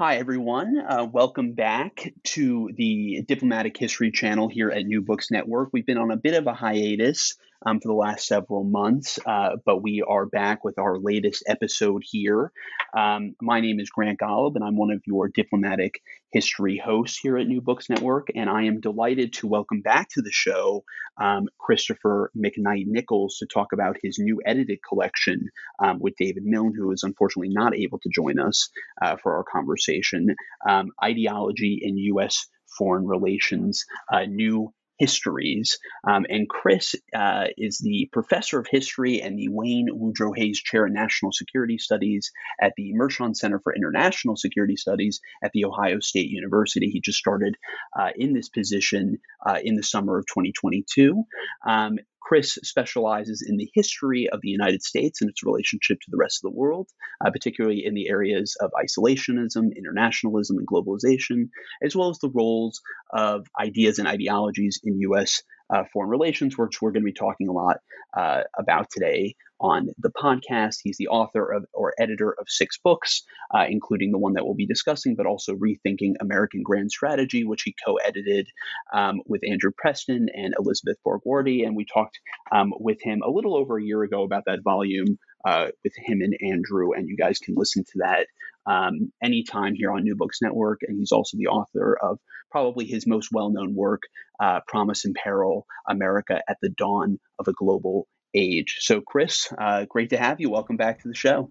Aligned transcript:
Hi, 0.00 0.16
everyone. 0.16 0.78
Uh, 0.78 1.04
welcome 1.04 1.52
back 1.52 2.14
to 2.24 2.70
the 2.74 3.22
Diplomatic 3.28 3.76
History 3.76 4.10
channel 4.10 4.48
here 4.48 4.70
at 4.70 4.86
New 4.86 5.02
Books 5.02 5.30
Network. 5.30 5.68
We've 5.74 5.84
been 5.84 5.98
on 5.98 6.10
a 6.10 6.16
bit 6.16 6.32
of 6.32 6.46
a 6.46 6.54
hiatus 6.54 7.36
um, 7.66 7.80
for 7.80 7.88
the 7.88 7.94
last 7.94 8.26
several 8.26 8.64
months, 8.64 9.18
uh, 9.26 9.56
but 9.64 9.82
we 9.82 10.02
are 10.06 10.26
back 10.26 10.64
with 10.64 10.78
our 10.78 10.98
latest 10.98 11.42
episode 11.46 12.02
here. 12.04 12.52
Um, 12.96 13.34
my 13.40 13.60
name 13.60 13.80
is 13.80 13.90
Grant 13.90 14.18
Golub, 14.18 14.54
and 14.54 14.64
I'm 14.64 14.76
one 14.76 14.90
of 14.90 15.02
your 15.06 15.28
diplomatic 15.28 16.00
history 16.32 16.80
hosts 16.82 17.18
here 17.18 17.36
at 17.36 17.46
New 17.46 17.60
Books 17.60 17.90
Network. 17.90 18.28
And 18.34 18.48
I 18.48 18.64
am 18.64 18.80
delighted 18.80 19.34
to 19.34 19.46
welcome 19.46 19.82
back 19.82 20.08
to 20.10 20.22
the 20.22 20.32
show 20.32 20.84
um, 21.20 21.48
Christopher 21.58 22.30
McKnight 22.36 22.86
Nichols 22.86 23.36
to 23.38 23.46
talk 23.46 23.72
about 23.72 23.96
his 24.02 24.18
new 24.18 24.40
edited 24.46 24.78
collection 24.86 25.48
um, 25.82 25.98
with 26.00 26.14
David 26.18 26.44
Milne, 26.44 26.74
who 26.74 26.92
is 26.92 27.02
unfortunately 27.02 27.52
not 27.52 27.76
able 27.76 27.98
to 27.98 28.10
join 28.14 28.38
us 28.38 28.70
uh, 29.02 29.16
for 29.16 29.36
our 29.36 29.44
conversation 29.44 30.34
um, 30.66 30.90
Ideology 31.02 31.80
in 31.82 31.98
U.S. 31.98 32.46
Foreign 32.78 33.06
Relations, 33.06 33.84
New 34.28 34.72
histories. 35.00 35.78
Um, 36.06 36.26
and 36.28 36.48
Chris 36.48 36.94
uh, 37.16 37.46
is 37.56 37.78
the 37.78 38.08
professor 38.12 38.60
of 38.60 38.66
history 38.70 39.22
and 39.22 39.38
the 39.38 39.48
Wayne 39.48 39.88
Woodrow 39.90 40.32
Hayes 40.36 40.60
Chair 40.60 40.86
in 40.86 40.92
National 40.92 41.32
Security 41.32 41.78
Studies 41.78 42.30
at 42.60 42.74
the 42.76 42.92
Mershon 42.92 43.34
Center 43.34 43.60
for 43.64 43.74
International 43.74 44.36
Security 44.36 44.76
Studies 44.76 45.20
at 45.42 45.52
The 45.52 45.64
Ohio 45.64 46.00
State 46.00 46.28
University. 46.28 46.90
He 46.90 47.00
just 47.00 47.18
started 47.18 47.56
uh, 47.98 48.10
in 48.14 48.34
this 48.34 48.50
position 48.50 49.18
uh, 49.44 49.58
in 49.64 49.74
the 49.74 49.82
summer 49.82 50.18
of 50.18 50.26
2022. 50.26 51.24
Um, 51.66 51.98
Chris 52.30 52.60
specializes 52.62 53.44
in 53.44 53.56
the 53.56 53.68
history 53.74 54.28
of 54.30 54.40
the 54.40 54.48
United 54.48 54.84
States 54.84 55.20
and 55.20 55.28
its 55.28 55.42
relationship 55.42 55.98
to 56.00 56.12
the 56.12 56.16
rest 56.16 56.38
of 56.38 56.52
the 56.52 56.56
world, 56.56 56.88
uh, 57.26 57.28
particularly 57.28 57.84
in 57.84 57.92
the 57.92 58.08
areas 58.08 58.56
of 58.60 58.70
isolationism, 58.80 59.74
internationalism, 59.76 60.56
and 60.56 60.68
globalization, 60.68 61.48
as 61.82 61.96
well 61.96 62.08
as 62.08 62.20
the 62.20 62.30
roles 62.30 62.80
of 63.12 63.48
ideas 63.60 63.98
and 63.98 64.06
ideologies 64.06 64.78
in 64.84 65.00
U.S. 65.00 65.42
Uh, 65.72 65.84
foreign 65.92 66.10
relations, 66.10 66.58
which 66.58 66.82
we're 66.82 66.90
going 66.90 67.02
to 67.02 67.06
be 67.06 67.12
talking 67.12 67.48
a 67.48 67.52
lot 67.52 67.76
uh, 68.16 68.42
about 68.58 68.88
today 68.90 69.34
on 69.60 69.88
the 69.98 70.10
podcast. 70.10 70.78
He's 70.82 70.96
the 70.96 71.08
author 71.08 71.52
of 71.52 71.66
or 71.72 71.94
editor 71.98 72.34
of 72.38 72.46
six 72.48 72.78
books, 72.82 73.22
uh, 73.54 73.66
including 73.68 74.10
the 74.10 74.18
one 74.18 74.32
that 74.34 74.44
we'll 74.44 74.54
be 74.54 74.66
discussing, 74.66 75.14
but 75.16 75.26
also 75.26 75.54
Rethinking 75.54 76.14
American 76.20 76.62
Grand 76.62 76.90
Strategy, 76.90 77.44
which 77.44 77.62
he 77.62 77.74
co 77.84 77.96
edited 77.96 78.48
um, 78.92 79.20
with 79.26 79.42
Andrew 79.48 79.70
Preston 79.76 80.28
and 80.34 80.54
Elizabeth 80.58 80.96
Borgwardt. 81.06 81.66
And 81.66 81.76
we 81.76 81.84
talked 81.84 82.18
um, 82.52 82.72
with 82.78 82.98
him 83.02 83.22
a 83.24 83.30
little 83.30 83.56
over 83.56 83.78
a 83.78 83.84
year 83.84 84.02
ago 84.02 84.22
about 84.22 84.44
that 84.46 84.62
volume 84.64 85.18
uh, 85.44 85.68
with 85.84 85.94
him 85.96 86.20
and 86.20 86.36
Andrew, 86.40 86.92
and 86.92 87.08
you 87.08 87.16
guys 87.16 87.38
can 87.38 87.54
listen 87.56 87.84
to 87.84 87.98
that 87.98 88.26
um, 88.66 89.12
anytime 89.22 89.74
here 89.74 89.90
on 89.90 90.04
New 90.04 90.16
Books 90.16 90.42
Network. 90.42 90.80
And 90.86 90.98
he's 90.98 91.12
also 91.12 91.36
the 91.36 91.48
author 91.48 91.96
of 92.00 92.18
probably 92.50 92.86
his 92.86 93.06
most 93.06 93.30
well 93.32 93.50
known 93.50 93.74
work, 93.74 94.02
uh, 94.38 94.60
Promise 94.66 95.04
and 95.04 95.14
Peril 95.14 95.66
America 95.88 96.42
at 96.48 96.58
the 96.60 96.68
Dawn 96.68 97.18
of 97.38 97.48
a 97.48 97.52
Global 97.52 98.06
age. 98.34 98.78
So, 98.80 99.00
Chris, 99.00 99.52
uh, 99.58 99.86
great 99.88 100.10
to 100.10 100.16
have 100.16 100.40
you. 100.40 100.50
Welcome 100.50 100.76
back 100.76 101.02
to 101.02 101.08
the 101.08 101.14
show. 101.14 101.50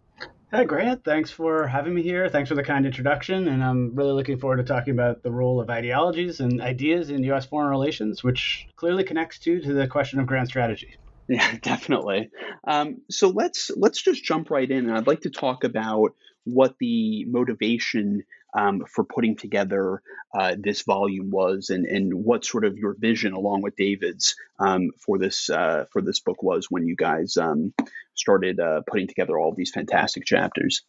Hi, 0.51 0.63
Grant. 0.63 1.03
Thanks 1.03 1.29
for 1.29 1.67
having 1.67 1.93
me 1.93 2.01
here. 2.01 2.27
Thanks 2.27 2.49
for 2.49 2.55
the 2.55 2.63
kind 2.63 2.87
introduction. 2.87 3.47
And 3.47 3.63
I'm 3.63 3.93
really 3.93 4.13
looking 4.13 4.39
forward 4.39 4.57
to 4.57 4.63
talking 4.63 4.93
about 4.93 5.21
the 5.21 5.31
role 5.31 5.61
of 5.61 5.69
ideologies 5.69 6.39
and 6.39 6.59
ideas 6.59 7.11
in 7.11 7.23
U.S. 7.25 7.45
foreign 7.45 7.69
relations, 7.69 8.23
which 8.23 8.67
clearly 8.75 9.03
connects 9.03 9.37
to, 9.39 9.61
to 9.61 9.73
the 9.73 9.87
question 9.87 10.19
of 10.19 10.25
grand 10.25 10.47
strategy. 10.47 10.97
Yeah, 11.29 11.55
definitely. 11.61 12.31
Um, 12.67 13.01
so 13.09 13.29
let's 13.29 13.71
let's 13.75 14.01
just 14.01 14.23
jump 14.23 14.49
right 14.49 14.69
in, 14.69 14.89
and 14.89 14.97
I'd 14.97 15.07
like 15.07 15.21
to 15.21 15.29
talk 15.29 15.63
about 15.63 16.13
what 16.45 16.75
the 16.79 17.25
motivation 17.25 18.23
um, 18.57 18.83
for 18.91 19.03
putting 19.03 19.37
together 19.37 20.01
uh, 20.33 20.55
this 20.59 20.81
volume 20.81 21.29
was, 21.29 21.69
and, 21.69 21.85
and 21.85 22.13
what 22.13 22.45
sort 22.45 22.65
of 22.65 22.77
your 22.77 22.95
vision, 22.97 23.33
along 23.33 23.61
with 23.61 23.75
David's, 23.75 24.35
um, 24.59 24.89
for 25.05 25.19
this 25.19 25.49
uh, 25.49 25.85
for 25.93 26.01
this 26.01 26.19
book 26.19 26.41
was 26.43 26.67
when 26.69 26.87
you 26.87 26.95
guys 26.95 27.37
um, 27.37 27.73
started 28.15 28.59
uh, 28.59 28.81
putting 28.87 29.07
together 29.07 29.37
all 29.37 29.53
these 29.55 29.71
fantastic 29.71 30.25
chapters. 30.25 30.81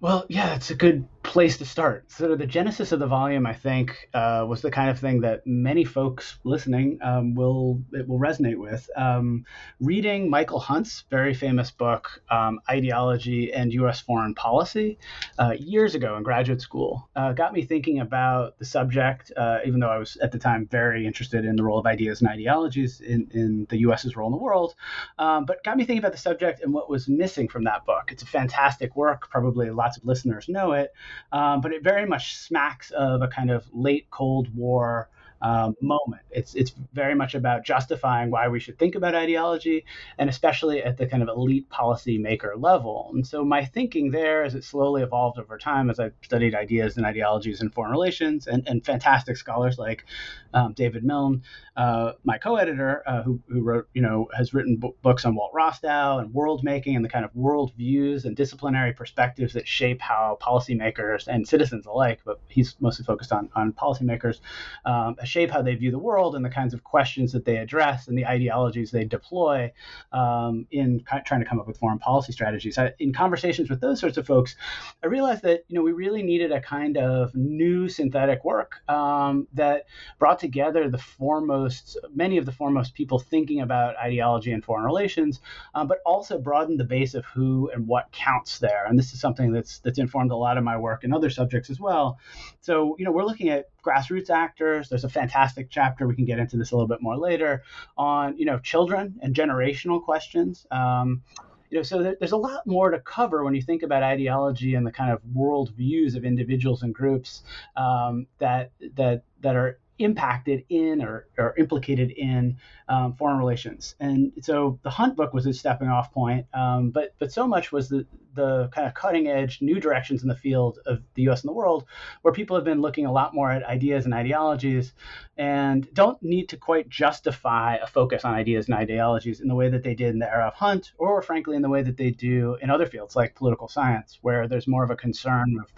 Well, 0.00 0.26
yeah, 0.28 0.54
it's 0.54 0.70
a 0.70 0.76
good 0.76 1.08
place 1.24 1.58
to 1.58 1.64
start. 1.64 2.10
So 2.10 2.36
the 2.36 2.46
genesis 2.46 2.92
of 2.92 3.00
the 3.00 3.08
volume, 3.08 3.46
I 3.46 3.52
think, 3.52 4.08
uh, 4.14 4.46
was 4.48 4.62
the 4.62 4.70
kind 4.70 4.90
of 4.90 4.98
thing 4.98 5.22
that 5.22 5.44
many 5.44 5.84
folks 5.84 6.38
listening 6.44 7.00
um, 7.02 7.34
will 7.34 7.82
it 7.92 8.06
will 8.06 8.20
resonate 8.20 8.58
with. 8.58 8.88
Um, 8.96 9.44
reading 9.80 10.30
Michael 10.30 10.60
Hunt's 10.60 11.04
very 11.10 11.34
famous 11.34 11.72
book, 11.72 12.22
um, 12.30 12.60
"Ideology 12.70 13.52
and 13.52 13.72
U.S. 13.72 14.00
Foreign 14.00 14.34
Policy," 14.36 14.98
uh, 15.36 15.54
years 15.58 15.96
ago 15.96 16.16
in 16.16 16.22
graduate 16.22 16.60
school, 16.60 17.10
uh, 17.16 17.32
got 17.32 17.52
me 17.52 17.62
thinking 17.62 17.98
about 17.98 18.56
the 18.58 18.64
subject. 18.64 19.32
Uh, 19.36 19.58
even 19.66 19.80
though 19.80 19.90
I 19.90 19.98
was 19.98 20.16
at 20.18 20.30
the 20.30 20.38
time 20.38 20.68
very 20.70 21.06
interested 21.06 21.44
in 21.44 21.56
the 21.56 21.64
role 21.64 21.78
of 21.78 21.86
ideas 21.86 22.20
and 22.20 22.30
ideologies 22.30 23.00
in, 23.00 23.28
in 23.32 23.66
the 23.68 23.78
U.S.'s 23.78 24.14
role 24.14 24.28
in 24.28 24.32
the 24.32 24.38
world, 24.38 24.76
um, 25.18 25.44
but 25.44 25.64
got 25.64 25.76
me 25.76 25.84
thinking 25.84 25.98
about 25.98 26.12
the 26.12 26.18
subject 26.18 26.62
and 26.62 26.72
what 26.72 26.88
was 26.88 27.08
missing 27.08 27.48
from 27.48 27.64
that 27.64 27.84
book. 27.84 28.12
It's 28.12 28.22
a 28.22 28.26
fantastic 28.26 28.94
work, 28.94 29.28
probably 29.28 29.66
a 29.66 29.74
lot 29.74 29.87
lots 29.88 29.96
of 29.96 30.04
listeners 30.04 30.48
know 30.48 30.72
it, 30.72 30.92
um, 31.32 31.62
but 31.62 31.72
it 31.72 31.82
very 31.82 32.04
much 32.04 32.36
smacks 32.36 32.90
of 32.90 33.22
a 33.22 33.28
kind 33.28 33.50
of 33.50 33.64
late 33.72 34.06
Cold 34.10 34.54
War 34.54 35.08
um, 35.40 35.76
moment. 35.80 36.22
It's 36.30 36.54
it's 36.54 36.74
very 36.92 37.14
much 37.14 37.34
about 37.34 37.64
justifying 37.64 38.30
why 38.30 38.48
we 38.48 38.60
should 38.60 38.78
think 38.78 38.96
about 38.96 39.14
ideology, 39.14 39.84
and 40.18 40.28
especially 40.28 40.82
at 40.82 40.96
the 40.96 41.06
kind 41.06 41.22
of 41.22 41.28
elite 41.28 41.70
policymaker 41.70 42.60
level. 42.60 43.10
And 43.14 43.26
so 43.26 43.44
my 43.44 43.64
thinking 43.64 44.10
there, 44.10 44.42
as 44.42 44.54
it 44.54 44.64
slowly 44.64 45.02
evolved 45.02 45.38
over 45.38 45.56
time, 45.56 45.90
as 45.90 46.00
I 46.00 46.10
studied 46.22 46.54
ideas 46.54 46.96
and 46.96 47.06
ideologies 47.06 47.62
in 47.62 47.70
foreign 47.70 47.92
relations, 47.92 48.46
and, 48.46 48.66
and 48.68 48.84
fantastic 48.84 49.36
scholars 49.36 49.78
like 49.78 50.04
um, 50.52 50.72
David 50.72 51.04
Milne, 51.04 51.42
uh, 51.78 52.12
my 52.24 52.36
co-editor, 52.38 53.04
uh, 53.06 53.22
who, 53.22 53.40
who 53.48 53.62
wrote, 53.62 53.88
you 53.94 54.02
know, 54.02 54.28
has 54.36 54.52
written 54.52 54.76
b- 54.76 54.90
books 55.00 55.24
on 55.24 55.36
Walt 55.36 55.52
Rostow 55.54 56.20
and 56.20 56.34
world 56.34 56.64
making 56.64 56.96
and 56.96 57.04
the 57.04 57.08
kind 57.08 57.24
of 57.24 57.34
world 57.36 57.72
views 57.76 58.24
and 58.24 58.34
disciplinary 58.34 58.92
perspectives 58.92 59.52
that 59.52 59.68
shape 59.68 60.00
how 60.00 60.36
policymakers 60.42 61.28
and 61.28 61.46
citizens 61.46 61.86
alike, 61.86 62.18
but 62.24 62.40
he's 62.48 62.74
mostly 62.80 63.04
focused 63.04 63.32
on 63.32 63.48
on 63.54 63.72
policymakers. 63.72 64.40
Um, 64.84 65.14
shape 65.22 65.52
how 65.52 65.62
they 65.62 65.76
view 65.76 65.92
the 65.92 65.98
world 65.98 66.34
and 66.34 66.44
the 66.44 66.50
kinds 66.50 66.74
of 66.74 66.82
questions 66.82 67.30
that 67.32 67.44
they 67.44 67.58
address 67.58 68.08
and 68.08 68.18
the 68.18 68.26
ideologies 68.26 68.90
they 68.90 69.04
deploy 69.04 69.72
um, 70.12 70.66
in 70.72 71.04
trying 71.26 71.40
to 71.40 71.46
come 71.46 71.60
up 71.60 71.68
with 71.68 71.78
foreign 71.78 72.00
policy 72.00 72.32
strategies. 72.32 72.76
I, 72.76 72.92
in 72.98 73.12
conversations 73.12 73.70
with 73.70 73.80
those 73.80 74.00
sorts 74.00 74.16
of 74.16 74.26
folks, 74.26 74.56
I 75.04 75.06
realized 75.06 75.42
that 75.42 75.64
you 75.68 75.76
know 75.76 75.82
we 75.82 75.92
really 75.92 76.24
needed 76.24 76.50
a 76.50 76.60
kind 76.60 76.96
of 76.96 77.34
new 77.36 77.88
synthetic 77.88 78.44
work 78.44 78.80
um, 78.88 79.46
that 79.54 79.84
brought 80.18 80.40
together 80.40 80.88
the 80.90 80.98
foremost, 80.98 81.67
many 82.14 82.38
of 82.38 82.46
the 82.46 82.52
foremost 82.52 82.94
people 82.94 83.18
thinking 83.18 83.60
about 83.60 83.96
ideology 83.96 84.52
and 84.52 84.64
foreign 84.64 84.84
relations, 84.84 85.40
um, 85.74 85.88
but 85.88 85.98
also 86.04 86.38
broaden 86.38 86.76
the 86.76 86.84
base 86.84 87.14
of 87.14 87.24
who 87.26 87.70
and 87.72 87.86
what 87.86 88.10
counts 88.12 88.58
there. 88.58 88.86
And 88.86 88.98
this 88.98 89.12
is 89.12 89.20
something 89.20 89.52
that's 89.52 89.78
that's 89.80 89.98
informed 89.98 90.30
a 90.30 90.36
lot 90.36 90.58
of 90.58 90.64
my 90.64 90.76
work 90.76 91.04
and 91.04 91.14
other 91.14 91.30
subjects 91.30 91.70
as 91.70 91.80
well. 91.80 92.18
So 92.60 92.96
you 92.98 93.04
know 93.04 93.12
we're 93.12 93.24
looking 93.24 93.48
at 93.48 93.66
grassroots 93.82 94.30
actors. 94.30 94.88
There's 94.88 95.04
a 95.04 95.08
fantastic 95.08 95.68
chapter 95.70 96.06
we 96.06 96.14
can 96.14 96.24
get 96.24 96.38
into 96.38 96.56
this 96.56 96.72
a 96.72 96.76
little 96.76 96.88
bit 96.88 97.02
more 97.02 97.16
later 97.16 97.62
on, 97.96 98.36
you 98.36 98.44
know, 98.44 98.58
children 98.58 99.18
and 99.22 99.34
generational 99.34 100.02
questions. 100.02 100.66
Um, 100.70 101.22
you 101.70 101.78
know, 101.78 101.82
so 101.82 102.02
there, 102.02 102.16
there's 102.18 102.32
a 102.32 102.36
lot 102.36 102.66
more 102.66 102.90
to 102.90 102.98
cover 103.00 103.44
when 103.44 103.54
you 103.54 103.62
think 103.62 103.82
about 103.82 104.02
ideology 104.02 104.74
and 104.74 104.86
the 104.86 104.92
kind 104.92 105.12
of 105.12 105.20
world 105.34 105.70
views 105.76 106.14
of 106.14 106.24
individuals 106.24 106.82
and 106.82 106.94
groups 106.94 107.42
um, 107.76 108.26
that 108.38 108.72
that 108.96 109.22
that 109.40 109.56
are 109.56 109.78
impacted 109.98 110.64
in 110.68 111.02
or, 111.02 111.26
or 111.36 111.54
implicated 111.56 112.10
in 112.10 112.56
um, 112.88 113.14
foreign 113.14 113.38
relations. 113.38 113.94
And 114.00 114.32
so 114.40 114.78
the 114.82 114.90
Hunt 114.90 115.16
book 115.16 115.32
was 115.32 115.46
a 115.46 115.52
stepping 115.52 115.88
off 115.88 116.12
point, 116.12 116.46
um, 116.54 116.90
but 116.90 117.14
but 117.18 117.32
so 117.32 117.46
much 117.46 117.72
was 117.72 117.88
the 117.88 118.06
the 118.38 118.68
kind 118.68 118.86
of 118.86 118.94
cutting 118.94 119.28
edge 119.28 119.58
new 119.60 119.80
directions 119.80 120.22
in 120.22 120.28
the 120.28 120.34
field 120.34 120.78
of 120.86 121.02
the 121.14 121.22
U.S. 121.22 121.42
and 121.42 121.48
the 121.48 121.52
world, 121.52 121.84
where 122.22 122.32
people 122.32 122.56
have 122.56 122.64
been 122.64 122.80
looking 122.80 123.04
a 123.04 123.12
lot 123.12 123.34
more 123.34 123.50
at 123.50 123.64
ideas 123.64 124.04
and 124.04 124.14
ideologies, 124.14 124.94
and 125.36 125.92
don't 125.92 126.22
need 126.22 126.48
to 126.50 126.56
quite 126.56 126.88
justify 126.88 127.76
a 127.76 127.86
focus 127.86 128.24
on 128.24 128.34
ideas 128.34 128.66
and 128.68 128.76
ideologies 128.76 129.40
in 129.40 129.48
the 129.48 129.54
way 129.54 129.68
that 129.68 129.82
they 129.82 129.94
did 129.94 130.10
in 130.10 130.20
the 130.20 130.32
era 130.32 130.46
of 130.46 130.54
Hunt, 130.54 130.92
or 130.96 131.20
frankly 131.20 131.56
in 131.56 131.62
the 131.62 131.68
way 131.68 131.82
that 131.82 131.96
they 131.96 132.10
do 132.10 132.56
in 132.62 132.70
other 132.70 132.86
fields 132.86 133.16
like 133.16 133.34
political 133.34 133.68
science, 133.68 134.18
where 134.22 134.48
there's 134.48 134.68
more 134.68 134.84
of 134.84 134.90
a 134.90 134.96
concern 134.96 135.56
of 135.60 135.70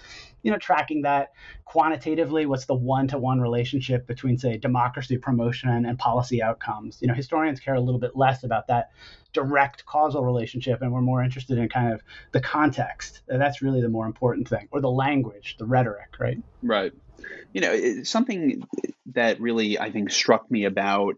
you 0.43 0.51
know 0.51 0.59
tracking 0.59 1.03
that 1.03 1.33
quantitatively 1.65 2.47
what's 2.47 2.65
the 2.67 2.75
one-to-one 2.75 3.41
relationship 3.41 4.07
between 4.07 4.39
say 4.39 4.57
democracy 4.57 5.19
promotion 5.19 5.87
and 5.87 5.99
policy 5.99 6.43
outcomes 6.43 6.99
you 7.01 7.09
know 7.09 7.15
historians 7.15 7.61
care 7.61 7.75
a 7.75 7.81
little 7.81 8.01
bit 8.01 8.17
less 8.17 8.43
about 8.43 8.67
that 8.69 8.91
direct 9.33 9.87
causal 9.87 10.25
relationship 10.25 10.83
and 10.83 10.93
we're 10.93 11.01
more 11.01 11.23
interested 11.23 11.59
in 11.59 11.69
kind 11.69 11.93
of 11.93 12.03
the 12.33 12.41
context. 12.41 13.21
That's 13.27 13.63
really 13.63 13.81
the 13.81 13.89
more 13.89 14.07
important 14.07 14.49
thing 14.49 14.69
or 14.71 14.81
the 14.81 14.91
language 14.91 15.57
the 15.59 15.67
rhetoric 15.67 16.19
right? 16.19 16.39
Right. 16.63 16.93
You 17.53 17.61
know 17.61 18.03
something 18.05 18.63
that 19.13 19.41
really 19.41 19.79
i 19.79 19.91
think 19.91 20.11
struck 20.11 20.51
me 20.51 20.65
about 20.65 21.17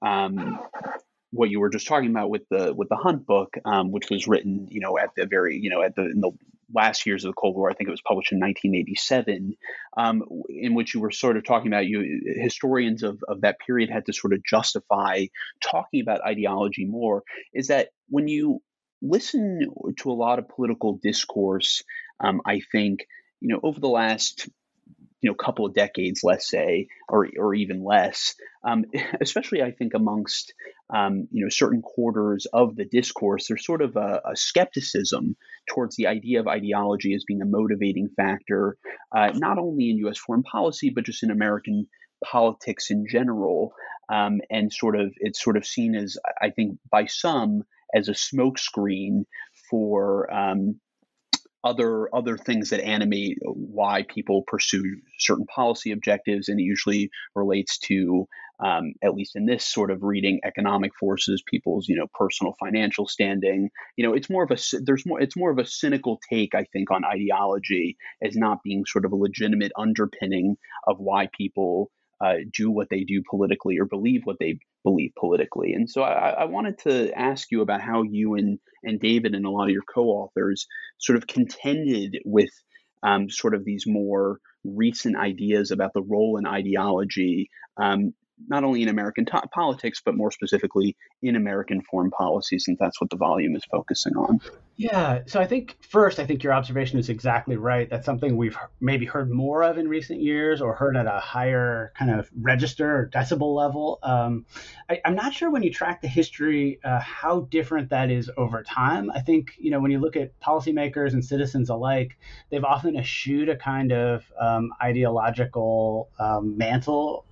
um, 0.00 0.58
what 1.30 1.50
you 1.50 1.60
were 1.60 1.68
just 1.68 1.86
talking 1.86 2.10
about 2.10 2.30
with 2.30 2.48
the 2.50 2.72
with 2.74 2.88
the 2.88 2.96
Hunt 2.96 3.26
book, 3.26 3.56
um, 3.64 3.90
which 3.90 4.10
was 4.10 4.26
written, 4.26 4.68
you 4.70 4.80
know, 4.80 4.98
at 4.98 5.10
the 5.16 5.26
very, 5.26 5.58
you 5.58 5.70
know, 5.70 5.82
at 5.82 5.94
the 5.94 6.02
in 6.02 6.20
the 6.20 6.30
last 6.74 7.06
years 7.06 7.24
of 7.24 7.30
the 7.30 7.34
Cold 7.34 7.56
War. 7.56 7.70
I 7.70 7.74
think 7.74 7.88
it 7.88 7.92
was 7.92 8.02
published 8.02 8.32
in 8.32 8.40
1987, 8.40 9.56
um, 9.96 10.22
in 10.48 10.74
which 10.74 10.94
you 10.94 11.00
were 11.00 11.10
sort 11.10 11.36
of 11.36 11.44
talking 11.44 11.68
about 11.68 11.86
you 11.86 12.20
historians 12.36 13.02
of, 13.02 13.22
of 13.28 13.40
that 13.42 13.58
period 13.64 13.90
had 13.90 14.06
to 14.06 14.12
sort 14.12 14.32
of 14.32 14.44
justify 14.44 15.26
talking 15.62 16.00
about 16.00 16.24
ideology 16.24 16.84
more. 16.84 17.22
Is 17.54 17.68
that 17.68 17.88
when 18.08 18.28
you 18.28 18.60
listen 19.00 19.60
to 19.98 20.10
a 20.10 20.12
lot 20.12 20.38
of 20.38 20.48
political 20.48 20.98
discourse, 21.02 21.82
um, 22.20 22.40
I 22.46 22.60
think 22.72 23.06
you 23.40 23.48
know 23.48 23.60
over 23.62 23.80
the 23.80 23.88
last 23.88 24.48
you 25.20 25.30
know 25.30 25.34
couple 25.34 25.66
of 25.66 25.74
decades, 25.74 26.20
let's 26.22 26.48
say, 26.48 26.88
or 27.08 27.28
or 27.38 27.54
even 27.54 27.84
less, 27.84 28.34
um, 28.64 28.84
especially 29.20 29.62
I 29.62 29.72
think 29.72 29.94
amongst 29.94 30.54
um, 30.94 31.28
you 31.30 31.44
know 31.44 31.48
certain 31.48 31.82
quarters 31.82 32.46
of 32.52 32.76
the 32.76 32.84
discourse, 32.84 33.48
there's 33.48 33.64
sort 33.64 33.82
of 33.82 33.96
a, 33.96 34.20
a, 34.24 34.36
skepticism 34.36 35.36
towards 35.68 35.96
the 35.96 36.06
idea 36.06 36.40
of 36.40 36.48
ideology 36.48 37.14
as 37.14 37.24
being 37.26 37.42
a 37.42 37.46
motivating 37.46 38.08
factor, 38.16 38.76
uh, 39.14 39.30
not 39.34 39.58
only 39.58 39.90
in 39.90 39.98
U.S. 39.98 40.18
foreign 40.18 40.42
policy 40.42 40.90
but 40.90 41.04
just 41.04 41.22
in 41.22 41.30
American 41.30 41.86
politics 42.24 42.90
in 42.90 43.06
general, 43.08 43.72
um, 44.12 44.40
and 44.50 44.72
sort 44.72 44.98
of 44.98 45.12
it's 45.18 45.42
sort 45.42 45.56
of 45.56 45.66
seen 45.66 45.94
as 45.94 46.16
I 46.40 46.50
think 46.50 46.78
by 46.90 47.06
some 47.06 47.62
as 47.94 48.08
a 48.08 48.12
smokescreen 48.12 49.24
for 49.70 50.32
um, 50.32 50.80
other 51.64 52.14
other 52.14 52.36
things 52.36 52.70
that 52.70 52.84
animate 52.84 53.38
why 53.42 54.04
people 54.08 54.42
pursue 54.46 54.82
certain 55.18 55.46
policy 55.46 55.92
objectives, 55.92 56.48
and 56.48 56.60
it 56.60 56.64
usually 56.64 57.10
relates 57.34 57.78
to, 57.78 58.26
um, 58.64 58.94
at 59.02 59.14
least 59.14 59.36
in 59.36 59.46
this 59.46 59.64
sort 59.64 59.90
of 59.90 60.02
reading, 60.02 60.40
economic 60.44 60.92
forces, 60.98 61.42
people's 61.46 61.88
you 61.88 61.96
know 61.96 62.06
personal 62.14 62.54
financial 62.58 63.06
standing. 63.06 63.70
You 63.96 64.06
know, 64.06 64.14
it's 64.14 64.30
more 64.30 64.44
of 64.44 64.50
a 64.50 64.58
there's 64.84 65.06
more 65.06 65.20
it's 65.20 65.36
more 65.36 65.50
of 65.50 65.58
a 65.58 65.66
cynical 65.66 66.20
take, 66.30 66.54
I 66.54 66.64
think, 66.72 66.90
on 66.90 67.04
ideology 67.04 67.96
as 68.22 68.36
not 68.36 68.62
being 68.62 68.84
sort 68.86 69.04
of 69.04 69.12
a 69.12 69.16
legitimate 69.16 69.72
underpinning 69.76 70.56
of 70.86 70.98
why 70.98 71.28
people 71.36 71.90
uh, 72.20 72.34
do 72.52 72.70
what 72.70 72.88
they 72.90 73.04
do 73.04 73.22
politically 73.30 73.78
or 73.78 73.84
believe 73.84 74.22
what 74.24 74.38
they 74.40 74.58
believe 74.84 75.12
politically. 75.18 75.72
And 75.72 75.88
so 75.88 76.02
I, 76.02 76.30
I, 76.30 76.44
wanted 76.46 76.78
to 76.78 77.12
ask 77.16 77.48
you 77.50 77.60
about 77.60 77.80
how 77.80 78.02
you 78.02 78.34
and, 78.34 78.58
and 78.82 78.98
David 78.98 79.34
and 79.34 79.46
a 79.46 79.50
lot 79.50 79.64
of 79.64 79.70
your 79.70 79.82
co 79.82 80.06
authors 80.06 80.66
sort 80.98 81.16
of 81.16 81.26
contended 81.26 82.18
with 82.24 82.50
um, 83.04 83.30
sort 83.30 83.54
of 83.54 83.64
these 83.64 83.84
more 83.86 84.40
recent 84.64 85.16
ideas 85.16 85.70
about 85.70 85.92
the 85.94 86.02
role 86.02 86.38
in 86.38 86.46
ideology 86.46 87.50
um, 87.76 88.14
not 88.46 88.64
only 88.64 88.82
in 88.82 88.88
American 88.88 89.24
t- 89.24 89.32
politics, 89.52 90.00
but 90.04 90.14
more 90.14 90.30
specifically 90.30 90.96
in 91.22 91.36
American 91.36 91.82
foreign 91.82 92.10
policy, 92.10 92.58
since 92.58 92.78
that's 92.78 93.00
what 93.00 93.10
the 93.10 93.16
volume 93.16 93.56
is 93.56 93.64
focusing 93.70 94.16
on. 94.16 94.40
Yeah. 94.76 95.22
So 95.26 95.40
I 95.40 95.46
think 95.46 95.76
first, 95.80 96.20
I 96.20 96.24
think 96.24 96.44
your 96.44 96.52
observation 96.52 97.00
is 97.00 97.08
exactly 97.08 97.56
right. 97.56 97.90
That's 97.90 98.06
something 98.06 98.36
we've 98.36 98.56
maybe 98.80 99.06
heard 99.06 99.28
more 99.28 99.64
of 99.64 99.76
in 99.76 99.88
recent 99.88 100.20
years 100.20 100.60
or 100.60 100.72
heard 100.76 100.96
at 100.96 101.06
a 101.06 101.18
higher 101.18 101.92
kind 101.98 102.12
of 102.12 102.30
register 102.40 102.96
or 102.96 103.10
decibel 103.12 103.56
level. 103.56 103.98
Um, 104.04 104.46
I, 104.88 105.00
am 105.04 105.16
not 105.16 105.34
sure 105.34 105.50
when 105.50 105.64
you 105.64 105.72
track 105.72 106.00
the 106.00 106.06
history 106.06 106.78
uh, 106.84 107.00
how 107.00 107.40
different 107.50 107.90
that 107.90 108.12
is 108.12 108.30
over 108.36 108.62
time. 108.62 109.10
I 109.10 109.20
think, 109.20 109.54
you 109.58 109.72
know, 109.72 109.80
when 109.80 109.90
you 109.90 109.98
look 109.98 110.14
at 110.14 110.38
policymakers 110.38 111.12
and 111.12 111.24
citizens 111.24 111.70
alike, 111.70 112.16
they've 112.50 112.62
often 112.62 112.96
eschewed 112.96 113.48
a 113.48 113.56
kind 113.56 113.90
of 113.90 114.32
um, 114.40 114.72
ideological 114.80 116.08
um, 116.20 116.56
mantle 116.56 117.24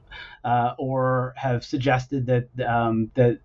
uh, 0.45 0.75
or 0.79 1.35
have 1.37 1.65
suggested 1.65 2.27
that 2.27 2.49
um, 2.67 3.11
that 3.15 3.39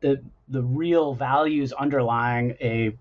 the 0.00 0.22
the 0.48 0.62
real 0.62 1.14
values 1.14 1.72
underlying 1.72 2.56
a 2.60 2.92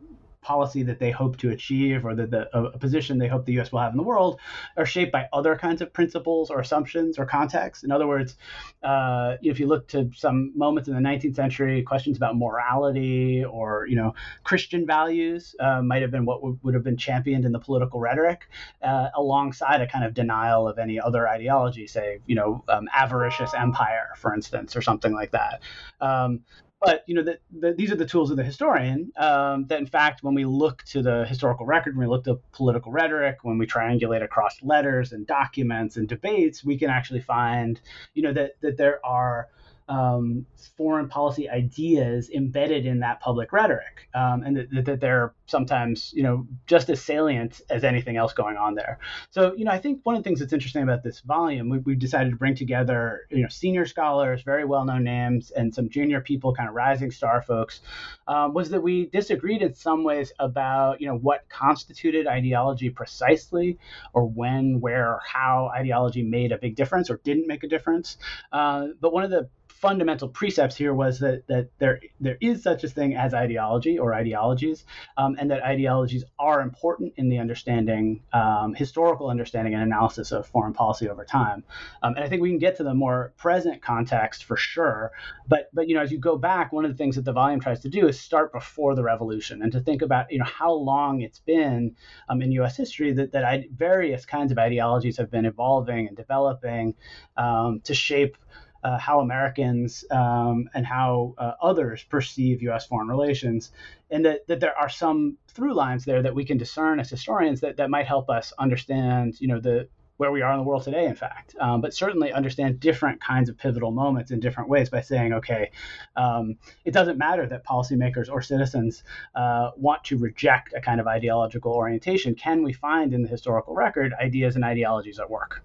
policy 0.47 0.81
that 0.81 0.97
they 0.97 1.11
hope 1.11 1.35
to 1.37 1.49
achieve 1.51 2.05
or 2.05 2.15
that 2.15 2.31
the, 2.31 2.43
a 2.57 2.77
position 2.77 3.17
they 3.17 3.27
hope 3.27 3.45
the 3.45 3.51
U.S. 3.59 3.69
will 3.73 3.81
have 3.81 3.91
in 3.91 3.97
the 3.97 4.09
world 4.13 4.39
are 4.77 4.85
shaped 4.85 5.11
by 5.11 5.27
other 5.33 5.57
kinds 5.57 5.81
of 5.81 5.91
principles 5.91 6.49
or 6.49 6.61
assumptions 6.61 7.19
or 7.19 7.25
contexts. 7.25 7.83
In 7.83 7.91
other 7.91 8.07
words, 8.07 8.37
uh, 8.81 9.35
if 9.41 9.59
you 9.59 9.67
look 9.67 9.89
to 9.89 10.09
some 10.15 10.53
moments 10.55 10.87
in 10.87 10.95
the 10.95 11.01
19th 11.01 11.35
century, 11.35 11.83
questions 11.83 12.15
about 12.15 12.37
morality 12.37 13.43
or 13.43 13.87
you 13.87 13.97
know 13.97 14.15
Christian 14.45 14.85
values 14.85 15.53
uh, 15.59 15.81
might 15.81 16.01
have 16.01 16.11
been 16.11 16.25
what 16.25 16.37
w- 16.37 16.57
would 16.63 16.73
have 16.73 16.83
been 16.83 16.97
championed 16.97 17.43
in 17.43 17.51
the 17.51 17.59
political 17.59 17.99
rhetoric, 17.99 18.47
uh, 18.81 19.09
alongside 19.15 19.81
a 19.81 19.87
kind 19.87 20.05
of 20.05 20.13
denial 20.13 20.65
of 20.65 20.79
any 20.79 20.97
other 20.97 21.27
ideology, 21.27 21.87
say 21.87 22.19
you 22.25 22.35
know 22.35 22.63
um, 22.69 22.87
avaricious 22.93 23.53
empire, 23.53 24.09
for 24.15 24.33
instance, 24.33 24.77
or 24.77 24.81
something 24.81 25.13
like 25.13 25.31
that. 25.31 25.61
Um, 25.99 26.39
but 26.79 27.03
you 27.07 27.15
know 27.15 27.23
the, 27.23 27.39
the, 27.59 27.73
these 27.73 27.91
are 27.91 27.95
the 27.95 28.05
tools 28.05 28.29
of 28.31 28.37
the 28.37 28.43
historian 28.43 29.11
um, 29.17 29.65
that 29.67 29.79
in 29.79 29.85
fact 29.85 30.23
when 30.23 30.33
we 30.33 30.45
look 30.45 30.83
to 30.83 31.01
the 31.01 31.25
historical 31.25 31.65
record 31.65 31.95
when 31.95 32.07
we 32.07 32.11
look 32.11 32.23
to 32.23 32.39
political 32.51 32.91
rhetoric 32.91 33.39
when 33.43 33.57
we 33.57 33.65
triangulate 33.65 34.23
across 34.23 34.61
letters 34.61 35.11
and 35.11 35.25
documents 35.25 35.97
and 35.97 36.07
debates 36.07 36.63
we 36.63 36.77
can 36.77 36.89
actually 36.89 37.21
find 37.21 37.81
you 38.13 38.21
know 38.21 38.33
that 38.33 38.59
that 38.61 38.77
there 38.77 39.03
are 39.05 39.47
um, 39.87 40.45
foreign 40.75 41.07
policy 41.07 41.49
ideas 41.49 42.29
embedded 42.29 42.85
in 42.85 42.99
that 42.99 43.19
public 43.19 43.51
rhetoric, 43.53 44.09
um, 44.13 44.43
and 44.43 44.57
that, 44.57 44.85
that, 44.85 44.99
they're 44.99 45.33
sometimes, 45.45 46.11
you 46.13 46.23
know, 46.23 46.45
just 46.65 46.89
as 46.89 47.01
salient 47.01 47.61
as 47.69 47.83
anything 47.83 48.17
else 48.17 48.33
going 48.33 48.57
on 48.57 48.75
there. 48.75 48.99
So, 49.29 49.53
you 49.55 49.65
know, 49.65 49.71
I 49.71 49.79
think 49.79 50.01
one 50.03 50.15
of 50.15 50.23
the 50.23 50.27
things 50.27 50.39
that's 50.39 50.53
interesting 50.53 50.83
about 50.83 51.03
this 51.03 51.21
volume, 51.21 51.81
we, 51.85 51.95
decided 51.95 52.29
to 52.31 52.35
bring 52.35 52.55
together, 52.55 53.21
you 53.31 53.41
know, 53.41 53.47
senior 53.47 53.85
scholars, 53.85 54.43
very 54.43 54.65
well-known 54.65 55.03
names, 55.03 55.51
and 55.51 55.73
some 55.73 55.89
junior 55.89 56.21
people, 56.21 56.53
kind 56.53 56.69
of 56.69 56.75
rising 56.75 57.09
star 57.09 57.41
folks, 57.41 57.81
um, 58.27 58.53
was 58.53 58.69
that 58.69 58.81
we 58.81 59.07
disagreed 59.07 59.61
in 59.61 59.73
some 59.73 60.03
ways 60.03 60.31
about, 60.39 61.01
you 61.01 61.07
know, 61.07 61.17
what 61.17 61.47
constituted 61.49 62.27
ideology 62.27 62.89
precisely, 62.89 63.79
or 64.13 64.25
when, 64.25 64.79
where, 64.79 65.07
or 65.13 65.21
how 65.25 65.71
ideology 65.73 66.23
made 66.23 66.51
a 66.51 66.57
big 66.57 66.75
difference 66.75 67.09
or 67.09 67.19
didn't 67.23 67.47
make 67.47 67.63
a 67.63 67.67
difference. 67.67 68.17
Uh, 68.51 68.87
but 68.99 69.13
one 69.13 69.23
of 69.23 69.29
the 69.31 69.49
fundamental 69.79 70.27
precepts 70.27 70.75
here 70.75 70.93
was 70.93 71.19
that 71.19 71.45
that 71.47 71.69
there 71.77 71.99
there 72.19 72.37
is 72.41 72.63
such 72.63 72.83
a 72.83 72.89
thing 72.89 73.15
as 73.15 73.33
ideology 73.33 73.99
or 73.99 74.13
ideologies, 74.13 74.85
um, 75.17 75.35
and 75.39 75.51
that 75.51 75.61
ideologies 75.63 76.23
are 76.39 76.61
important 76.61 77.13
in 77.17 77.29
the 77.29 77.37
understanding, 77.37 78.23
um, 78.33 78.73
historical 78.73 79.29
understanding 79.29 79.75
and 79.75 79.83
analysis 79.83 80.31
of 80.31 80.47
foreign 80.47 80.73
policy 80.73 81.07
over 81.07 81.23
time. 81.23 81.63
Um, 82.01 82.15
and 82.15 82.23
I 82.23 82.29
think 82.29 82.41
we 82.41 82.49
can 82.49 82.57
get 82.57 82.77
to 82.77 82.83
the 82.83 82.93
more 82.93 83.33
present 83.37 83.81
context 83.81 84.45
for 84.45 84.57
sure. 84.57 85.11
But 85.47 85.69
but 85.73 85.87
you 85.87 85.95
know, 85.95 86.01
as 86.01 86.11
you 86.11 86.17
go 86.17 86.37
back, 86.37 86.73
one 86.73 86.85
of 86.85 86.91
the 86.91 86.97
things 86.97 87.15
that 87.15 87.25
the 87.25 87.33
volume 87.33 87.59
tries 87.59 87.81
to 87.81 87.89
do 87.89 88.07
is 88.07 88.19
start 88.19 88.51
before 88.51 88.95
the 88.95 89.03
revolution 89.03 89.61
and 89.61 89.71
to 89.73 89.79
think 89.79 90.01
about 90.01 90.31
you 90.31 90.39
know 90.39 90.45
how 90.45 90.71
long 90.71 91.21
it's 91.21 91.39
been 91.39 91.95
um, 92.29 92.41
in 92.41 92.51
U.S. 92.53 92.75
history 92.75 93.13
that 93.13 93.31
that 93.33 93.45
I, 93.45 93.67
various 93.75 94.25
kinds 94.25 94.51
of 94.51 94.57
ideologies 94.57 95.17
have 95.17 95.29
been 95.29 95.45
evolving 95.45 96.07
and 96.07 96.17
developing 96.17 96.95
um, 97.37 97.81
to 97.83 97.93
shape 97.93 98.37
uh, 98.83 98.97
how 98.97 99.19
Americans 99.19 100.05
um, 100.11 100.69
and 100.73 100.85
how 100.85 101.33
uh, 101.37 101.53
others 101.61 102.03
perceive 102.03 102.61
U.S. 102.63 102.85
foreign 102.87 103.07
relations, 103.07 103.71
and 104.09 104.25
that, 104.25 104.47
that 104.47 104.59
there 104.59 104.77
are 104.77 104.89
some 104.89 105.37
through 105.47 105.73
lines 105.73 106.05
there 106.05 106.21
that 106.21 106.35
we 106.35 106.45
can 106.45 106.57
discern 106.57 106.99
as 106.99 107.09
historians 107.09 107.61
that, 107.61 107.77
that 107.77 107.89
might 107.89 108.07
help 108.07 108.29
us 108.29 108.53
understand, 108.59 109.39
you 109.39 109.47
know, 109.47 109.59
the 109.59 109.87
where 110.17 110.31
we 110.31 110.41
are 110.41 110.51
in 110.51 110.57
the 110.57 110.63
world 110.63 110.83
today, 110.83 111.05
in 111.05 111.15
fact, 111.15 111.55
um, 111.59 111.79
but 111.79 111.93
certainly 111.93 112.33
understand 112.33 112.79
different 112.79 113.21
kinds 113.21 113.49
of 113.49 113.57
pivotal 113.57 113.91
moments 113.91 114.31
in 114.31 114.39
different 114.39 114.67
ways 114.67 114.89
by 114.89 114.99
saying, 114.99 115.31
okay, 115.31 115.71
um, 116.15 116.57
it 116.85 116.91
doesn't 116.91 117.17
matter 117.17 117.45
that 117.45 117.65
policymakers 117.65 118.29
or 118.29 118.41
citizens 118.41 119.03
uh, 119.35 119.71
want 119.77 120.03
to 120.03 120.17
reject 120.17 120.73
a 120.73 120.81
kind 120.81 120.99
of 120.99 121.07
ideological 121.07 121.71
orientation. 121.71 122.33
Can 122.33 122.63
we 122.63 122.73
find 122.73 123.13
in 123.13 123.21
the 123.21 123.29
historical 123.29 123.75
record 123.75 124.13
ideas 124.19 124.55
and 124.55 124.65
ideologies 124.65 125.19
at 125.19 125.29
work? 125.29 125.63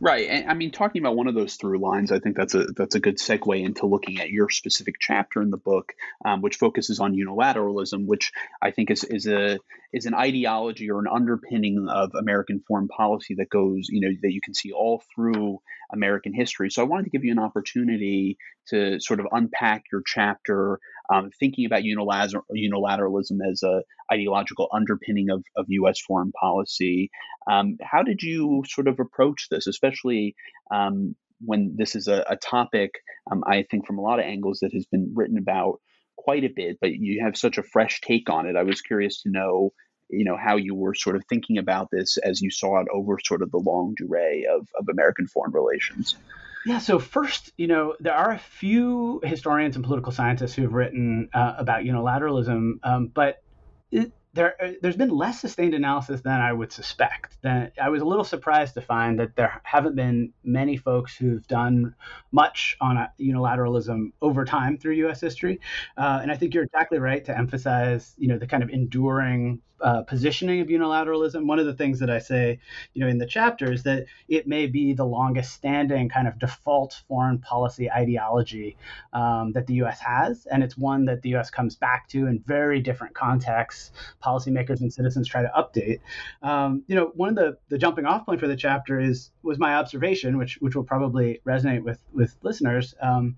Right. 0.00 0.28
And 0.28 0.50
I 0.50 0.54
mean, 0.54 0.72
talking 0.72 1.02
about 1.02 1.16
one 1.16 1.28
of 1.28 1.34
those 1.34 1.54
through 1.54 1.78
lines, 1.78 2.10
I 2.10 2.18
think 2.18 2.36
that's 2.36 2.54
a 2.54 2.64
that's 2.76 2.94
a 2.94 3.00
good 3.00 3.18
segue 3.18 3.64
into 3.64 3.86
looking 3.86 4.20
at 4.20 4.30
your 4.30 4.50
specific 4.50 4.96
chapter 4.98 5.40
in 5.40 5.50
the 5.50 5.56
book, 5.56 5.92
um, 6.24 6.42
which 6.42 6.56
focuses 6.56 6.98
on 6.98 7.14
unilateralism, 7.14 8.06
which 8.06 8.32
I 8.60 8.72
think 8.72 8.90
is 8.90 9.04
is 9.04 9.26
a 9.26 9.58
is 9.92 10.06
an 10.06 10.14
ideology 10.14 10.90
or 10.90 10.98
an 10.98 11.06
underpinning 11.12 11.86
of 11.88 12.12
American 12.18 12.62
foreign 12.66 12.88
policy 12.88 13.34
that 13.36 13.50
goes, 13.50 13.88
you 13.88 14.00
know, 14.00 14.16
that 14.22 14.32
you 14.32 14.40
can 14.40 14.54
see 14.54 14.72
all 14.72 15.02
through 15.14 15.60
American 15.92 16.32
history. 16.32 16.70
So 16.70 16.82
I 16.82 16.86
wanted 16.86 17.04
to 17.04 17.10
give 17.10 17.24
you 17.24 17.32
an 17.32 17.38
opportunity 17.38 18.38
to 18.68 18.98
sort 19.00 19.20
of 19.20 19.26
unpack 19.30 19.84
your 19.92 20.02
chapter, 20.04 20.80
um, 21.12 21.30
thinking 21.38 21.66
about 21.66 21.82
unilateralism 21.82 23.38
as 23.50 23.62
a 23.62 23.82
ideological 24.12 24.68
underpinning 24.72 25.30
of, 25.30 25.44
of 25.56 25.66
U.S. 25.68 26.00
foreign 26.00 26.32
policy. 26.32 27.10
Um, 27.50 27.76
how 27.82 28.02
did 28.02 28.22
you 28.22 28.64
sort 28.68 28.88
of 28.88 29.00
approach 29.00 29.48
this, 29.50 29.66
especially 29.66 30.34
um, 30.72 31.16
when 31.44 31.74
this 31.76 31.94
is 31.96 32.08
a, 32.08 32.24
a 32.28 32.36
topic, 32.36 32.92
um, 33.30 33.42
I 33.46 33.64
think, 33.70 33.86
from 33.86 33.98
a 33.98 34.02
lot 34.02 34.18
of 34.18 34.24
angles 34.24 34.60
that 34.60 34.72
has 34.72 34.86
been 34.86 35.12
written 35.14 35.38
about 35.38 35.80
quite 36.16 36.44
a 36.44 36.52
bit, 36.54 36.78
but 36.80 36.92
you 36.92 37.24
have 37.24 37.36
such 37.36 37.58
a 37.58 37.62
fresh 37.62 38.00
take 38.00 38.30
on 38.30 38.46
it. 38.46 38.56
I 38.56 38.62
was 38.62 38.80
curious 38.80 39.22
to 39.22 39.30
know, 39.30 39.72
you 40.08 40.24
know, 40.24 40.36
how 40.36 40.56
you 40.56 40.74
were 40.74 40.94
sort 40.94 41.16
of 41.16 41.24
thinking 41.28 41.58
about 41.58 41.88
this 41.90 42.16
as 42.18 42.40
you 42.40 42.50
saw 42.50 42.80
it 42.80 42.86
over 42.92 43.18
sort 43.22 43.42
of 43.42 43.50
the 43.50 43.58
longue 43.58 43.96
durée 44.00 44.44
of, 44.46 44.68
of 44.78 44.88
American 44.88 45.26
foreign 45.26 45.52
relations. 45.52 46.16
Yeah, 46.64 46.78
so 46.78 46.98
first, 46.98 47.52
you 47.56 47.66
know, 47.66 47.96
there 47.98 48.14
are 48.14 48.30
a 48.30 48.38
few 48.38 49.20
historians 49.24 49.74
and 49.74 49.84
political 49.84 50.12
scientists 50.12 50.54
who 50.54 50.62
have 50.62 50.72
written 50.72 51.28
uh, 51.34 51.54
about 51.58 51.82
unilateralism, 51.82 52.74
um, 52.84 53.08
but 53.08 53.42
it, 53.90 54.12
there 54.34 54.54
uh, 54.62 54.72
there's 54.80 54.96
been 54.96 55.10
less 55.10 55.40
sustained 55.40 55.74
analysis 55.74 56.20
than 56.22 56.40
I 56.40 56.52
would 56.52 56.72
suspect. 56.72 57.36
That 57.42 57.72
I 57.82 57.88
was 57.88 58.00
a 58.00 58.04
little 58.04 58.24
surprised 58.24 58.74
to 58.74 58.80
find 58.80 59.18
that 59.18 59.34
there 59.34 59.60
haven't 59.64 59.96
been 59.96 60.32
many 60.44 60.76
folks 60.76 61.16
who've 61.16 61.46
done 61.48 61.96
much 62.30 62.76
on 62.80 63.08
unilateralism 63.20 64.12
over 64.22 64.44
time 64.44 64.78
through 64.78 64.94
U.S. 64.94 65.20
history, 65.20 65.60
uh, 65.96 66.20
and 66.22 66.30
I 66.30 66.36
think 66.36 66.54
you're 66.54 66.64
exactly 66.64 66.98
right 66.98 67.24
to 67.24 67.36
emphasize 67.36 68.14
you 68.16 68.28
know 68.28 68.38
the 68.38 68.46
kind 68.46 68.62
of 68.62 68.70
enduring 68.70 69.60
uh, 69.82 70.02
positioning 70.02 70.60
of 70.60 70.68
unilateralism. 70.68 71.46
One 71.46 71.58
of 71.58 71.66
the 71.66 71.74
things 71.74 71.98
that 71.98 72.10
I 72.10 72.18
say, 72.18 72.58
you 72.94 73.00
know, 73.00 73.08
in 73.08 73.18
the 73.18 73.26
chapter 73.26 73.72
is 73.72 73.82
that 73.82 74.06
it 74.28 74.46
may 74.46 74.66
be 74.66 74.92
the 74.92 75.04
longest 75.04 75.52
standing 75.52 76.08
kind 76.08 76.28
of 76.28 76.38
default 76.38 77.02
foreign 77.08 77.38
policy 77.38 77.90
ideology 77.90 78.76
um, 79.12 79.52
that 79.52 79.66
the 79.66 79.74
U.S. 79.74 80.00
has, 80.00 80.46
and 80.46 80.62
it's 80.62 80.76
one 80.76 81.04
that 81.06 81.22
the 81.22 81.30
U.S. 81.30 81.50
comes 81.50 81.76
back 81.76 82.08
to 82.08 82.26
in 82.26 82.38
very 82.46 82.80
different 82.80 83.14
contexts. 83.14 83.92
Policymakers 84.22 84.80
and 84.80 84.92
citizens 84.92 85.28
try 85.28 85.42
to 85.42 85.50
update. 85.56 86.00
Um, 86.42 86.84
you 86.86 86.94
know, 86.94 87.12
one 87.14 87.30
of 87.30 87.34
the 87.34 87.58
the 87.68 87.78
jumping 87.78 88.06
off 88.06 88.24
point 88.24 88.40
for 88.40 88.48
the 88.48 88.56
chapter 88.56 89.00
is 89.00 89.30
was 89.42 89.58
my 89.58 89.74
observation, 89.74 90.38
which 90.38 90.58
which 90.60 90.76
will 90.76 90.84
probably 90.84 91.40
resonate 91.46 91.82
with 91.82 91.98
with 92.12 92.36
listeners, 92.42 92.94
um, 93.00 93.36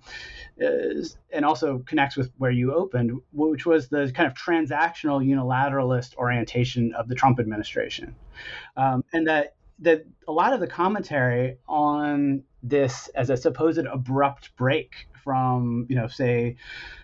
is, 0.56 1.16
and 1.34 1.44
also 1.44 1.80
connects 1.80 2.16
with 2.16 2.30
where 2.38 2.50
you 2.50 2.72
opened, 2.72 3.20
which 3.32 3.66
was 3.66 3.88
the 3.88 4.10
kind 4.14 4.26
of 4.26 4.34
transactional 4.34 5.24
unilateralist 5.24 6.14
orientation 6.16 6.94
of 6.94 7.08
the 7.08 7.14
Trump 7.14 7.40
administration, 7.40 8.14
um, 8.76 9.04
and 9.12 9.26
that 9.26 9.54
that 9.80 10.06
a 10.28 10.32
lot 10.32 10.52
of 10.52 10.60
the 10.60 10.66
commentary 10.66 11.58
on 11.68 12.44
this 12.62 13.08
as 13.08 13.28
a 13.28 13.36
supposed 13.36 13.84
abrupt 13.84 14.54
break 14.56 15.08
from 15.22 15.86
you 15.88 15.96
know 15.96 16.06
say 16.06 16.56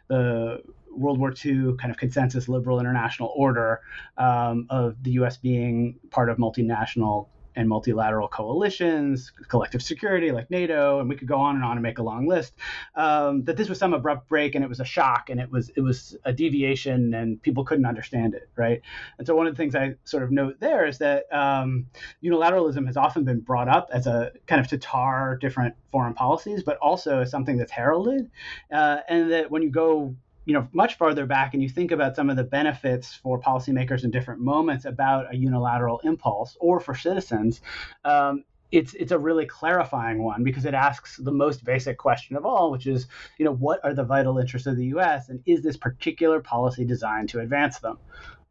the 0.08 0.62
World 0.90 1.18
War 1.18 1.32
II 1.32 1.74
kind 1.76 1.90
of 1.90 1.96
consensus 1.96 2.48
liberal 2.48 2.80
international 2.80 3.32
order 3.36 3.80
um, 4.16 4.66
of 4.70 5.02
the 5.02 5.12
U.S. 5.12 5.36
being 5.36 5.98
part 6.10 6.28
of 6.28 6.36
multinational 6.38 7.28
and 7.56 7.68
multilateral 7.68 8.28
coalitions, 8.28 9.32
collective 9.48 9.82
security 9.82 10.30
like 10.30 10.50
NATO, 10.50 11.00
and 11.00 11.08
we 11.08 11.16
could 11.16 11.28
go 11.28 11.36
on 11.36 11.56
and 11.56 11.64
on 11.64 11.72
and 11.72 11.82
make 11.82 11.98
a 11.98 12.02
long 12.02 12.26
list. 12.26 12.54
Um, 12.94 13.44
that 13.44 13.56
this 13.56 13.68
was 13.68 13.78
some 13.78 13.92
abrupt 13.92 14.28
break 14.28 14.54
and 14.54 14.64
it 14.64 14.68
was 14.68 14.80
a 14.80 14.84
shock 14.84 15.30
and 15.30 15.40
it 15.40 15.50
was 15.50 15.70
it 15.76 15.80
was 15.80 16.16
a 16.24 16.32
deviation 16.32 17.14
and 17.14 17.40
people 17.42 17.64
couldn't 17.64 17.86
understand 17.86 18.34
it, 18.34 18.48
right? 18.56 18.80
And 19.18 19.26
so 19.26 19.34
one 19.34 19.46
of 19.46 19.54
the 19.54 19.56
things 19.56 19.74
I 19.74 19.94
sort 20.04 20.22
of 20.22 20.30
note 20.30 20.60
there 20.60 20.86
is 20.86 20.98
that 20.98 21.32
um, 21.32 21.86
unilateralism 22.22 22.86
has 22.86 22.96
often 22.96 23.24
been 23.24 23.40
brought 23.40 23.68
up 23.68 23.90
as 23.92 24.06
a 24.06 24.32
kind 24.46 24.60
of 24.60 24.68
to 24.68 24.78
tar 24.78 25.36
different 25.36 25.74
foreign 25.90 26.14
policies, 26.14 26.62
but 26.62 26.76
also 26.78 27.20
as 27.20 27.30
something 27.30 27.56
that's 27.56 27.72
heralded, 27.72 28.30
uh, 28.72 28.98
and 29.08 29.30
that 29.32 29.50
when 29.50 29.62
you 29.62 29.70
go 29.70 30.14
you 30.50 30.54
know 30.54 30.66
much 30.72 30.96
farther 30.96 31.26
back 31.26 31.54
and 31.54 31.62
you 31.62 31.68
think 31.68 31.92
about 31.92 32.16
some 32.16 32.28
of 32.28 32.36
the 32.36 32.42
benefits 32.42 33.14
for 33.14 33.40
policymakers 33.40 34.02
in 34.02 34.10
different 34.10 34.40
moments 34.40 34.84
about 34.84 35.32
a 35.32 35.36
unilateral 35.36 36.00
impulse 36.00 36.56
or 36.58 36.80
for 36.80 36.92
citizens 36.92 37.60
um, 38.04 38.42
it's 38.72 38.94
it's 38.94 39.12
a 39.12 39.18
really 39.18 39.46
clarifying 39.46 40.20
one 40.20 40.42
because 40.42 40.64
it 40.64 40.74
asks 40.74 41.16
the 41.18 41.30
most 41.32 41.64
basic 41.64 41.98
question 41.98 42.36
of 42.36 42.44
all, 42.46 42.70
which 42.70 42.86
is, 42.86 43.06
you 43.38 43.44
know, 43.44 43.52
what 43.52 43.80
are 43.84 43.94
the 43.94 44.04
vital 44.04 44.38
interests 44.38 44.66
of 44.66 44.76
the 44.76 44.86
U.S. 44.86 45.28
and 45.28 45.40
is 45.44 45.62
this 45.62 45.76
particular 45.76 46.40
policy 46.40 46.84
designed 46.84 47.28
to 47.30 47.40
advance 47.40 47.80
them? 47.80 47.98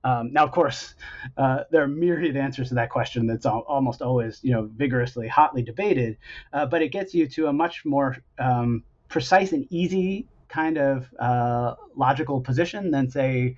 Um, 0.03 0.31
now, 0.31 0.45
of 0.45 0.51
course, 0.51 0.95
uh, 1.37 1.63
there 1.71 1.83
are 1.83 1.87
myriad 1.87 2.37
answers 2.37 2.69
to 2.69 2.75
that 2.75 2.89
question 2.89 3.27
that's 3.27 3.45
al- 3.45 3.65
almost 3.67 4.01
always, 4.01 4.39
you 4.43 4.53
know, 4.53 4.69
vigorously, 4.75 5.27
hotly 5.27 5.61
debated, 5.61 6.17
uh, 6.53 6.65
but 6.65 6.81
it 6.81 6.89
gets 6.89 7.13
you 7.13 7.27
to 7.29 7.47
a 7.47 7.53
much 7.53 7.85
more 7.85 8.17
um, 8.37 8.83
precise 9.09 9.51
and 9.51 9.67
easy 9.69 10.27
kind 10.49 10.77
of 10.77 11.07
uh, 11.19 11.75
logical 11.95 12.41
position 12.41 12.91
than, 12.91 13.09
say, 13.09 13.55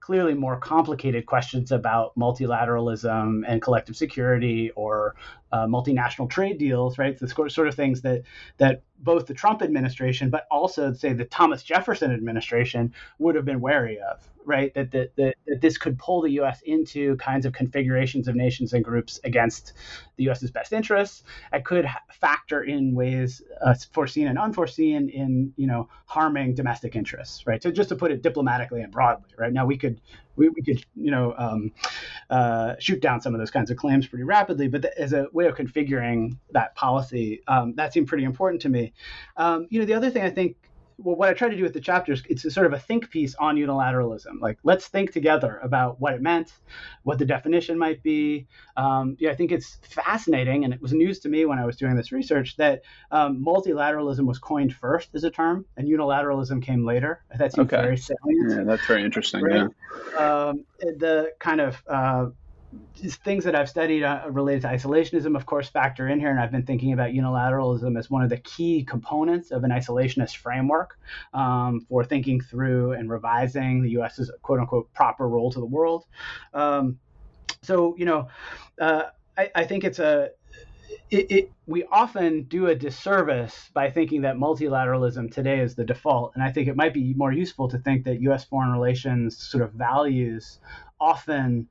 clearly 0.00 0.34
more 0.34 0.56
complicated 0.56 1.26
questions 1.26 1.72
about 1.72 2.16
multilateralism 2.16 3.42
and 3.48 3.60
collective 3.60 3.96
security 3.96 4.70
or 4.76 5.16
uh, 5.52 5.66
multinational 5.66 6.28
trade 6.28 6.58
deals, 6.58 6.98
right? 6.98 7.18
The 7.18 7.28
sort 7.28 7.68
of 7.68 7.74
things 7.74 8.02
that 8.02 8.22
that 8.58 8.82
both 8.98 9.26
the 9.26 9.34
Trump 9.34 9.62
administration, 9.62 10.30
but 10.30 10.46
also 10.50 10.92
say 10.92 11.12
the 11.12 11.24
Thomas 11.24 11.62
Jefferson 11.62 12.12
administration 12.12 12.94
would 13.18 13.34
have 13.34 13.44
been 13.44 13.60
wary 13.60 14.00
of, 14.00 14.26
right? 14.44 14.72
That, 14.74 14.90
that, 14.92 15.14
that, 15.16 15.34
that 15.46 15.60
this 15.60 15.76
could 15.76 15.98
pull 15.98 16.22
the 16.22 16.30
U.S. 16.32 16.62
into 16.62 17.16
kinds 17.16 17.44
of 17.46 17.52
configurations 17.52 18.26
of 18.26 18.34
nations 18.34 18.72
and 18.72 18.82
groups 18.82 19.20
against 19.22 19.74
the 20.16 20.24
U.S.'s 20.24 20.50
best 20.50 20.72
interests. 20.72 21.24
It 21.52 21.64
could 21.64 21.86
factor 22.10 22.62
in 22.62 22.94
ways 22.94 23.42
uh, 23.60 23.74
foreseen 23.92 24.28
and 24.28 24.38
unforeseen 24.38 25.10
in, 25.10 25.52
you 25.56 25.66
know, 25.66 25.88
harming 26.06 26.54
domestic 26.54 26.96
interests, 26.96 27.46
right? 27.46 27.62
So 27.62 27.70
just 27.70 27.90
to 27.90 27.96
put 27.96 28.10
it 28.10 28.22
diplomatically 28.22 28.80
and 28.80 28.90
broadly, 28.90 29.30
right? 29.36 29.52
Now 29.52 29.66
we 29.66 29.76
could 29.76 30.00
we, 30.36 30.48
we 30.50 30.62
could 30.62 30.84
you 30.94 31.10
know 31.10 31.34
um, 31.36 31.72
uh, 32.30 32.74
shoot 32.78 33.00
down 33.00 33.20
some 33.20 33.34
of 33.34 33.40
those 33.40 33.50
kinds 33.50 33.70
of 33.70 33.76
claims 33.76 34.06
pretty 34.06 34.24
rapidly. 34.24 34.68
But 34.68 34.86
as 34.98 35.12
a 35.12 35.26
way 35.32 35.46
of 35.46 35.56
configuring 35.56 36.36
that 36.52 36.74
policy, 36.74 37.42
um, 37.48 37.74
that 37.76 37.92
seemed 37.92 38.08
pretty 38.08 38.24
important 38.24 38.62
to 38.62 38.68
me. 38.68 38.92
Um, 39.36 39.66
you 39.70 39.80
know, 39.80 39.86
the 39.86 39.94
other 39.94 40.10
thing 40.10 40.22
I 40.22 40.30
think 40.30 40.56
well, 40.98 41.16
what 41.16 41.28
I 41.28 41.34
try 41.34 41.48
to 41.48 41.56
do 41.56 41.62
with 41.62 41.74
the 41.74 41.80
chapters, 41.80 42.22
it's 42.28 42.44
a 42.44 42.50
sort 42.50 42.66
of 42.66 42.72
a 42.72 42.78
think 42.78 43.10
piece 43.10 43.34
on 43.34 43.56
unilateralism. 43.56 44.40
Like, 44.40 44.58
let's 44.62 44.86
think 44.88 45.12
together 45.12 45.60
about 45.62 46.00
what 46.00 46.14
it 46.14 46.22
meant, 46.22 46.52
what 47.02 47.18
the 47.18 47.26
definition 47.26 47.78
might 47.78 48.02
be. 48.02 48.46
Um, 48.76 49.16
yeah, 49.18 49.30
I 49.30 49.34
think 49.34 49.52
it's 49.52 49.78
fascinating, 49.82 50.64
and 50.64 50.72
it 50.72 50.80
was 50.80 50.92
news 50.92 51.18
to 51.20 51.28
me 51.28 51.44
when 51.44 51.58
I 51.58 51.66
was 51.66 51.76
doing 51.76 51.96
this 51.96 52.12
research 52.12 52.56
that 52.56 52.82
um, 53.10 53.44
multilateralism 53.44 54.24
was 54.26 54.38
coined 54.38 54.74
first 54.74 55.10
as 55.14 55.24
a 55.24 55.30
term, 55.30 55.66
and 55.76 55.86
unilateralism 55.86 56.62
came 56.62 56.86
later. 56.86 57.22
That 57.36 57.52
seems 57.52 57.66
okay. 57.66 57.82
very 57.82 57.98
salient. 57.98 58.50
Yeah, 58.50 58.64
that's 58.64 58.86
very 58.86 59.04
interesting. 59.04 59.42
Right? 59.42 59.68
Yeah. 60.14 60.46
Um, 60.48 60.64
the 60.80 61.32
kind 61.38 61.60
of 61.60 61.82
uh, 61.86 62.26
things 62.96 63.44
that 63.44 63.54
I've 63.54 63.68
studied 63.68 64.02
uh, 64.02 64.22
related 64.30 64.62
to 64.62 64.68
isolationism, 64.68 65.36
of 65.36 65.46
course, 65.46 65.68
factor 65.68 66.08
in 66.08 66.18
here. 66.18 66.30
And 66.30 66.40
I've 66.40 66.50
been 66.50 66.64
thinking 66.64 66.92
about 66.92 67.10
unilateralism 67.10 67.98
as 67.98 68.10
one 68.10 68.22
of 68.22 68.30
the 68.30 68.38
key 68.38 68.84
components 68.84 69.50
of 69.50 69.64
an 69.64 69.70
isolationist 69.70 70.36
framework 70.36 70.98
um, 71.34 71.80
for 71.88 72.04
thinking 72.04 72.40
through 72.40 72.92
and 72.92 73.10
revising 73.10 73.82
the 73.82 73.90
U.S.'s 73.90 74.30
quote 74.42 74.60
unquote 74.60 74.92
proper 74.94 75.28
role 75.28 75.50
to 75.52 75.60
the 75.60 75.66
world. 75.66 76.04
Um, 76.54 76.98
so, 77.62 77.94
you 77.98 78.04
know, 78.04 78.28
uh, 78.80 79.04
I, 79.36 79.50
I, 79.54 79.64
think 79.64 79.84
it's 79.84 79.98
a 79.98 80.30
it, 81.10 81.30
it, 81.30 81.52
we 81.66 81.84
often 81.84 82.44
do 82.44 82.66
a 82.66 82.74
disservice 82.74 83.70
by 83.72 83.90
thinking 83.90 84.22
that 84.22 84.36
multilateralism 84.36 85.32
today 85.32 85.60
is 85.60 85.74
the 85.74 85.84
default. 85.84 86.32
And 86.34 86.42
I 86.42 86.50
think 86.50 86.68
it 86.68 86.76
might 86.76 86.94
be 86.94 87.14
more 87.14 87.32
useful 87.32 87.68
to 87.68 87.78
think 87.78 88.04
that 88.04 88.20
U.S. 88.22 88.44
foreign 88.44 88.72
relations 88.72 89.36
sort 89.36 89.62
of 89.62 89.72
values 89.72 90.58
often 91.00 91.68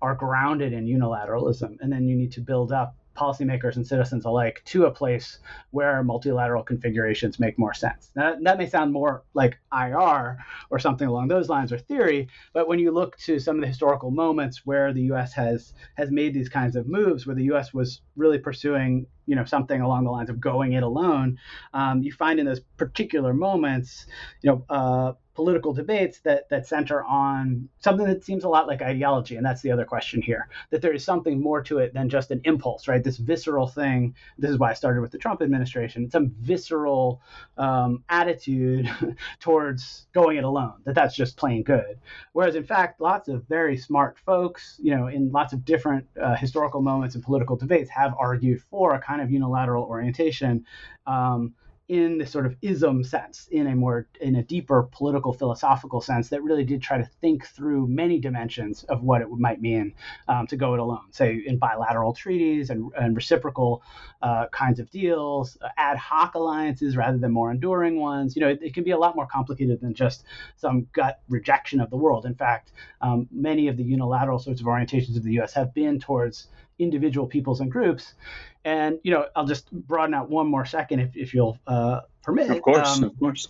are 0.00 0.14
grounded 0.14 0.72
in 0.72 0.86
unilateralism, 0.86 1.76
and 1.80 1.92
then 1.92 2.06
you 2.06 2.16
need 2.16 2.32
to 2.32 2.40
build 2.40 2.72
up 2.72 2.94
policymakers 3.18 3.76
and 3.76 3.86
citizens 3.86 4.24
alike 4.24 4.62
to 4.64 4.84
a 4.84 4.90
place 4.90 5.40
where 5.72 6.02
multilateral 6.04 6.62
configurations 6.62 7.40
make 7.40 7.58
more 7.58 7.74
sense. 7.74 8.10
Now, 8.14 8.36
that 8.40 8.58
may 8.58 8.68
sound 8.68 8.92
more 8.92 9.24
like 9.34 9.58
IR 9.72 10.38
or 10.70 10.78
something 10.78 11.08
along 11.08 11.28
those 11.28 11.48
lines 11.48 11.72
or 11.72 11.78
theory, 11.78 12.28
but 12.52 12.68
when 12.68 12.78
you 12.78 12.92
look 12.92 13.18
to 13.18 13.40
some 13.40 13.56
of 13.56 13.60
the 13.60 13.66
historical 13.66 14.10
moments 14.12 14.64
where 14.64 14.92
the 14.92 15.02
U.S. 15.02 15.32
has 15.32 15.74
has 15.96 16.10
made 16.10 16.32
these 16.32 16.48
kinds 16.48 16.76
of 16.76 16.86
moves, 16.86 17.26
where 17.26 17.34
the 17.34 17.44
U.S. 17.44 17.74
was 17.74 18.00
really 18.16 18.38
pursuing 18.38 19.06
you 19.26 19.34
know 19.34 19.44
something 19.44 19.80
along 19.80 20.04
the 20.04 20.10
lines 20.10 20.30
of 20.30 20.40
going 20.40 20.74
it 20.74 20.82
alone, 20.82 21.38
um, 21.74 22.02
you 22.02 22.12
find 22.12 22.38
in 22.38 22.46
those 22.46 22.60
particular 22.76 23.34
moments, 23.34 24.06
you 24.42 24.50
know, 24.50 24.64
uh, 24.70 25.12
political 25.38 25.72
debates 25.72 26.18
that 26.18 26.48
that 26.48 26.66
center 26.66 27.04
on 27.04 27.68
something 27.78 28.04
that 28.04 28.24
seems 28.24 28.42
a 28.42 28.48
lot 28.48 28.66
like 28.66 28.82
ideology, 28.82 29.36
and 29.36 29.46
that's 29.46 29.62
the 29.62 29.70
other 29.70 29.84
question 29.84 30.20
here. 30.20 30.48
That 30.70 30.82
there 30.82 30.92
is 30.92 31.04
something 31.04 31.40
more 31.40 31.62
to 31.62 31.78
it 31.78 31.94
than 31.94 32.08
just 32.08 32.32
an 32.32 32.40
impulse, 32.42 32.88
right? 32.88 33.04
This 33.04 33.18
visceral 33.18 33.68
thing. 33.68 34.16
This 34.36 34.50
is 34.50 34.58
why 34.58 34.72
I 34.72 34.74
started 34.74 35.00
with 35.00 35.12
the 35.12 35.18
Trump 35.18 35.40
administration. 35.40 36.10
Some 36.10 36.34
visceral 36.40 37.22
um, 37.56 38.02
attitude 38.08 38.90
towards 39.38 40.08
going 40.12 40.38
it 40.38 40.42
alone. 40.42 40.82
That 40.84 40.96
that's 40.96 41.14
just 41.14 41.36
plain 41.36 41.62
good. 41.62 42.00
Whereas 42.32 42.56
in 42.56 42.64
fact, 42.64 43.00
lots 43.00 43.28
of 43.28 43.46
very 43.46 43.76
smart 43.76 44.18
folks, 44.18 44.80
you 44.82 44.96
know, 44.96 45.06
in 45.06 45.30
lots 45.30 45.52
of 45.52 45.64
different 45.64 46.04
uh, 46.20 46.34
historical 46.34 46.82
moments 46.82 47.14
and 47.14 47.22
political 47.22 47.54
debates, 47.54 47.90
have 47.90 48.12
argued 48.18 48.60
for 48.62 48.94
a 48.94 49.00
kind 49.00 49.22
of 49.22 49.30
unilateral 49.30 49.84
orientation. 49.84 50.64
Um, 51.06 51.54
in 51.88 52.18
this 52.18 52.30
sort 52.30 52.44
of 52.44 52.54
ism 52.60 53.02
sense, 53.02 53.48
in 53.50 53.66
a 53.66 53.74
more 53.74 54.06
in 54.20 54.36
a 54.36 54.42
deeper 54.42 54.88
political 54.92 55.32
philosophical 55.32 56.02
sense 56.02 56.28
that 56.28 56.42
really 56.42 56.64
did 56.64 56.82
try 56.82 56.98
to 56.98 57.08
think 57.22 57.46
through 57.46 57.86
many 57.86 58.18
dimensions 58.18 58.84
of 58.84 59.02
what 59.02 59.22
it 59.22 59.30
might 59.30 59.60
mean 59.62 59.94
um, 60.28 60.46
to 60.46 60.56
go 60.56 60.74
it 60.74 60.80
alone, 60.80 61.10
say 61.10 61.42
in 61.46 61.56
bilateral 61.56 62.12
treaties 62.12 62.68
and, 62.68 62.92
and 62.98 63.16
reciprocal 63.16 63.82
uh, 64.20 64.46
kinds 64.48 64.78
of 64.80 64.90
deals, 64.90 65.56
uh, 65.62 65.68
ad 65.78 65.96
hoc 65.96 66.34
alliances 66.34 66.94
rather 66.94 67.16
than 67.16 67.32
more 67.32 67.50
enduring 67.50 67.98
ones. 67.98 68.36
You 68.36 68.40
know, 68.40 68.48
it, 68.48 68.58
it, 68.62 68.74
can 68.74 68.84
be 68.84 68.90
a 68.90 68.98
lot 68.98 69.16
more 69.16 69.26
complicated 69.26 69.80
than 69.80 69.94
just 69.94 70.24
some 70.56 70.86
gut 70.92 71.20
rejection 71.30 71.80
of 71.80 71.88
the 71.88 71.96
world. 71.96 72.26
In 72.26 72.34
fact, 72.34 72.72
um, 73.00 73.28
many 73.32 73.68
of 73.68 73.78
the 73.78 73.82
unilateral 73.82 74.38
sorts 74.38 74.60
of 74.60 74.66
orientations 74.66 75.16
of 75.16 75.22
the 75.22 75.32
U.S. 75.34 75.54
have 75.54 75.72
been 75.72 75.98
towards 75.98 76.48
individual 76.78 77.26
peoples 77.26 77.60
and 77.60 77.70
groups. 77.70 78.14
And 78.68 78.98
you 79.02 79.10
know, 79.12 79.24
I'll 79.34 79.46
just 79.46 79.72
broaden 79.72 80.12
out 80.12 80.28
one 80.28 80.46
more 80.46 80.66
second, 80.66 81.00
if, 81.00 81.16
if 81.16 81.32
you'll 81.32 81.58
uh, 81.66 82.00
permit. 82.22 82.50
Of 82.50 82.60
course, 82.60 82.98
um, 82.98 83.04
of 83.04 83.18
course. 83.18 83.48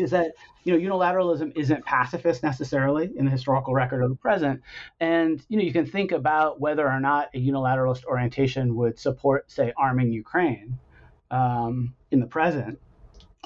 Is 0.00 0.10
that 0.10 0.32
you 0.64 0.76
know 0.76 0.96
unilateralism 0.96 1.56
isn't 1.56 1.84
pacifist 1.84 2.42
necessarily 2.42 3.12
in 3.16 3.26
the 3.26 3.30
historical 3.30 3.74
record 3.74 4.02
of 4.02 4.10
the 4.10 4.16
present, 4.16 4.60
and 4.98 5.40
you 5.48 5.56
know 5.56 5.62
you 5.62 5.72
can 5.72 5.86
think 5.86 6.10
about 6.10 6.60
whether 6.60 6.84
or 6.84 6.98
not 6.98 7.28
a 7.32 7.38
unilateralist 7.38 8.04
orientation 8.06 8.74
would 8.74 8.98
support, 8.98 9.48
say, 9.48 9.72
arming 9.76 10.10
Ukraine 10.12 10.76
um, 11.30 11.94
in 12.10 12.18
the 12.18 12.26
present 12.26 12.80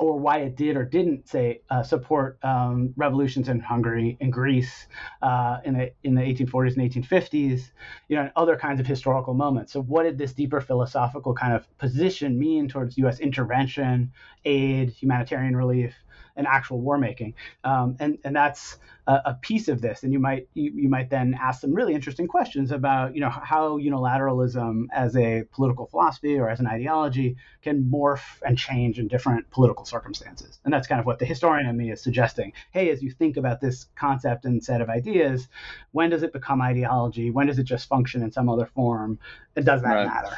or 0.00 0.18
why 0.18 0.38
it 0.38 0.56
did 0.56 0.76
or 0.76 0.84
didn't 0.84 1.28
say 1.28 1.60
uh, 1.68 1.82
support 1.82 2.38
um, 2.42 2.92
revolutions 2.96 3.48
in 3.48 3.60
Hungary 3.60 4.16
and 4.20 4.32
Greece 4.32 4.86
uh, 5.22 5.58
in 5.64 5.74
the 5.74 5.92
in 6.04 6.14
the 6.14 6.22
1840s 6.22 6.76
and 6.76 6.90
1850s, 6.90 7.70
you 8.08 8.16
know, 8.16 8.22
and 8.22 8.32
other 8.36 8.56
kinds 8.56 8.80
of 8.80 8.86
historical 8.86 9.34
moments. 9.34 9.72
So, 9.72 9.82
what 9.82 10.04
did 10.04 10.16
this 10.16 10.32
deeper 10.32 10.60
philosophical 10.60 11.34
kind 11.34 11.52
of 11.54 11.66
position 11.78 12.38
mean 12.38 12.68
towards 12.68 12.96
U.S. 12.98 13.20
intervention, 13.20 14.12
aid, 14.44 14.90
humanitarian 14.90 15.54
relief, 15.54 15.94
and 16.40 16.48
actual 16.48 16.80
war 16.80 16.98
making? 16.98 17.34
Um, 17.62 17.96
and 18.00 18.18
and 18.24 18.34
that's 18.34 18.78
a, 19.06 19.20
a, 19.26 19.34
piece 19.34 19.68
of 19.68 19.80
this. 19.80 20.02
And 20.02 20.12
you 20.12 20.18
might 20.18 20.48
you, 20.54 20.72
you 20.74 20.88
might 20.88 21.10
then 21.10 21.36
ask 21.40 21.60
some 21.60 21.74
really 21.74 21.94
interesting 21.94 22.26
questions 22.26 22.72
about 22.72 23.14
you 23.14 23.20
know 23.20 23.28
how 23.28 23.78
unilateralism 23.78 24.86
as 24.92 25.16
a 25.16 25.44
political 25.52 25.86
philosophy 25.86 26.38
or 26.38 26.48
as 26.48 26.60
an 26.60 26.66
ideology 26.66 27.36
can 27.62 27.84
morph 27.84 28.40
and 28.42 28.56
change 28.56 28.98
in 28.98 29.08
different 29.08 29.50
political 29.50 29.84
circumstances. 29.84 30.58
And 30.64 30.72
that's 30.72 30.86
kind 30.86 31.00
of 31.00 31.06
what 31.06 31.18
the 31.18 31.26
historian 31.26 31.66
in 31.66 31.76
me 31.76 31.90
is 31.90 32.00
suggesting. 32.00 32.52
Hey, 32.72 32.90
as 32.90 33.02
you 33.02 33.10
think 33.10 33.36
about 33.36 33.60
this 33.60 33.86
concept 33.94 34.46
and 34.46 34.64
set 34.64 34.80
of 34.80 34.88
ideas, 34.88 35.46
when 35.92 36.10
does 36.10 36.22
it 36.22 36.32
become 36.32 36.62
ideology? 36.62 37.30
When 37.30 37.46
does 37.46 37.58
it 37.58 37.64
just 37.64 37.88
function 37.88 38.22
in 38.22 38.32
some 38.32 38.48
other 38.48 38.66
form? 38.66 39.18
And 39.56 39.66
does 39.66 39.82
that 39.82 39.94
right. 39.94 40.06
matter? 40.06 40.36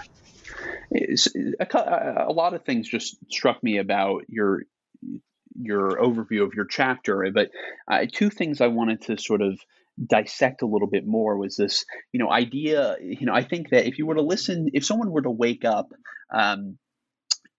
A, 1.60 2.26
a, 2.28 2.32
lot 2.32 2.54
of 2.54 2.64
things 2.64 2.88
just 2.88 3.16
struck 3.30 3.62
me 3.62 3.78
about 3.78 4.24
your 4.28 4.62
your 5.54 5.96
overview 5.96 6.42
of 6.42 6.54
your 6.54 6.66
chapter. 6.66 7.26
But 7.32 7.50
uh, 7.90 8.06
two 8.12 8.30
things 8.30 8.60
I 8.60 8.68
wanted 8.68 9.02
to 9.02 9.18
sort 9.18 9.42
of 9.42 9.58
dissect 10.04 10.62
a 10.62 10.66
little 10.66 10.88
bit 10.88 11.06
more 11.06 11.36
was 11.36 11.56
this, 11.56 11.84
you 12.12 12.18
know, 12.18 12.30
idea. 12.30 12.96
You 13.00 13.26
know, 13.26 13.34
I 13.34 13.42
think 13.42 13.70
that 13.70 13.86
if 13.86 13.98
you 13.98 14.06
were 14.06 14.14
to 14.14 14.22
listen, 14.22 14.70
if 14.72 14.84
someone 14.84 15.10
were 15.10 15.22
to 15.22 15.30
wake 15.30 15.64
up, 15.64 15.88
um, 16.34 16.78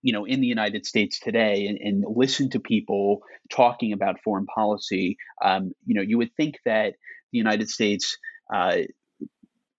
you 0.01 0.12
know, 0.12 0.25
in 0.25 0.41
the 0.41 0.47
United 0.47 0.86
States 0.86 1.19
today 1.19 1.67
and, 1.67 1.77
and 1.79 2.03
listen 2.08 2.49
to 2.49 2.60
people 2.60 3.21
talking 3.49 3.93
about 3.93 4.21
foreign 4.21 4.45
policy, 4.45 5.17
um, 5.43 5.71
you 5.86 5.95
know, 5.95 6.01
you 6.01 6.17
would 6.17 6.36
think 6.36 6.56
that 6.65 6.95
the 7.32 7.38
United 7.38 7.69
States 7.69 8.17
uh, 8.53 8.79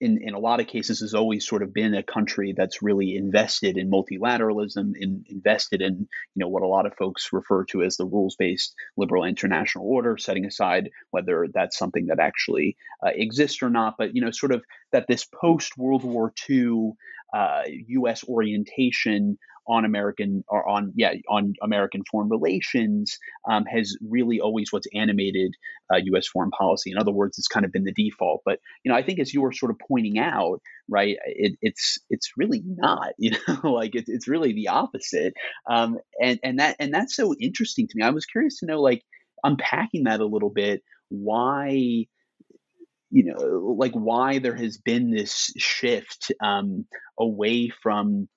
in, 0.00 0.18
in 0.22 0.34
a 0.34 0.38
lot 0.38 0.60
of 0.60 0.66
cases 0.66 1.00
has 1.00 1.14
always 1.14 1.46
sort 1.46 1.62
of 1.62 1.72
been 1.72 1.94
a 1.94 2.02
country 2.02 2.52
that's 2.56 2.82
really 2.82 3.16
invested 3.16 3.76
in 3.76 3.90
multilateralism, 3.90 4.92
in, 4.98 5.24
invested 5.28 5.80
in 5.80 6.08
you 6.34 6.40
know 6.40 6.48
what 6.48 6.62
a 6.62 6.68
lot 6.68 6.86
of 6.86 6.94
folks 6.96 7.32
refer 7.32 7.64
to 7.66 7.82
as 7.82 7.96
the 7.96 8.04
rules-based 8.04 8.74
liberal 8.96 9.24
international 9.24 9.86
order, 9.86 10.16
setting 10.16 10.44
aside 10.44 10.90
whether 11.10 11.46
that's 11.52 11.78
something 11.78 12.06
that 12.06 12.18
actually 12.20 12.76
uh, 13.04 13.10
exists 13.14 13.62
or 13.62 13.70
not. 13.70 13.94
But 13.96 14.14
you 14.14 14.22
know, 14.22 14.30
sort 14.30 14.52
of 14.52 14.64
that 14.92 15.06
this 15.08 15.24
post 15.24 15.76
World 15.78 16.04
War 16.04 16.32
II 16.48 16.92
uh, 17.32 17.62
U.S. 17.88 18.24
orientation 18.28 19.38
on 19.66 19.84
American 19.84 20.44
or 20.48 20.68
on 20.68 20.92
yeah 20.94 21.14
on 21.28 21.54
American 21.62 22.02
foreign 22.10 22.28
relations 22.28 23.18
um, 23.48 23.64
has 23.64 23.96
really 24.06 24.40
always 24.40 24.72
what's 24.72 24.86
animated 24.94 25.54
uh, 25.92 25.98
U.S. 26.04 26.26
foreign 26.26 26.50
policy. 26.50 26.90
In 26.90 26.98
other 26.98 27.12
words, 27.12 27.38
it's 27.38 27.48
kind 27.48 27.64
of 27.64 27.72
been 27.72 27.84
the 27.84 27.92
default. 27.92 28.42
But 28.44 28.58
you 28.84 28.90
know, 28.90 28.98
I 28.98 29.02
think 29.02 29.20
as 29.20 29.32
you 29.32 29.42
were 29.42 29.52
sort 29.52 29.70
of 29.70 29.78
pointing 29.88 30.18
out, 30.18 30.60
right, 30.88 31.16
it, 31.26 31.56
it's 31.62 31.98
it's 32.10 32.32
really 32.36 32.62
not. 32.64 33.12
You 33.18 33.30
know, 33.30 33.72
like 33.72 33.94
it, 33.94 34.04
it's 34.06 34.28
really 34.28 34.52
the 34.52 34.68
opposite. 34.68 35.34
Um, 35.70 35.98
and 36.20 36.38
and 36.42 36.58
that 36.58 36.76
and 36.78 36.92
that's 36.92 37.16
so 37.16 37.34
interesting 37.40 37.88
to 37.88 37.96
me. 37.96 38.02
I 38.02 38.10
was 38.10 38.26
curious 38.26 38.58
to 38.58 38.66
know, 38.66 38.82
like, 38.82 39.02
unpacking 39.42 40.04
that 40.04 40.20
a 40.20 40.26
little 40.26 40.50
bit. 40.50 40.82
Why? 41.08 42.06
you 43.14 43.24
know, 43.24 43.76
like 43.78 43.92
why 43.92 44.40
there 44.40 44.56
has 44.56 44.76
been 44.76 45.12
this 45.12 45.52
shift 45.56 46.32
um, 46.42 46.84
away 47.16 47.70
from 47.80 48.28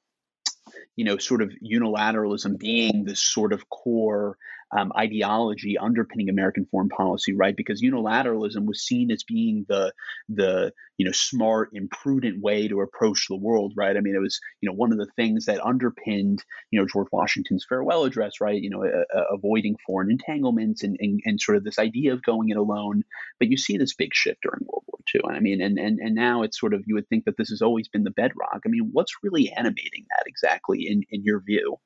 you 0.98 1.06
know, 1.06 1.18
sort 1.18 1.42
of 1.42 1.54
unilateralism 1.64 2.60
being 2.60 3.06
this 3.06 3.22
sort 3.22 3.54
of 3.54 3.70
core 3.70 4.38
um, 4.76 4.92
ideology 4.98 5.78
underpinning 5.78 6.30
American 6.30 6.66
foreign 6.70 6.90
policy, 6.90 7.34
right? 7.34 7.56
Because 7.56 7.82
unilateralism 7.82 8.66
was 8.66 8.82
seen 8.82 9.12
as 9.12 9.24
being 9.24 9.66
the 9.68 9.94
the 10.30 10.74
you 10.98 11.06
know 11.06 11.12
smart, 11.14 11.70
imprudent 11.74 12.42
way 12.42 12.68
to 12.68 12.82
approach 12.82 13.28
the 13.30 13.36
world, 13.36 13.74
right? 13.78 13.96
I 13.96 14.02
mean, 14.02 14.16
it 14.16 14.22
was 14.22 14.40
you 14.62 14.70
know 14.70 14.76
one 14.76 14.92
of 14.92 14.98
the 14.98 15.08
things 15.16 15.46
that 15.46 15.66
underpinned 15.66 16.44
you 16.72 16.80
know 16.80 16.88
George 16.92 17.08
Washington's 17.12 17.66
farewell 17.68 18.04
address, 18.04 18.42
right? 18.42 18.62
You 18.62 18.70
know, 18.70 18.84
avoiding 19.32 19.78
foreign 19.86 20.12
entanglements 20.12 20.84
and, 20.84 20.98
and 21.00 21.22
and 21.26 21.40
sort 21.40 21.58
of 21.58 21.64
this 21.64 21.80
idea 21.80 22.14
of 22.14 22.24
going 22.24 22.50
it 22.50 22.58
alone. 22.58 23.04
But 23.40 23.50
you 23.50 23.58
see 23.58 23.78
this 23.78 23.96
big 23.96 24.14
shift 24.14 24.42
during 24.42 24.66
World 24.68 24.84
War 24.88 25.00
II. 25.14 25.22
And 25.26 25.38
I 25.38 25.40
mean, 25.40 25.62
and 25.62 25.78
and 25.80 26.00
and 26.00 26.16
now 26.16 26.44
it's 26.44 26.60
sort 26.60 26.74
of 26.74 26.84
you 26.86 26.96
would 26.96 27.08
think 27.08 27.26
that 27.26 27.38
this 27.38 27.50
has 27.50 27.62
always 27.62 27.88
been 27.88 28.04
the 28.04 28.12
bedrock. 28.12 28.62
I 28.66 28.70
mean, 28.70 28.90
what's 28.92 29.14
really 29.24 29.52
animating 29.52 30.06
that 30.10 30.26
exactly 30.28 30.88
in 30.88 31.04
in 31.10 31.24
your 31.24 31.42
view? 31.42 31.78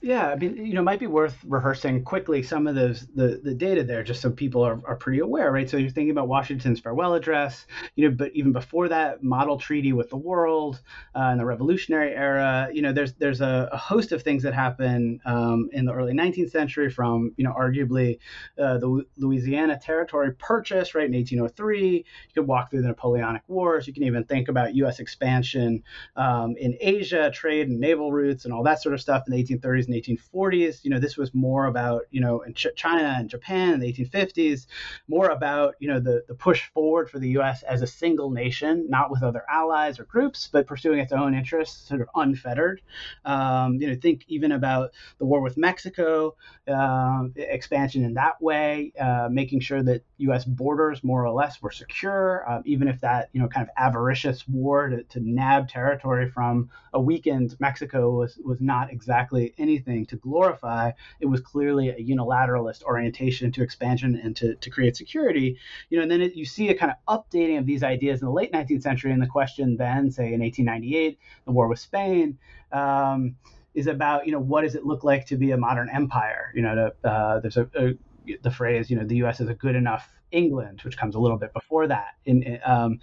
Yeah, 0.00 0.28
I 0.28 0.36
mean, 0.36 0.56
you 0.56 0.74
know, 0.74 0.80
it 0.80 0.84
might 0.84 1.00
be 1.00 1.06
worth 1.06 1.38
rehearsing 1.46 2.04
quickly 2.04 2.42
some 2.42 2.66
of 2.66 2.74
those 2.74 3.06
the, 3.14 3.40
the 3.42 3.54
data 3.54 3.82
there, 3.82 4.02
just 4.02 4.20
so 4.20 4.30
people 4.30 4.62
are, 4.62 4.80
are 4.86 4.96
pretty 4.96 5.18
aware, 5.18 5.50
right? 5.50 5.68
So 5.68 5.76
you're 5.76 5.90
thinking 5.90 6.10
about 6.10 6.28
Washington's 6.28 6.80
farewell 6.80 7.14
address, 7.14 7.66
you 7.96 8.08
know, 8.08 8.14
but 8.14 8.32
even 8.34 8.52
before 8.52 8.88
that, 8.88 9.22
model 9.22 9.58
treaty 9.58 9.92
with 9.92 10.10
the 10.10 10.16
world 10.16 10.80
uh, 11.16 11.30
in 11.32 11.38
the 11.38 11.44
Revolutionary 11.44 12.12
era. 12.14 12.68
You 12.72 12.82
know, 12.82 12.92
there's 12.92 13.14
there's 13.14 13.40
a, 13.40 13.68
a 13.72 13.76
host 13.76 14.12
of 14.12 14.22
things 14.22 14.42
that 14.44 14.54
happen 14.54 15.20
um, 15.24 15.68
in 15.72 15.84
the 15.84 15.92
early 15.92 16.12
19th 16.12 16.50
century, 16.50 16.90
from 16.90 17.32
you 17.36 17.44
know, 17.44 17.52
arguably 17.52 18.18
uh, 18.58 18.78
the 18.78 19.04
Louisiana 19.16 19.78
Territory 19.80 20.32
purchase, 20.34 20.94
right, 20.94 21.06
in 21.06 21.14
1803. 21.14 21.88
You 21.96 22.04
could 22.34 22.46
walk 22.46 22.70
through 22.70 22.82
the 22.82 22.88
Napoleonic 22.88 23.42
Wars. 23.48 23.86
You 23.86 23.92
can 23.92 24.04
even 24.04 24.24
think 24.24 24.48
about 24.48 24.74
U.S. 24.76 25.00
expansion 25.00 25.82
um, 26.16 26.54
in 26.58 26.76
Asia, 26.80 27.30
trade 27.32 27.68
and 27.68 27.80
naval 27.80 28.12
routes, 28.12 28.44
and 28.44 28.54
all 28.54 28.62
that 28.64 28.82
sort 28.82 28.94
of 28.94 29.00
stuff 29.00 29.24
in 29.26 29.32
the 29.34 29.42
1830s 29.42 29.63
1830s 29.64 29.86
and 29.86 30.18
1840s. 30.18 30.84
You 30.84 30.90
know, 30.90 30.98
this 30.98 31.16
was 31.16 31.34
more 31.34 31.66
about 31.66 32.02
you 32.10 32.20
know 32.20 32.40
in 32.40 32.54
Ch- 32.54 32.66
China 32.76 33.16
and 33.18 33.28
Japan 33.28 33.74
in 33.74 33.80
the 33.80 33.92
1850s, 33.92 34.66
more 35.08 35.28
about 35.28 35.74
you 35.78 35.88
know 35.88 36.00
the 36.00 36.24
the 36.28 36.34
push 36.34 36.68
forward 36.70 37.10
for 37.10 37.18
the 37.18 37.30
U.S. 37.30 37.62
as 37.62 37.82
a 37.82 37.86
single 37.86 38.30
nation, 38.30 38.86
not 38.88 39.10
with 39.10 39.22
other 39.22 39.44
allies 39.48 39.98
or 39.98 40.04
groups, 40.04 40.48
but 40.52 40.66
pursuing 40.66 40.98
its 40.98 41.12
own 41.12 41.34
interests, 41.34 41.88
sort 41.88 42.00
of 42.00 42.08
unfettered. 42.14 42.80
Um, 43.24 43.74
you 43.80 43.88
know, 43.88 43.96
think 44.00 44.24
even 44.28 44.52
about 44.52 44.92
the 45.18 45.24
war 45.24 45.40
with 45.40 45.56
Mexico, 45.56 46.36
uh, 46.68 47.24
expansion 47.36 48.04
in 48.04 48.14
that 48.14 48.40
way, 48.40 48.92
uh, 49.00 49.28
making 49.30 49.60
sure 49.60 49.82
that 49.82 50.02
U.S. 50.18 50.44
borders 50.44 51.02
more 51.02 51.24
or 51.24 51.32
less 51.32 51.60
were 51.62 51.70
secure, 51.70 52.44
uh, 52.48 52.62
even 52.64 52.88
if 52.88 53.00
that 53.00 53.30
you 53.32 53.40
know 53.40 53.48
kind 53.48 53.66
of 53.66 53.72
avaricious 53.76 54.46
war 54.48 54.88
to, 54.88 55.02
to 55.04 55.20
nab 55.20 55.68
territory 55.68 56.28
from 56.28 56.70
a 56.92 57.00
weakened 57.00 57.56
Mexico 57.60 58.10
was 58.10 58.38
was 58.44 58.60
not 58.60 58.90
exactly 58.90 59.53
anything 59.58 60.06
to 60.06 60.16
glorify. 60.16 60.92
It 61.20 61.26
was 61.26 61.40
clearly 61.40 61.88
a 61.90 61.96
unilateralist 61.96 62.82
orientation 62.82 63.52
to 63.52 63.62
expansion 63.62 64.20
and 64.22 64.36
to, 64.36 64.54
to 64.54 64.70
create 64.70 64.96
security. 64.96 65.58
You 65.90 65.98
know, 65.98 66.02
and 66.02 66.10
then 66.10 66.20
it, 66.20 66.34
you 66.34 66.44
see 66.44 66.68
a 66.68 66.74
kind 66.74 66.92
of 66.92 67.24
updating 67.24 67.58
of 67.58 67.66
these 67.66 67.82
ideas 67.82 68.20
in 68.20 68.26
the 68.26 68.32
late 68.32 68.52
19th 68.52 68.82
century, 68.82 69.12
and 69.12 69.22
the 69.22 69.26
question 69.26 69.76
then, 69.76 70.10
say 70.10 70.32
in 70.32 70.40
1898, 70.40 71.18
the 71.44 71.52
war 71.52 71.68
with 71.68 71.78
Spain. 71.78 72.38
Um, 72.72 73.36
is 73.74 73.88
about 73.88 74.24
you 74.24 74.30
know 74.30 74.38
what 74.38 74.62
does 74.62 74.76
it 74.76 74.86
look 74.86 75.02
like 75.02 75.26
to 75.26 75.36
be 75.36 75.50
a 75.50 75.56
modern 75.56 75.90
empire 75.90 76.52
you 76.54 76.62
know 76.62 76.76
to, 76.76 77.08
uh, 77.10 77.40
there's 77.40 77.56
a, 77.56 77.68
a 77.74 77.94
the 78.42 78.50
phrase, 78.50 78.90
you 78.90 78.96
know, 78.96 79.04
the 79.04 79.16
U.S. 79.16 79.40
is 79.40 79.48
a 79.48 79.54
good 79.54 79.76
enough 79.76 80.08
England, 80.34 80.80
which 80.82 80.98
comes 80.98 81.14
a 81.14 81.18
little 81.18 81.38
bit 81.38 81.52
before 81.52 81.86
that. 81.86 82.14
In, 82.26 82.60
um, 82.64 82.98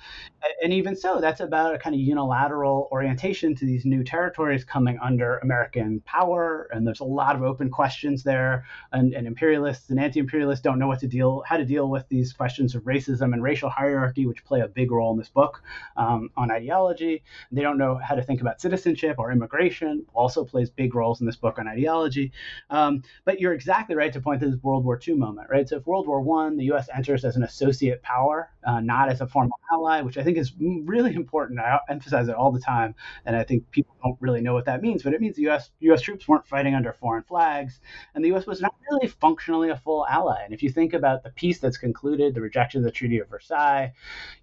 and 0.61 0.73
even 0.73 0.95
so, 0.95 1.19
that's 1.19 1.39
about 1.39 1.73
a 1.73 1.77
kind 1.77 1.95
of 1.95 2.01
unilateral 2.01 2.89
orientation 2.91 3.55
to 3.55 3.65
these 3.65 3.85
new 3.85 4.03
territories 4.03 4.63
coming 4.63 4.99
under 5.01 5.37
American 5.39 6.01
power. 6.01 6.67
And 6.71 6.85
there's 6.85 6.99
a 6.99 7.05
lot 7.05 7.35
of 7.35 7.43
open 7.43 7.69
questions 7.69 8.23
there. 8.23 8.65
And, 8.91 9.13
and 9.13 9.25
imperialists 9.25 9.89
and 9.89 9.99
anti-imperialists 9.99 10.61
don't 10.61 10.77
know 10.77 10.87
what 10.87 10.99
to 10.99 11.07
deal, 11.07 11.43
how 11.47 11.57
to 11.57 11.65
deal 11.65 11.89
with 11.89 12.07
these 12.09 12.33
questions 12.33 12.75
of 12.75 12.83
racism 12.83 13.33
and 13.33 13.41
racial 13.41 13.69
hierarchy, 13.69 14.25
which 14.25 14.43
play 14.43 14.59
a 14.59 14.67
big 14.67 14.91
role 14.91 15.11
in 15.11 15.17
this 15.17 15.29
book 15.29 15.63
um, 15.97 16.29
on 16.35 16.51
ideology. 16.51 17.23
They 17.51 17.61
don't 17.61 17.77
know 17.77 17.95
how 17.95 18.15
to 18.15 18.21
think 18.21 18.41
about 18.41 18.61
citizenship 18.61 19.15
or 19.17 19.31
immigration, 19.31 20.05
also 20.13 20.43
plays 20.43 20.69
big 20.69 20.93
roles 20.93 21.21
in 21.21 21.25
this 21.25 21.37
book 21.37 21.59
on 21.59 21.67
ideology. 21.67 22.31
Um, 22.69 23.03
but 23.25 23.39
you're 23.39 23.53
exactly 23.53 23.95
right 23.95 24.11
to 24.13 24.21
point 24.21 24.41
to 24.41 24.49
this 24.49 24.61
World 24.61 24.83
War 24.83 24.99
II 25.05 25.15
moment, 25.15 25.49
right? 25.49 25.67
So 25.67 25.77
if 25.77 25.87
World 25.87 26.07
War 26.07 26.21
One, 26.21 26.57
the 26.57 26.65
U.S. 26.65 26.89
enters 26.93 27.20
as 27.25 27.35
an 27.35 27.43
associate 27.43 28.01
power, 28.03 28.49
uh, 28.65 28.79
not 28.79 29.09
as 29.09 29.21
a 29.21 29.27
formal 29.27 29.59
ally, 29.71 30.01
which 30.01 30.17
I 30.17 30.23
think 30.23 30.37
is 30.37 30.53
really 30.59 31.15
important. 31.15 31.59
I 31.59 31.79
emphasize 31.89 32.27
it 32.27 32.35
all 32.35 32.51
the 32.51 32.59
time, 32.59 32.95
and 33.25 33.35
I 33.35 33.43
think 33.43 33.69
people 33.71 33.95
don't 34.03 34.17
really 34.19 34.41
know 34.41 34.53
what 34.53 34.65
that 34.65 34.81
means. 34.81 35.03
But 35.03 35.13
it 35.13 35.21
means 35.21 35.35
the 35.35 35.43
U.S. 35.43 35.71
U.S. 35.79 36.01
troops 36.01 36.27
weren't 36.27 36.47
fighting 36.47 36.75
under 36.75 36.93
foreign 36.93 37.23
flags, 37.23 37.79
and 38.15 38.23
the 38.23 38.29
U.S. 38.29 38.45
was 38.45 38.61
not 38.61 38.75
really 38.89 39.07
functionally 39.07 39.69
a 39.69 39.77
full 39.77 40.05
ally. 40.07 40.43
And 40.43 40.53
if 40.53 40.61
you 40.63 40.69
think 40.69 40.93
about 40.93 41.23
the 41.23 41.29
peace 41.31 41.59
that's 41.59 41.77
concluded, 41.77 42.35
the 42.35 42.41
rejection 42.41 42.79
of 42.79 42.85
the 42.85 42.91
Treaty 42.91 43.19
of 43.19 43.29
Versailles, 43.29 43.93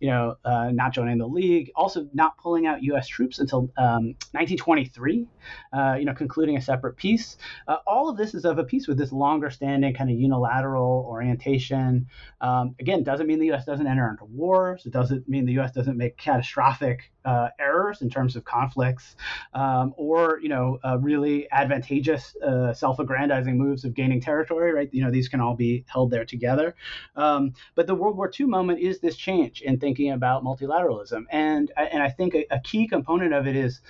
you 0.00 0.08
know, 0.08 0.36
uh, 0.44 0.70
not 0.70 0.92
joining 0.92 1.18
the 1.18 1.26
League, 1.26 1.70
also 1.74 2.08
not 2.12 2.36
pulling 2.38 2.66
out 2.66 2.82
U.S. 2.82 3.06
troops 3.06 3.38
until 3.38 3.70
um, 3.78 4.14
1923, 4.32 5.26
uh, 5.72 5.96
you 5.98 6.04
know, 6.04 6.14
concluding 6.14 6.56
a 6.56 6.60
separate 6.60 6.96
peace. 6.96 7.36
Uh, 7.66 7.76
all 7.86 8.08
of 8.08 8.16
this 8.16 8.34
is 8.34 8.44
of 8.44 8.58
a 8.58 8.64
piece 8.64 8.88
with 8.88 8.98
this 8.98 9.12
longer-standing 9.12 9.94
kind 9.94 10.10
of 10.10 10.18
unilateral 10.18 11.04
orientation. 11.08 12.06
Um, 12.40 12.74
again, 12.80 13.02
doesn't 13.02 13.26
mean 13.26 13.38
the 13.38 13.46
U.S. 13.46 13.64
doesn't 13.64 13.86
enter 13.86 14.07
into 14.10 14.24
wars. 14.24 14.86
It 14.86 14.92
doesn't 14.92 15.28
mean 15.28 15.46
the 15.46 15.52
U.S. 15.54 15.72
doesn't 15.72 15.96
make 15.96 16.16
catastrophic 16.16 17.10
uh, 17.24 17.48
errors 17.58 18.02
in 18.02 18.10
terms 18.10 18.36
of 18.36 18.44
conflicts, 18.44 19.16
um, 19.54 19.94
or 19.96 20.38
you 20.42 20.48
know, 20.48 20.78
uh, 20.84 20.98
really 20.98 21.50
advantageous 21.50 22.34
uh, 22.36 22.72
self-aggrandizing 22.72 23.56
moves 23.56 23.84
of 23.84 23.94
gaining 23.94 24.20
territory. 24.20 24.72
Right? 24.72 24.88
You 24.92 25.04
know, 25.04 25.10
these 25.10 25.28
can 25.28 25.40
all 25.40 25.54
be 25.54 25.84
held 25.88 26.10
there 26.10 26.24
together. 26.24 26.74
Um, 27.16 27.52
but 27.74 27.86
the 27.86 27.94
World 27.94 28.16
War 28.16 28.30
II 28.38 28.46
moment 28.46 28.80
is 28.80 29.00
this 29.00 29.16
change 29.16 29.62
in 29.62 29.78
thinking 29.78 30.12
about 30.12 30.44
multilateralism, 30.44 31.24
and 31.30 31.72
and 31.76 32.02
I 32.02 32.10
think 32.10 32.34
a, 32.34 32.46
a 32.50 32.60
key 32.60 32.88
component 32.88 33.34
of 33.34 33.46
it 33.46 33.56
is 33.56 33.80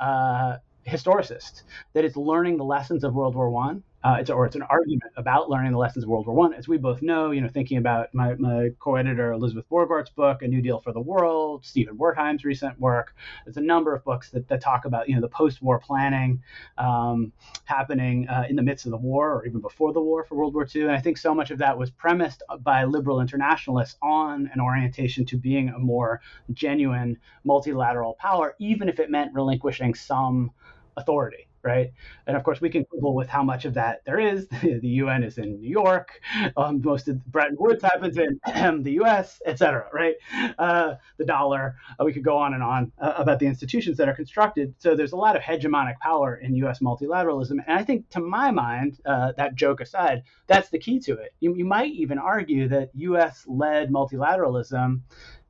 uh, 0.00 0.58
historicist, 0.86 1.62
that 1.94 2.04
it's 2.04 2.16
learning 2.16 2.56
the 2.56 2.64
lessons 2.64 3.04
of 3.04 3.14
World 3.14 3.34
War 3.34 3.50
One. 3.50 3.82
Uh, 4.04 4.18
it's 4.20 4.28
or 4.28 4.44
it's 4.44 4.54
an 4.54 4.62
argument 4.62 5.10
about 5.16 5.48
learning 5.48 5.72
the 5.72 5.78
lessons 5.78 6.04
of 6.04 6.10
World 6.10 6.26
War 6.26 6.36
One. 6.36 6.52
As 6.52 6.68
we 6.68 6.76
both 6.76 7.00
know, 7.00 7.30
you 7.30 7.40
know, 7.40 7.48
thinking 7.48 7.78
about 7.78 8.12
my, 8.12 8.34
my 8.34 8.68
co-editor 8.78 9.32
Elizabeth 9.32 9.64
Borgwardt's 9.70 10.10
book, 10.10 10.42
A 10.42 10.46
New 10.46 10.60
Deal 10.60 10.78
for 10.78 10.92
the 10.92 11.00
World, 11.00 11.64
Stephen 11.64 11.96
Wertheim's 11.96 12.44
recent 12.44 12.78
work. 12.78 13.16
There's 13.46 13.56
a 13.56 13.62
number 13.62 13.94
of 13.94 14.04
books 14.04 14.28
that, 14.30 14.46
that 14.48 14.60
talk 14.60 14.84
about 14.84 15.08
you 15.08 15.14
know 15.14 15.22
the 15.22 15.28
post-war 15.28 15.78
planning 15.78 16.42
um, 16.76 17.32
happening 17.64 18.28
uh, 18.28 18.44
in 18.48 18.56
the 18.56 18.62
midst 18.62 18.84
of 18.84 18.90
the 18.90 18.98
war 18.98 19.32
or 19.32 19.46
even 19.46 19.60
before 19.60 19.94
the 19.94 20.02
war 20.02 20.24
for 20.24 20.34
World 20.34 20.52
War 20.52 20.68
II. 20.72 20.82
And 20.82 20.92
I 20.92 21.00
think 21.00 21.16
so 21.16 21.34
much 21.34 21.50
of 21.50 21.58
that 21.58 21.78
was 21.78 21.90
premised 21.90 22.42
by 22.60 22.84
liberal 22.84 23.22
internationalists 23.22 23.96
on 24.02 24.50
an 24.52 24.60
orientation 24.60 25.24
to 25.26 25.38
being 25.38 25.70
a 25.70 25.78
more 25.78 26.20
genuine 26.52 27.16
multilateral 27.44 28.14
power, 28.14 28.54
even 28.58 28.90
if 28.90 29.00
it 29.00 29.10
meant 29.10 29.32
relinquishing 29.32 29.94
some 29.94 30.50
authority, 30.96 31.48
right? 31.64 31.92
And 32.26 32.36
of 32.36 32.44
course, 32.44 32.60
we 32.60 32.68
can 32.70 32.84
quibble 32.84 33.14
with 33.14 33.28
how 33.28 33.42
much 33.42 33.64
of 33.64 33.74
that 33.74 34.04
there 34.04 34.20
is. 34.20 34.46
the 34.62 34.80
UN 34.82 35.24
is 35.24 35.38
in 35.38 35.60
New 35.60 35.68
York. 35.68 36.20
Um, 36.56 36.80
most 36.82 37.08
of 37.08 37.24
Bretton 37.26 37.56
Woods 37.58 37.82
happens 37.82 38.18
in 38.18 38.38
the 38.82 38.92
US, 39.02 39.40
et 39.46 39.58
cetera, 39.58 39.88
right? 39.92 40.14
Uh, 40.58 40.94
the 41.18 41.24
dollar. 41.24 41.76
Uh, 41.98 42.04
we 42.04 42.12
could 42.12 42.24
go 42.24 42.36
on 42.36 42.54
and 42.54 42.62
on 42.62 42.92
uh, 43.00 43.14
about 43.16 43.38
the 43.38 43.46
institutions 43.46 43.96
that 43.96 44.08
are 44.08 44.14
constructed. 44.14 44.74
So 44.78 44.94
there's 44.94 45.12
a 45.12 45.16
lot 45.16 45.36
of 45.36 45.42
hegemonic 45.42 45.98
power 46.00 46.36
in 46.36 46.54
US 46.56 46.80
multilateralism. 46.80 47.58
And 47.66 47.78
I 47.78 47.82
think, 47.82 48.08
to 48.10 48.20
my 48.20 48.50
mind, 48.50 49.00
uh, 49.06 49.32
that 49.36 49.54
joke 49.54 49.80
aside, 49.80 50.22
that's 50.46 50.68
the 50.68 50.78
key 50.78 51.00
to 51.00 51.14
it. 51.14 51.34
You, 51.40 51.54
you 51.56 51.64
might 51.64 51.92
even 51.92 52.18
argue 52.18 52.68
that 52.68 52.90
US 52.94 53.44
led 53.48 53.90
multilateralism 53.90 55.00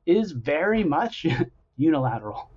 is 0.05 0.31
very 0.31 0.83
much 0.83 1.25
unilateral. 1.77 2.49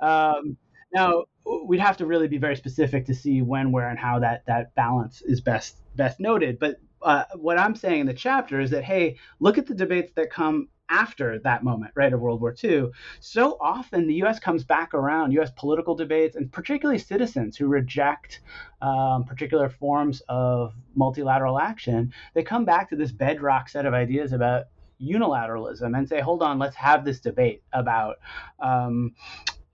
Um, 0.00 0.56
now, 0.96 1.24
we'd 1.66 1.80
have 1.80 1.98
to 1.98 2.06
really 2.06 2.26
be 2.26 2.38
very 2.38 2.56
specific 2.56 3.04
to 3.06 3.14
see 3.14 3.42
when, 3.42 3.70
where, 3.70 3.88
and 3.88 3.98
how 3.98 4.18
that 4.20 4.46
that 4.46 4.74
balance 4.74 5.22
is 5.22 5.40
best 5.40 5.76
best 5.94 6.18
noted. 6.18 6.58
But 6.58 6.76
uh, 7.02 7.24
what 7.34 7.58
I'm 7.58 7.76
saying 7.76 8.00
in 8.00 8.06
the 8.06 8.14
chapter 8.14 8.60
is 8.60 8.70
that 8.70 8.82
hey, 8.84 9.16
look 9.38 9.58
at 9.58 9.66
the 9.66 9.74
debates 9.74 10.12
that 10.14 10.30
come 10.30 10.68
after 10.88 11.38
that 11.40 11.64
moment, 11.64 11.92
right, 11.96 12.12
of 12.12 12.20
World 12.20 12.40
War 12.40 12.54
II. 12.62 12.90
So 13.20 13.58
often 13.60 14.06
the 14.06 14.14
U.S. 14.14 14.38
comes 14.38 14.64
back 14.64 14.94
around, 14.94 15.32
U.S. 15.32 15.50
political 15.56 15.94
debates, 15.94 16.36
and 16.36 16.50
particularly 16.50 16.98
citizens 16.98 17.56
who 17.56 17.66
reject 17.66 18.40
um, 18.80 19.24
particular 19.24 19.68
forms 19.68 20.22
of 20.28 20.74
multilateral 20.94 21.58
action, 21.58 22.12
they 22.34 22.42
come 22.44 22.64
back 22.64 22.88
to 22.90 22.96
this 22.96 23.10
bedrock 23.10 23.68
set 23.68 23.84
of 23.84 23.94
ideas 23.94 24.32
about 24.32 24.66
unilateralism 25.02 25.96
and 25.96 26.08
say, 26.08 26.20
hold 26.20 26.42
on, 26.42 26.58
let's 26.58 26.76
have 26.76 27.04
this 27.04 27.20
debate 27.20 27.62
about 27.72 28.16
um, 28.60 29.12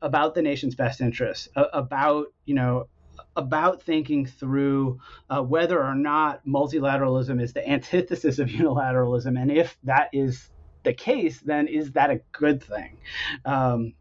about 0.03 0.35
the 0.35 0.43
nation's 0.43 0.75
best 0.75 1.01
interests, 1.01 1.49
about 1.55 2.27
you 2.45 2.55
know 2.55 2.89
about 3.37 3.83
thinking 3.83 4.27
through 4.27 5.01
uh, 5.31 5.43
whether 5.43 5.83
or 5.83 5.95
not 5.95 6.45
multilateralism 6.47 7.41
is 7.41 7.53
the 7.53 7.67
antithesis 7.67 8.39
of 8.39 8.49
unilateralism, 8.63 9.41
and 9.41 9.51
if 9.51 9.79
that 9.85 10.11
is 10.13 10.51
the 10.83 10.93
case, 10.93 11.41
then 11.41 11.69
is 11.69 11.93
that 11.93 12.11
a 12.11 12.21
good 12.33 12.63
thing? 12.63 12.99
Um, 13.45 13.95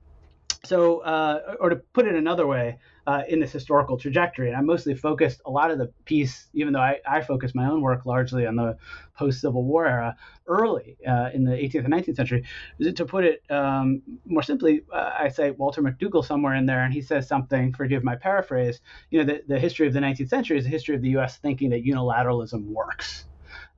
so, 0.63 0.99
uh, 0.99 1.55
or 1.59 1.69
to 1.69 1.75
put 1.77 2.05
it 2.05 2.15
another 2.15 2.45
way, 2.45 2.79
uh, 3.07 3.23
in 3.27 3.39
this 3.39 3.51
historical 3.51 3.97
trajectory. 3.97 4.49
And 4.49 4.57
I 4.57 4.61
mostly 4.61 4.93
focused 4.93 5.41
a 5.45 5.51
lot 5.51 5.71
of 5.71 5.77
the 5.77 5.87
piece, 6.05 6.47
even 6.53 6.73
though 6.73 6.79
I, 6.79 6.99
I 7.07 7.25
my 7.53 7.65
own 7.65 7.81
work 7.81 8.05
largely 8.05 8.45
on 8.45 8.55
the 8.55 8.77
post 9.15 9.41
Civil 9.41 9.63
War 9.63 9.87
era, 9.87 10.15
early 10.47 10.97
uh, 11.07 11.29
in 11.33 11.43
the 11.43 11.51
18th 11.51 11.85
and 11.85 11.93
19th 11.93 12.15
century. 12.15 12.43
To 12.95 13.05
put 13.05 13.25
it 13.25 13.43
um, 13.49 14.01
more 14.25 14.43
simply, 14.43 14.81
uh, 14.93 15.11
I 15.17 15.29
say 15.29 15.51
Walter 15.51 15.81
McDougall 15.81 16.25
somewhere 16.25 16.55
in 16.55 16.65
there, 16.65 16.83
and 16.83 16.93
he 16.93 17.01
says 17.01 17.27
something, 17.27 17.73
forgive 17.73 18.03
my 18.03 18.15
paraphrase, 18.15 18.81
you 19.09 19.19
know, 19.19 19.33
the, 19.33 19.41
the 19.47 19.59
history 19.59 19.87
of 19.87 19.93
the 19.93 19.99
19th 19.99 20.29
century 20.29 20.57
is 20.57 20.65
the 20.65 20.69
history 20.69 20.95
of 20.95 21.01
the 21.01 21.09
U.S. 21.09 21.37
thinking 21.37 21.69
that 21.71 21.83
unilateralism 21.83 22.65
works. 22.65 23.25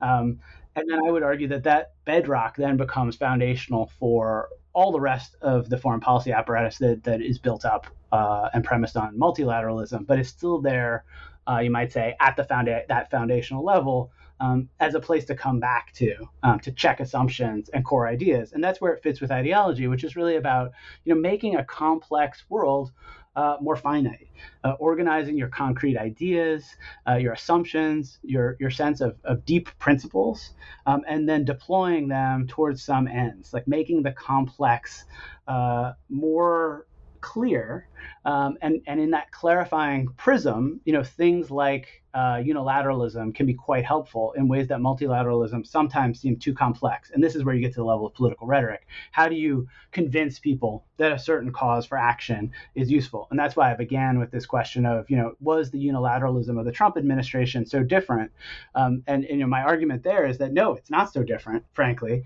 Um, 0.00 0.40
and 0.76 0.90
then 0.90 1.00
I 1.06 1.10
would 1.10 1.22
argue 1.22 1.48
that 1.48 1.64
that 1.64 1.92
bedrock 2.04 2.56
then 2.56 2.76
becomes 2.76 3.16
foundational 3.16 3.90
for 3.98 4.48
all 4.72 4.90
the 4.90 5.00
rest 5.00 5.36
of 5.40 5.70
the 5.70 5.78
foreign 5.78 6.00
policy 6.00 6.32
apparatus 6.32 6.78
that, 6.78 7.04
that 7.04 7.22
is 7.22 7.38
built 7.38 7.64
up 7.64 7.86
uh, 8.14 8.48
and 8.54 8.62
premised 8.62 8.96
on 8.96 9.18
multilateralism, 9.18 10.06
but 10.06 10.20
it's 10.20 10.28
still 10.28 10.60
there, 10.60 11.04
uh, 11.48 11.58
you 11.58 11.70
might 11.70 11.90
say, 11.90 12.14
at 12.20 12.36
the 12.36 12.44
founda- 12.44 12.86
that 12.86 13.10
foundational 13.10 13.64
level 13.64 14.12
um, 14.38 14.68
as 14.78 14.94
a 14.94 15.00
place 15.00 15.24
to 15.24 15.34
come 15.34 15.58
back 15.58 15.92
to, 15.94 16.14
um, 16.44 16.60
to 16.60 16.70
check 16.70 17.00
assumptions 17.00 17.70
and 17.70 17.84
core 17.84 18.06
ideas. 18.06 18.52
And 18.52 18.62
that's 18.62 18.80
where 18.80 18.92
it 18.92 19.02
fits 19.02 19.20
with 19.20 19.32
ideology, 19.32 19.88
which 19.88 20.04
is 20.04 20.14
really 20.14 20.36
about 20.36 20.70
you 21.04 21.12
know 21.12 21.20
making 21.20 21.56
a 21.56 21.64
complex 21.64 22.44
world 22.48 22.92
uh, 23.34 23.56
more 23.60 23.74
finite, 23.74 24.28
uh, 24.62 24.74
organizing 24.78 25.36
your 25.36 25.48
concrete 25.48 25.98
ideas, 25.98 26.64
uh, 27.08 27.16
your 27.16 27.32
assumptions, 27.32 28.20
your 28.22 28.56
your 28.60 28.70
sense 28.70 29.00
of, 29.00 29.16
of 29.24 29.44
deep 29.44 29.76
principles, 29.80 30.50
um, 30.86 31.02
and 31.08 31.28
then 31.28 31.44
deploying 31.44 32.06
them 32.06 32.46
towards 32.46 32.80
some 32.80 33.08
ends, 33.08 33.52
like 33.52 33.66
making 33.66 34.04
the 34.04 34.12
complex 34.12 35.04
uh, 35.48 35.94
more 36.08 36.86
clear. 37.24 37.88
Um, 38.26 38.58
and, 38.60 38.82
and 38.86 39.00
in 39.00 39.10
that 39.12 39.30
clarifying 39.30 40.08
prism, 40.16 40.80
you 40.84 40.92
know, 40.92 41.02
things 41.02 41.50
like 41.50 42.02
uh, 42.12 42.36
unilateralism 42.36 43.34
can 43.34 43.46
be 43.46 43.54
quite 43.54 43.84
helpful 43.84 44.32
in 44.36 44.46
ways 44.46 44.68
that 44.68 44.78
multilateralism 44.78 45.66
sometimes 45.66 46.20
seem 46.20 46.36
too 46.36 46.54
complex. 46.54 47.10
And 47.10 47.24
this 47.24 47.34
is 47.34 47.42
where 47.42 47.54
you 47.54 47.62
get 47.62 47.72
to 47.72 47.80
the 47.80 47.84
level 47.84 48.06
of 48.06 48.14
political 48.14 48.46
rhetoric. 48.46 48.86
How 49.10 49.28
do 49.28 49.34
you 49.34 49.66
convince 49.90 50.38
people 50.38 50.84
that 50.98 51.12
a 51.12 51.18
certain 51.18 51.50
cause 51.50 51.86
for 51.86 51.98
action 51.98 52.52
is 52.74 52.90
useful? 52.90 53.26
And 53.30 53.38
that's 53.38 53.56
why 53.56 53.72
I 53.72 53.74
began 53.74 54.18
with 54.18 54.30
this 54.30 54.46
question 54.46 54.86
of, 54.86 55.10
you 55.10 55.16
know, 55.16 55.32
was 55.40 55.70
the 55.70 55.84
unilateralism 55.84 56.58
of 56.58 56.66
the 56.66 56.72
Trump 56.72 56.96
administration 56.96 57.66
so 57.66 57.82
different? 57.82 58.30
Um, 58.74 59.02
and, 59.06 59.24
and 59.24 59.38
you 59.38 59.44
know, 59.44 59.48
my 59.48 59.62
argument 59.62 60.04
there 60.04 60.26
is 60.26 60.38
that 60.38 60.52
no, 60.52 60.74
it's 60.74 60.90
not 60.90 61.12
so 61.12 61.22
different, 61.22 61.64
frankly. 61.72 62.24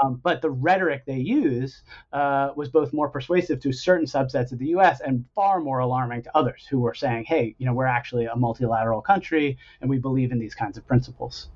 Um, 0.00 0.20
but 0.22 0.40
the 0.40 0.50
rhetoric 0.50 1.04
they 1.04 1.18
use 1.18 1.82
uh, 2.12 2.50
was 2.56 2.68
both 2.68 2.92
more 2.92 3.08
persuasive 3.08 3.60
to 3.60 3.72
certain 3.72 4.06
subsets 4.06 4.52
of 4.52 4.58
the 4.58 4.68
U.S. 4.68 5.00
and 5.00 5.24
far 5.34 5.60
more 5.60 5.80
alarming 5.80 6.22
to 6.22 6.36
others 6.36 6.66
who 6.68 6.80
were 6.80 6.94
saying, 6.94 7.24
"Hey, 7.24 7.54
you 7.58 7.66
know, 7.66 7.74
we're 7.74 7.86
actually 7.86 8.26
a 8.26 8.36
multilateral 8.36 9.02
country 9.02 9.58
and 9.80 9.90
we 9.90 9.98
believe 9.98 10.32
in 10.32 10.38
these 10.38 10.54
kinds 10.54 10.78
of 10.78 10.86
principles." 10.86 11.48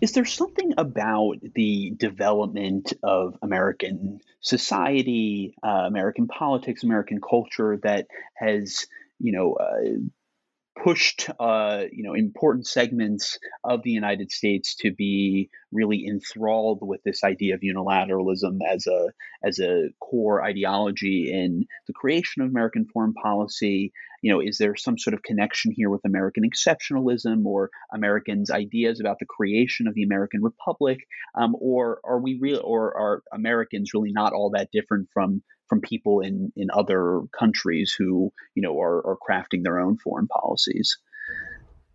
Is 0.00 0.12
there 0.12 0.24
something 0.24 0.74
about 0.78 1.38
the 1.54 1.90
development 1.96 2.92
of 3.02 3.36
American 3.42 4.20
society, 4.40 5.54
uh, 5.62 5.84
American 5.86 6.28
politics, 6.28 6.84
American 6.84 7.20
culture 7.20 7.78
that 7.82 8.06
has, 8.34 8.86
you 9.18 9.32
know, 9.32 9.54
uh, 9.54 9.98
pushed 10.82 11.28
uh, 11.40 11.84
you 11.92 12.02
know 12.02 12.14
important 12.14 12.66
segments 12.66 13.38
of 13.64 13.82
the 13.82 13.90
United 13.90 14.30
States 14.30 14.76
to 14.76 14.92
be 14.92 15.50
really 15.72 16.06
enthralled 16.06 16.78
with 16.82 17.02
this 17.04 17.24
idea 17.24 17.54
of 17.54 17.60
unilateralism 17.60 18.58
as 18.68 18.86
a 18.86 19.08
as 19.44 19.58
a 19.58 19.88
core 20.00 20.42
ideology 20.42 21.30
in 21.32 21.66
the 21.86 21.92
creation 21.92 22.42
of 22.42 22.48
American 22.48 22.86
foreign 22.92 23.14
policy. 23.14 23.92
You 24.20 24.32
know, 24.32 24.40
is 24.40 24.58
there 24.58 24.74
some 24.74 24.98
sort 24.98 25.14
of 25.14 25.22
connection 25.22 25.72
here 25.72 25.90
with 25.90 26.04
American 26.04 26.42
exceptionalism 26.42 27.44
or 27.44 27.70
Americans' 27.94 28.50
ideas 28.50 28.98
about 28.98 29.18
the 29.20 29.26
creation 29.26 29.86
of 29.86 29.94
the 29.94 30.02
American 30.02 30.42
Republic, 30.42 30.98
um, 31.36 31.54
or 31.60 32.00
are 32.04 32.20
we 32.20 32.36
real, 32.40 32.60
or 32.64 32.96
are 32.96 33.22
Americans 33.32 33.94
really 33.94 34.10
not 34.10 34.32
all 34.32 34.50
that 34.50 34.70
different 34.72 35.08
from 35.12 35.42
from 35.68 35.80
people 35.80 36.20
in 36.20 36.52
in 36.56 36.68
other 36.72 37.22
countries 37.38 37.94
who 37.96 38.32
you 38.54 38.62
know 38.62 38.80
are, 38.80 39.06
are 39.06 39.18
crafting 39.28 39.62
their 39.62 39.78
own 39.78 39.96
foreign 39.98 40.28
policies. 40.28 40.98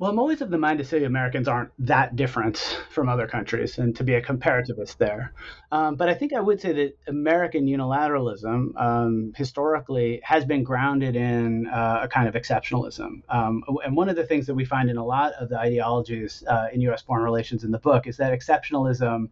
Well, 0.04 0.12
I'm 0.12 0.20
always 0.20 0.42
of 0.42 0.50
the 0.50 0.58
mind 0.58 0.80
to 0.80 0.84
say 0.84 1.06
Americans 1.06 1.48
aren't 1.48 1.72
that 1.80 2.18
different 2.18 2.58
from 2.90 3.08
other 3.08 3.26
countries 3.26 3.78
and 3.78 3.96
to 3.96 4.04
be 4.04 4.16
a 4.16 4.22
comparativist 4.22 4.98
there. 4.98 5.32
Um, 5.72 5.96
but 5.96 6.10
I 6.10 6.14
think 6.14 6.34
I 6.34 6.42
would 6.42 6.60
say 6.60 6.74
that 6.74 6.98
American 7.08 7.68
unilateralism 7.68 8.76
um, 8.76 9.32
historically 9.38 10.20
has 10.26 10.44
been 10.44 10.62
grounded 10.62 11.16
in 11.16 11.68
uh, 11.68 12.02
a 12.02 12.10
kind 12.10 12.28
of 12.28 12.34
exceptionalism. 12.34 13.22
Um, 13.30 13.64
and 13.86 13.96
one 13.96 14.10
of 14.10 14.18
the 14.18 14.26
things 14.26 14.46
that 14.48 14.56
we 14.56 14.66
find 14.66 14.90
in 14.90 14.98
a 14.98 15.06
lot 15.06 15.32
of 15.40 15.48
the 15.48 15.58
ideologies 15.58 16.44
uh, 16.50 16.68
in 16.74 16.82
U.S. 16.82 17.02
foreign 17.02 17.24
relations 17.24 17.64
in 17.64 17.72
the 17.72 17.80
book 17.80 18.06
is 18.06 18.18
that 18.18 18.38
exceptionalism 18.38 19.30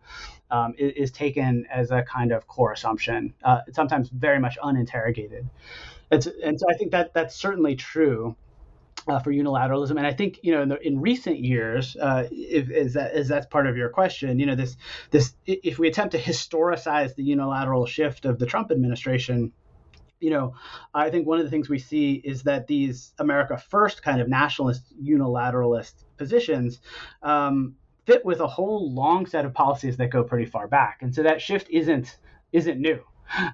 um, 0.51 0.73
is, 0.77 0.93
is, 0.95 1.11
taken 1.11 1.65
as 1.69 1.91
a 1.91 2.01
kind 2.03 2.31
of 2.31 2.47
core 2.47 2.71
assumption, 2.71 3.33
uh, 3.43 3.59
sometimes 3.73 4.07
very 4.07 4.39
much 4.39 4.57
uninterrogated. 4.63 5.49
It's, 6.11 6.29
and 6.41 6.57
so 6.57 6.65
I 6.73 6.77
think 6.77 6.91
that 6.91 7.13
that's 7.13 7.35
certainly 7.35 7.75
true 7.75 8.37
uh, 9.07 9.19
for 9.19 9.31
unilateralism. 9.31 9.91
And 9.91 10.07
I 10.07 10.13
think 10.13 10.39
you 10.41 10.53
know 10.53 10.61
in, 10.61 10.69
the, 10.69 10.87
in 10.87 10.99
recent 10.99 11.39
years, 11.39 11.95
uh, 11.95 12.27
if 12.31 12.69
is 12.69 12.93
that 12.93 13.15
is 13.15 13.27
that's 13.27 13.47
part 13.47 13.67
of 13.67 13.77
your 13.77 13.89
question, 13.89 14.39
you 14.39 14.45
know 14.45 14.55
this 14.55 14.77
this 15.11 15.33
if 15.45 15.79
we 15.79 15.87
attempt 15.87 16.13
to 16.13 16.19
historicize 16.19 17.15
the 17.15 17.23
unilateral 17.23 17.85
shift 17.85 18.25
of 18.25 18.39
the 18.39 18.45
Trump 18.45 18.71
administration. 18.71 19.51
You 20.19 20.29
know, 20.29 20.53
I 20.93 21.09
think 21.09 21.25
one 21.25 21.39
of 21.39 21.45
the 21.45 21.49
things 21.49 21.67
we 21.67 21.79
see 21.79 22.13
is 22.13 22.43
that 22.43 22.67
these 22.67 23.11
America 23.17 23.57
First 23.57 24.03
kind 24.03 24.21
of 24.21 24.29
nationalist 24.29 24.83
unilateralist 25.03 25.93
positions 26.17 26.79
um, 27.23 27.73
fit 28.05 28.23
with 28.23 28.39
a 28.39 28.45
whole 28.45 28.93
long 28.93 29.25
set 29.25 29.45
of 29.45 29.53
policies 29.55 29.97
that 29.97 30.11
go 30.11 30.23
pretty 30.23 30.45
far 30.45 30.67
back, 30.67 30.99
and 31.01 31.15
so 31.15 31.23
that 31.23 31.41
shift 31.41 31.69
isn't 31.71 32.19
isn't 32.53 32.79
new 32.79 33.01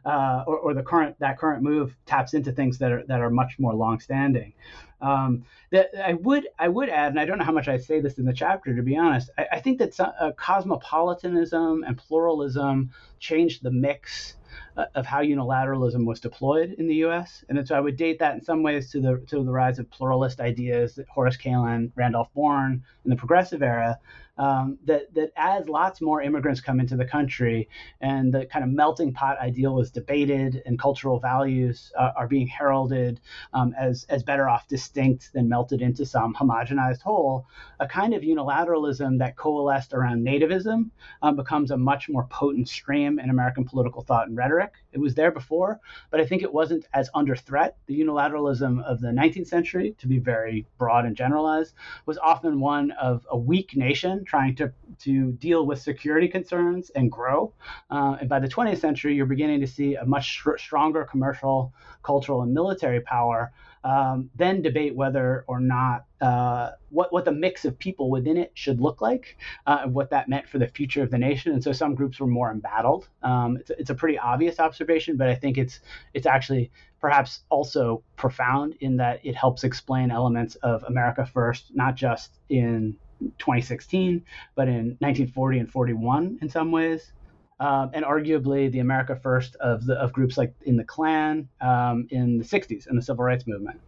uh, 0.06 0.44
or, 0.48 0.58
or, 0.58 0.74
the 0.74 0.84
current 0.84 1.18
that 1.20 1.38
current 1.38 1.63
move 1.63 1.96
taps 2.06 2.34
into 2.34 2.52
things 2.52 2.78
that 2.80 2.92
are 2.92 3.04
that 3.08 3.22
are 3.22 3.30
much 3.30 3.60
more 3.60 3.74
longstanding. 3.74 4.54
Um, 5.00 5.46
that 5.72 5.90
I 6.04 6.13
would 6.13 6.48
I 6.58 6.68
would 6.68 6.90
add, 6.90 7.12
and 7.12 7.20
I 7.20 7.26
don't 7.26 7.38
know 7.38 7.46
how 7.46 7.52
much 7.52 7.68
I 7.68 7.78
say 7.78 8.00
this 8.00 8.18
in 8.18 8.26
the 8.26 8.34
chapter 8.34 8.76
to 8.76 8.82
be 8.82 8.98
honest. 8.98 9.30
I, 9.38 9.48
I 9.54 9.60
think 9.60 9.80
that 9.80 10.00
uh, 10.00 10.32
cosmopolitanism 10.38 11.84
and 11.84 11.98
pluralism 11.98 12.92
changed 13.20 13.63
the 13.63 13.72
mix 13.72 14.38
of 14.76 15.06
how 15.06 15.22
unilateralism 15.22 16.06
was 16.06 16.20
deployed 16.20 16.76
in 16.78 16.88
the 16.88 16.96
U.S. 16.96 17.43
And 17.50 17.67
so 17.67 17.76
I 17.76 17.80
would 17.80 17.98
date 17.98 18.20
that 18.20 18.36
in 18.36 18.43
some 18.43 18.63
ways 18.63 18.91
to 18.91 19.02
the 19.02 19.17
to 19.28 19.43
the 19.43 19.52
rise 19.52 19.80
of 19.80 19.89
pluralist 19.89 20.39
ideas 20.39 20.96
that 20.96 21.08
Horace 21.10 21.38
Kallen, 21.38 21.91
Randolph 21.96 22.34
Bourne 22.34 22.84
in 23.04 23.10
the 23.10 23.15
Progressive 23.15 23.63
era, 23.63 24.00
um, 24.38 24.78
that 24.86 25.13
that 25.15 25.32
as 25.36 25.67
lots 25.67 26.02
more 26.02 26.22
immigrants 26.22 26.62
come 26.62 26.80
into 26.80 26.96
the 26.96 27.06
country 27.06 27.67
and 28.02 28.34
the 28.34 28.46
kind 28.46 28.63
of 28.63 28.72
melting 28.72 29.13
pot 29.13 29.39
ideal 29.39 29.80
is 29.80 29.91
debated 29.91 30.62
and 30.65 30.80
cultural 30.80 31.20
values 31.20 31.91
uh, 31.98 32.12
are 32.15 32.28
being 32.28 32.48
heralded 32.48 33.20
um, 33.54 33.74
as 33.78 34.06
as 34.10 34.24
better 34.24 34.48
off 34.48 34.67
distinct 34.67 35.34
than 35.34 35.50
melted 35.50 35.82
into 35.82 36.06
some 36.06 36.36
homogenized 36.36 37.02
whole, 37.02 37.46
a 37.80 37.88
kind 37.88 38.13
of 38.13 38.22
unilateralism 38.22 39.20
that 39.20 39.36
coalesced 39.36 39.93
around 39.93 40.26
nativism 40.26 40.89
um, 41.22 41.36
becomes 41.36 41.72
a 41.72 41.78
much 41.78 42.10
more 42.10 42.28
potent 42.30 42.67
stream 42.67 43.20
in 43.20 43.30
American 43.30 43.65
political 43.65 44.02
thought 44.02 44.28
and 44.28 44.38
rhetoric 44.38 44.47
rhetoric 44.48 44.72
it 44.98 45.02
was 45.02 45.14
there 45.14 45.30
before, 45.30 45.80
but 46.10 46.20
I 46.20 46.26
think 46.26 46.42
it 46.42 46.52
wasn't 46.52 46.88
as 46.92 47.08
under 47.14 47.36
threat. 47.36 47.78
The 47.86 48.00
unilateralism 48.00 48.84
of 48.84 49.00
the 49.00 49.10
19th 49.10 49.46
century, 49.46 49.96
to 50.00 50.08
be 50.08 50.18
very 50.18 50.66
broad 50.80 51.06
and 51.06 51.16
generalized, 51.16 51.76
was 52.08 52.18
often 52.18 52.60
one 52.60 52.90
of 52.92 53.28
a 53.30 53.38
weak 53.38 53.78
nation 53.78 54.26
trying 54.26 54.56
to, 54.56 54.74
to 55.02 55.34
deal 55.34 55.68
with 55.68 55.80
security 55.80 56.28
concerns 56.28 56.90
and 56.90 57.12
grow. 57.12 57.54
Uh, 57.92 58.18
and 58.20 58.28
by 58.28 58.40
the 58.40 58.48
20th 58.48 58.80
century, 58.80 59.14
you're 59.14 59.28
beginning 59.28 59.62
to 59.62 59.68
see 59.68 59.94
a 59.94 60.04
much 60.06 60.42
stronger 60.58 61.04
commercial, 61.04 61.72
cultural, 62.02 62.42
and 62.42 62.56
military 62.56 63.02
power 63.02 63.54
um, 63.88 64.30
then 64.36 64.62
debate 64.62 64.96
whether 64.96 65.46
or 65.48 65.60
not 65.60 66.06
uh, 66.20 66.72
what 66.90 67.14
what 67.14 67.26
the 67.26 67.32
mix 67.32 67.64
of 67.64 67.78
people 67.78 68.10
within 68.10 68.38
it 68.38 68.52
should 68.54 68.82
look 68.82 69.02
like, 69.02 69.38
uh, 69.66 69.80
and 69.84 69.94
what 69.94 70.10
that 70.10 70.28
meant 70.28 70.50
for 70.50 70.58
the 70.58 70.68
future 70.68 71.04
of 71.04 71.12
the 71.12 71.18
nation. 71.18 71.54
And 71.54 71.64
so 71.64 71.72
some 71.72 71.96
groups 71.96 72.20
were 72.20 72.28
more 72.28 72.52
embattled. 72.52 73.08
Um, 73.24 73.58
it's, 73.58 73.70
it's 73.70 73.90
a 73.90 73.96
pretty 73.96 74.18
obvious 74.18 74.60
observation, 74.60 74.86
but 75.17 75.30
I 75.30 75.36
think 75.36 75.58
it's 75.58 75.80
it's 76.13 76.26
actually 76.26 76.71
perhaps 77.00 77.41
also 77.50 78.04
profound 78.15 78.76
in 78.80 78.97
that 78.97 79.19
it 79.23 79.36
helps 79.36 79.63
explain 79.63 80.10
elements 80.10 80.56
of 80.56 80.84
America 80.84 81.26
First, 81.26 81.76
not 81.76 81.95
just 81.95 82.39
in 82.50 82.97
2016, 83.38 84.23
but 84.56 84.67
in 84.67 84.97
1940 85.00 85.60
and 85.60 85.71
41 85.71 86.39
in 86.41 86.50
some 86.50 86.71
ways 86.71 87.12
um, 87.60 87.89
and 87.93 88.06
arguably 88.06 88.71
the 88.71 88.80
America 88.80 89.15
First 89.15 89.56
of 89.56 89.86
the 89.86 89.95
of 89.95 90.13
groups 90.13 90.38
like 90.38 90.54
in 90.63 90.78
the 90.78 90.84
Klan 90.84 91.50
um, 91.62 92.08
in 92.12 92.38
the 92.38 92.45
'60s 92.45 92.88
and 92.88 92.97
the 92.97 93.02
Civil 93.02 93.23
Rights 93.23 93.47
Movement. 93.47 93.80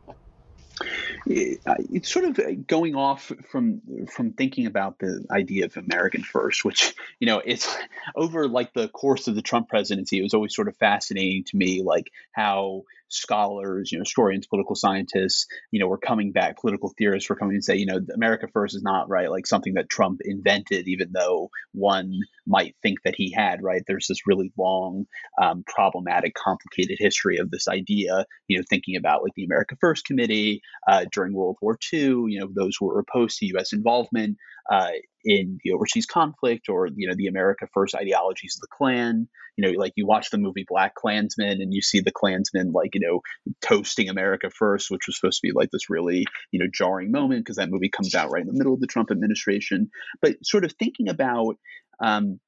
It's 1.26 2.12
sort 2.12 2.26
of 2.26 2.40
uh, 2.40 2.52
going 2.68 2.96
off 2.96 3.32
from 3.52 3.82
from 4.12 4.34
thinking 4.34 4.66
about 4.66 5.00
the 5.00 5.26
idea 5.32 5.66
of 5.66 5.78
American 5.78 6.24
First, 6.24 6.66
which 6.66 6.94
you 7.20 7.28
know 7.28 7.42
it's 7.44 7.76
over 8.16 8.48
like 8.48 8.74
the 8.74 8.88
course 8.88 9.28
of 9.28 9.36
the 9.36 9.42
Trump 9.42 9.70
presidency. 9.70 10.20
It 10.20 10.24
was 10.24 10.34
always 10.34 10.56
sort 10.56 10.68
of 10.68 10.78
fascinating 10.78 11.44
to 11.46 11.58
me, 11.58 11.84
like 11.84 12.12
how 12.32 12.84
scholars, 13.10 13.92
you 13.92 13.98
know, 13.98 14.04
historians, 14.04 14.48
political 14.48 14.76
scientists, 14.76 15.48
you 15.72 15.80
know, 15.80 15.88
were 15.88 15.98
coming 15.98 16.32
back, 16.32 16.62
political 16.62 16.94
theorists 16.98 17.30
were 17.30 17.36
coming 17.36 17.56
and 17.56 17.64
say, 17.64 17.76
you 17.76 17.86
know, 17.86 18.00
America 18.14 18.48
first 18.48 18.76
is 18.76 18.84
not 18.84 19.10
right, 19.10 19.30
like 19.30 19.48
something 19.48 19.74
that 19.74 19.90
Trump 19.90 20.22
invented, 20.24 20.88
even 20.88 21.12
though 21.12 21.50
one 21.74 22.22
might 22.48 22.76
think 22.82 23.00
that 23.04 23.16
he 23.16 23.32
had, 23.32 23.62
right? 23.62 23.84
There's 23.88 24.08
this 24.08 24.28
really 24.28 24.52
long, 24.58 25.06
um, 25.42 25.64
problematic, 25.68 26.34
complicated 26.34 26.98
history 27.00 27.38
of 27.38 27.52
this 27.52 27.68
idea, 27.68 28.26
you 28.48 28.58
know, 28.58 28.64
thinking 28.70 28.96
about 28.96 29.24
like 29.24 29.34
the 29.36 29.46
America 29.46 29.76
First 29.80 30.06
Committee 30.06 30.62
uh, 30.88 31.06
during 31.12 31.34
World 31.34 31.58
War 31.62 31.78
II, 31.92 32.00
you 32.00 32.40
know, 32.40 32.50
those 32.54 32.76
who 32.80 32.88
were 32.88 33.00
opposed 33.00 33.38
to 33.40 33.46
U.S. 33.48 33.74
involvement 33.74 34.38
uh, 34.70 34.90
in 35.26 35.60
the 35.64 35.72
overseas 35.74 36.06
conflict 36.06 36.70
or 36.70 36.88
you 36.96 37.08
know 37.08 37.16
the 37.16 37.28
America 37.28 37.68
First 37.74 37.96
ideologies 37.96 38.56
of 38.58 38.62
the 38.62 38.68
Klan. 38.72 39.28
You 39.58 39.66
know, 39.66 39.78
like 39.78 39.94
you 39.96 40.06
watch 40.06 40.30
the 40.30 40.38
movie 40.38 40.66
Black 40.68 40.96
Klansman 40.96 41.62
and 41.62 41.74
you 41.74 41.82
see 41.82 42.00
the 42.00 42.12
Klansmen 42.12 42.72
like 42.72 42.92
you 42.94 43.02
know 43.02 43.22
toasting 43.62 44.10
America 44.10 44.50
First, 44.50 44.90
which 44.90 45.08
was 45.08 45.18
supposed 45.18 45.42
to 45.42 45.48
be 45.48 45.54
like 45.54 45.70
this 45.72 45.90
really 45.90 46.26
you 46.52 46.60
know 46.60 46.68
jarring 46.72 47.12
moment 47.12 47.42
because 47.42 47.58
that 47.58 47.70
movie 47.70 47.90
comes 47.90 48.16
out 48.16 48.32
right 48.32 48.42
in 48.42 48.48
the 48.48 48.58
middle 48.58 48.74
of 48.74 48.80
the 48.80 48.88
Trump 48.88 49.12
administration. 49.12 49.90
But 50.22 50.38
sort 50.44 50.64
of 50.64 50.74
thinking 50.74 51.10
about 51.10 51.58
um, 52.02 52.40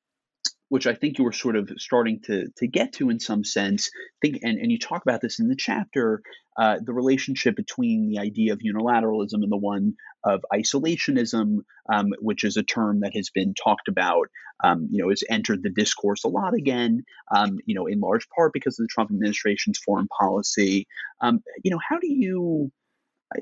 which 0.71 0.87
I 0.87 0.93
think 0.93 1.17
you 1.17 1.25
were 1.25 1.33
sort 1.33 1.57
of 1.57 1.69
starting 1.77 2.21
to 2.27 2.47
to 2.57 2.65
get 2.65 2.93
to 2.93 3.09
in 3.09 3.19
some 3.19 3.43
sense. 3.43 3.89
Think 4.21 4.39
and, 4.41 4.57
and 4.57 4.71
you 4.71 4.79
talk 4.79 5.01
about 5.01 5.19
this 5.19 5.39
in 5.39 5.49
the 5.49 5.55
chapter, 5.55 6.21
uh, 6.57 6.77
the 6.81 6.93
relationship 6.93 7.57
between 7.57 8.09
the 8.09 8.19
idea 8.19 8.53
of 8.53 8.59
unilateralism 8.59 9.43
and 9.43 9.51
the 9.51 9.57
one 9.57 9.95
of 10.23 10.45
isolationism, 10.53 11.57
um, 11.91 12.07
which 12.19 12.45
is 12.45 12.55
a 12.55 12.63
term 12.63 13.01
that 13.01 13.13
has 13.13 13.29
been 13.29 13.53
talked 13.53 13.89
about, 13.89 14.27
um, 14.63 14.87
you 14.89 15.03
know, 15.03 15.09
has 15.09 15.23
entered 15.29 15.61
the 15.61 15.69
discourse 15.69 16.23
a 16.23 16.29
lot 16.29 16.53
again, 16.53 17.03
um, 17.35 17.59
you 17.65 17.75
know, 17.75 17.87
in 17.87 17.99
large 17.99 18.29
part 18.29 18.53
because 18.53 18.79
of 18.79 18.85
the 18.85 18.93
Trump 18.93 19.11
administration's 19.11 19.77
foreign 19.77 20.07
policy. 20.07 20.87
Um, 21.19 21.43
you 21.65 21.71
know, 21.71 21.79
how 21.85 21.99
do 21.99 22.07
you 22.07 22.71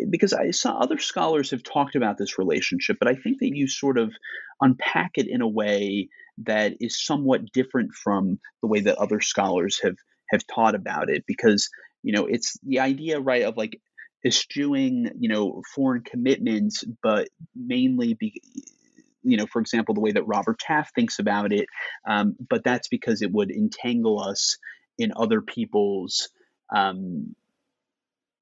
because 0.10 0.34
I 0.34 0.52
saw 0.52 0.78
other 0.78 0.98
scholars 0.98 1.52
have 1.52 1.64
talked 1.64 1.96
about 1.96 2.18
this 2.18 2.38
relationship, 2.38 2.98
but 3.00 3.10
I 3.10 3.16
think 3.16 3.40
that 3.40 3.56
you 3.56 3.68
sort 3.68 3.98
of 3.98 4.14
unpack 4.62 5.12
it 5.16 5.28
in 5.28 5.42
a 5.42 5.48
way 5.48 6.10
that 6.46 6.74
is 6.80 7.04
somewhat 7.04 7.52
different 7.54 7.94
from 7.94 8.40
the 8.62 8.68
way 8.68 8.82
that 8.82 8.98
other 8.98 9.22
scholars 9.22 9.80
have 9.84 9.96
have 10.32 10.46
taught 10.48 10.76
about 10.76 11.10
it. 11.10 11.24
Because 11.28 11.70
you 12.04 12.14
know, 12.14 12.26
it's 12.26 12.58
the 12.64 12.80
idea, 12.80 13.20
right, 13.20 13.44
of 13.44 13.58
like 13.58 13.80
eschewing, 14.26 15.12
you 15.20 15.30
know, 15.30 15.62
foreign 15.76 16.04
commitments, 16.04 16.84
but 17.02 17.30
mainly 17.56 18.14
be, 18.14 18.42
you 19.24 19.38
know, 19.38 19.46
for 19.46 19.62
example, 19.62 19.96
the 19.96 20.02
way 20.02 20.12
that 20.12 20.28
Robert 20.28 20.60
Taft 20.60 20.94
thinks 20.96 21.20
about 21.20 21.52
it. 21.52 21.68
Um, 22.08 22.36
but 22.50 22.64
that's 22.64 22.88
because 22.88 23.22
it 23.22 23.32
would 23.32 23.52
entangle 23.52 24.20
us 24.22 24.58
in 24.98 25.14
other 25.16 25.42
people's 25.42 26.30
um, 26.76 27.36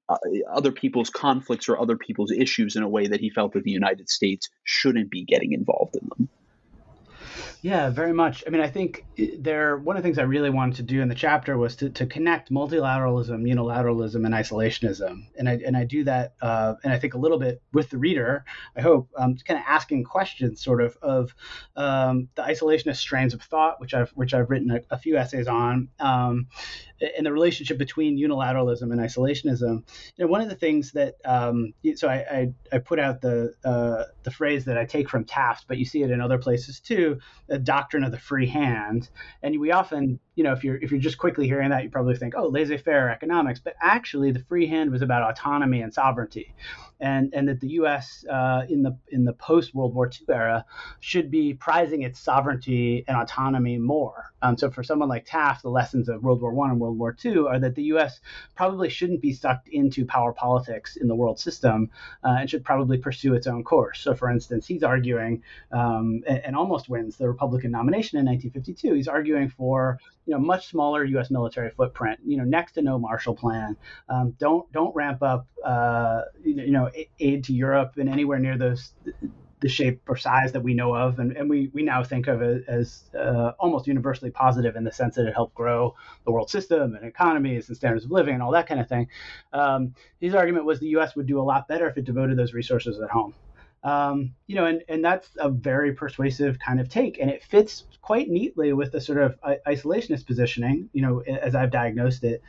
uh, 0.09 0.17
other 0.51 0.71
people's 0.71 1.09
conflicts 1.09 1.69
or 1.69 1.79
other 1.79 1.97
people's 1.97 2.31
issues 2.31 2.75
in 2.75 2.83
a 2.83 2.89
way 2.89 3.07
that 3.07 3.19
he 3.19 3.29
felt 3.29 3.53
that 3.53 3.63
the 3.63 3.71
United 3.71 4.09
States 4.09 4.49
shouldn't 4.63 5.09
be 5.09 5.25
getting 5.25 5.53
involved 5.53 5.95
in 5.95 6.07
them. 6.09 6.29
Yeah, 7.67 7.89
very 7.89 8.13
much. 8.13 8.45
I 8.47 8.49
mean, 8.49 8.61
I 8.61 8.69
think 8.69 9.03
there 9.39 9.75
one 9.75 9.97
of 9.97 10.01
the 10.01 10.07
things 10.07 10.17
I 10.17 10.21
really 10.21 10.49
wanted 10.49 10.77
to 10.77 10.83
do 10.83 11.01
in 11.01 11.09
the 11.09 11.15
chapter 11.15 11.57
was 11.57 11.75
to, 11.75 11.89
to 11.89 12.05
connect 12.05 12.49
multilateralism, 12.49 13.43
unilateralism, 13.43 14.25
and 14.25 14.33
isolationism, 14.33 15.27
and 15.37 15.49
I 15.49 15.59
and 15.65 15.75
I 15.75 15.83
do 15.83 16.05
that, 16.05 16.35
uh, 16.41 16.75
and 16.85 16.93
I 16.93 16.97
think 16.97 17.13
a 17.13 17.17
little 17.17 17.37
bit 17.37 17.61
with 17.73 17.89
the 17.89 17.97
reader. 17.97 18.45
I 18.77 18.79
hope 18.79 19.09
um, 19.17 19.35
kind 19.45 19.59
of 19.59 19.65
asking 19.67 20.05
questions, 20.05 20.63
sort 20.63 20.81
of, 20.81 20.97
of 21.01 21.35
um, 21.75 22.29
the 22.35 22.43
isolationist 22.43 22.97
strains 22.99 23.33
of 23.33 23.41
thought, 23.41 23.81
which 23.81 23.93
I've 23.93 24.11
which 24.11 24.33
I've 24.33 24.49
written 24.49 24.71
a, 24.71 24.79
a 24.91 24.97
few 24.97 25.17
essays 25.17 25.49
on, 25.49 25.89
um, 25.99 26.47
and 27.17 27.25
the 27.25 27.33
relationship 27.33 27.77
between 27.77 28.17
unilateralism 28.17 28.93
and 28.93 29.01
isolationism. 29.01 29.83
You 30.15 30.23
know, 30.23 30.27
one 30.27 30.39
of 30.39 30.47
the 30.47 30.55
things 30.55 30.93
that 30.93 31.15
um, 31.25 31.73
so 31.95 32.07
I, 32.07 32.15
I, 32.15 32.53
I 32.71 32.77
put 32.77 32.97
out 32.97 33.19
the 33.19 33.53
uh, 33.65 34.05
the 34.23 34.31
phrase 34.31 34.63
that 34.65 34.77
I 34.77 34.85
take 34.85 35.09
from 35.09 35.25
Taft, 35.25 35.65
but 35.67 35.77
you 35.77 35.83
see 35.83 36.03
it 36.03 36.11
in 36.11 36.21
other 36.21 36.37
places 36.37 36.79
too, 36.79 37.19
doctrine 37.59 38.03
of 38.03 38.11
the 38.11 38.19
free 38.19 38.47
hand. 38.47 39.09
And 39.41 39.59
we 39.59 39.71
often, 39.71 40.19
you 40.37 40.43
know, 40.43 40.53
if 40.53 40.63
you're 40.63 40.77
if 40.77 40.91
you're 40.91 40.99
just 40.99 41.17
quickly 41.17 41.47
hearing 41.47 41.71
that, 41.71 41.83
you 41.83 41.89
probably 41.89 42.15
think, 42.15 42.35
oh, 42.37 42.47
laissez-faire 42.47 43.09
economics. 43.09 43.59
But 43.59 43.73
actually, 43.81 44.31
the 44.31 44.43
free 44.47 44.67
hand 44.67 44.91
was 44.91 45.01
about 45.01 45.27
autonomy 45.27 45.81
and 45.81 45.91
sovereignty 45.91 46.53
and 46.99 47.33
and 47.33 47.47
that 47.47 47.59
the 47.59 47.69
U.S. 47.69 48.25
Uh, 48.29 48.63
in 48.69 48.83
the 48.83 48.97
in 49.09 49.23
the 49.23 49.33
post 49.33 49.73
World 49.73 49.93
War 49.93 50.07
II 50.07 50.33
era 50.33 50.65
should 50.99 51.29
be 51.29 51.53
prizing 51.53 52.01
its 52.01 52.19
sovereignty 52.19 53.03
and 53.07 53.17
autonomy 53.17 53.77
more. 53.77 54.33
Um, 54.41 54.57
so 54.57 54.69
for 54.69 54.83
someone 54.83 55.09
like 55.09 55.25
Taft, 55.25 55.63
the 55.63 55.69
lessons 55.69 56.09
of 56.09 56.23
World 56.23 56.41
War 56.41 56.53
One 56.53 56.71
and 56.71 56.79
World 56.79 56.97
War 56.97 57.15
II 57.23 57.47
are 57.47 57.59
that 57.59 57.75
the 57.75 57.83
U.S. 57.83 58.19
probably 58.55 58.89
shouldn't 58.89 59.21
be 59.21 59.33
sucked 59.33 59.67
into 59.67 60.05
power 60.05 60.33
politics 60.33 60.95
in 60.95 61.07
the 61.07 61.15
world 61.15 61.39
system 61.39 61.89
uh, 62.23 62.37
and 62.39 62.49
should 62.49 62.63
probably 62.63 62.97
pursue 62.97 63.33
its 63.33 63.47
own 63.47 63.63
course. 63.63 64.01
So 64.01 64.15
for 64.15 64.29
instance, 64.29 64.67
he's 64.67 64.83
arguing 64.83 65.43
um, 65.71 66.23
and, 66.27 66.39
and 66.45 66.55
almost 66.55 66.89
wins 66.89 67.17
the 67.17 67.27
Republican 67.27 67.71
nomination 67.71 68.19
in 68.19 68.25
1952. 68.25 68.93
He's 68.93 69.07
arguing 69.07 69.49
for 69.49 69.99
you 70.27 70.33
know 70.33 70.39
much 70.39 70.67
smaller 70.67 71.03
U.S. 71.05 71.31
military 71.31 71.71
footprint, 71.71 72.19
you 72.25 72.37
know 72.37 72.43
next 72.43 72.73
to 72.73 72.81
no 72.81 72.99
Marshall 72.99 73.35
Plan. 73.35 73.77
Um, 74.09 74.35
don't 74.37 74.71
don't 74.73 74.93
ramp 74.95 75.23
up 75.23 75.47
uh, 75.63 76.23
you 76.43 76.71
know 76.71 76.91
aid 77.19 77.45
to 77.45 77.53
Europe 77.53 77.93
and 77.97 78.09
anywhere 78.09 78.37
near 78.37 78.57
those 78.57 78.91
the 79.59 79.69
shape 79.69 80.01
or 80.07 80.15
size 80.15 80.51
that 80.51 80.61
we 80.61 80.73
know 80.73 80.93
of, 80.93 81.17
and, 81.17 81.35
and 81.35 81.49
we, 81.49 81.71
we 81.73 81.81
now 81.81 82.03
think 82.03 82.27
of 82.27 82.41
it 82.43 82.63
as 82.67 83.05
uh, 83.17 83.53
almost 83.59 83.87
universally 83.87 84.29
positive 84.29 84.75
in 84.75 84.83
the 84.83 84.91
sense 84.91 85.15
that 85.15 85.25
it 85.25 85.33
helped 85.33 85.55
grow 85.55 85.95
the 86.25 86.31
world 86.31 86.49
system 86.49 86.93
and 86.93 87.03
economies 87.03 87.67
and 87.67 87.75
standards 87.75 88.05
of 88.05 88.11
living 88.11 88.35
and 88.35 88.43
all 88.43 88.51
that 88.51 88.67
kind 88.67 88.79
of 88.79 88.87
thing. 88.87 89.07
Um, 89.53 89.95
his 90.19 90.35
argument 90.35 90.65
was 90.65 90.79
the 90.79 90.89
U.S. 90.89 91.15
would 91.15 91.25
do 91.25 91.39
a 91.39 91.41
lot 91.41 91.67
better 91.67 91.89
if 91.89 91.97
it 91.97 92.03
devoted 92.03 92.37
those 92.37 92.53
resources 92.53 92.99
at 92.99 93.09
home. 93.09 93.33
Um, 93.87 94.33
you 94.47 94.55
know, 94.55 94.65
and, 94.65 94.83
and 94.89 95.05
that's 95.05 95.29
a 95.37 95.49
very 95.49 95.93
persuasive 95.93 96.59
kind 96.59 96.81
of 96.81 96.89
take, 96.89 97.19
and 97.21 97.29
it 97.29 97.41
fits 97.41 97.85
quite 98.01 98.27
neatly 98.27 98.73
with 98.73 98.91
the 98.91 98.99
sort 98.99 99.19
of 99.19 99.39
isolationist 99.65 100.25
positioning, 100.25 100.89
you 100.91 101.01
know, 101.01 101.21
as 101.21 101.55
I've 101.55 101.71
diagnosed 101.71 102.25
it, 102.25 102.41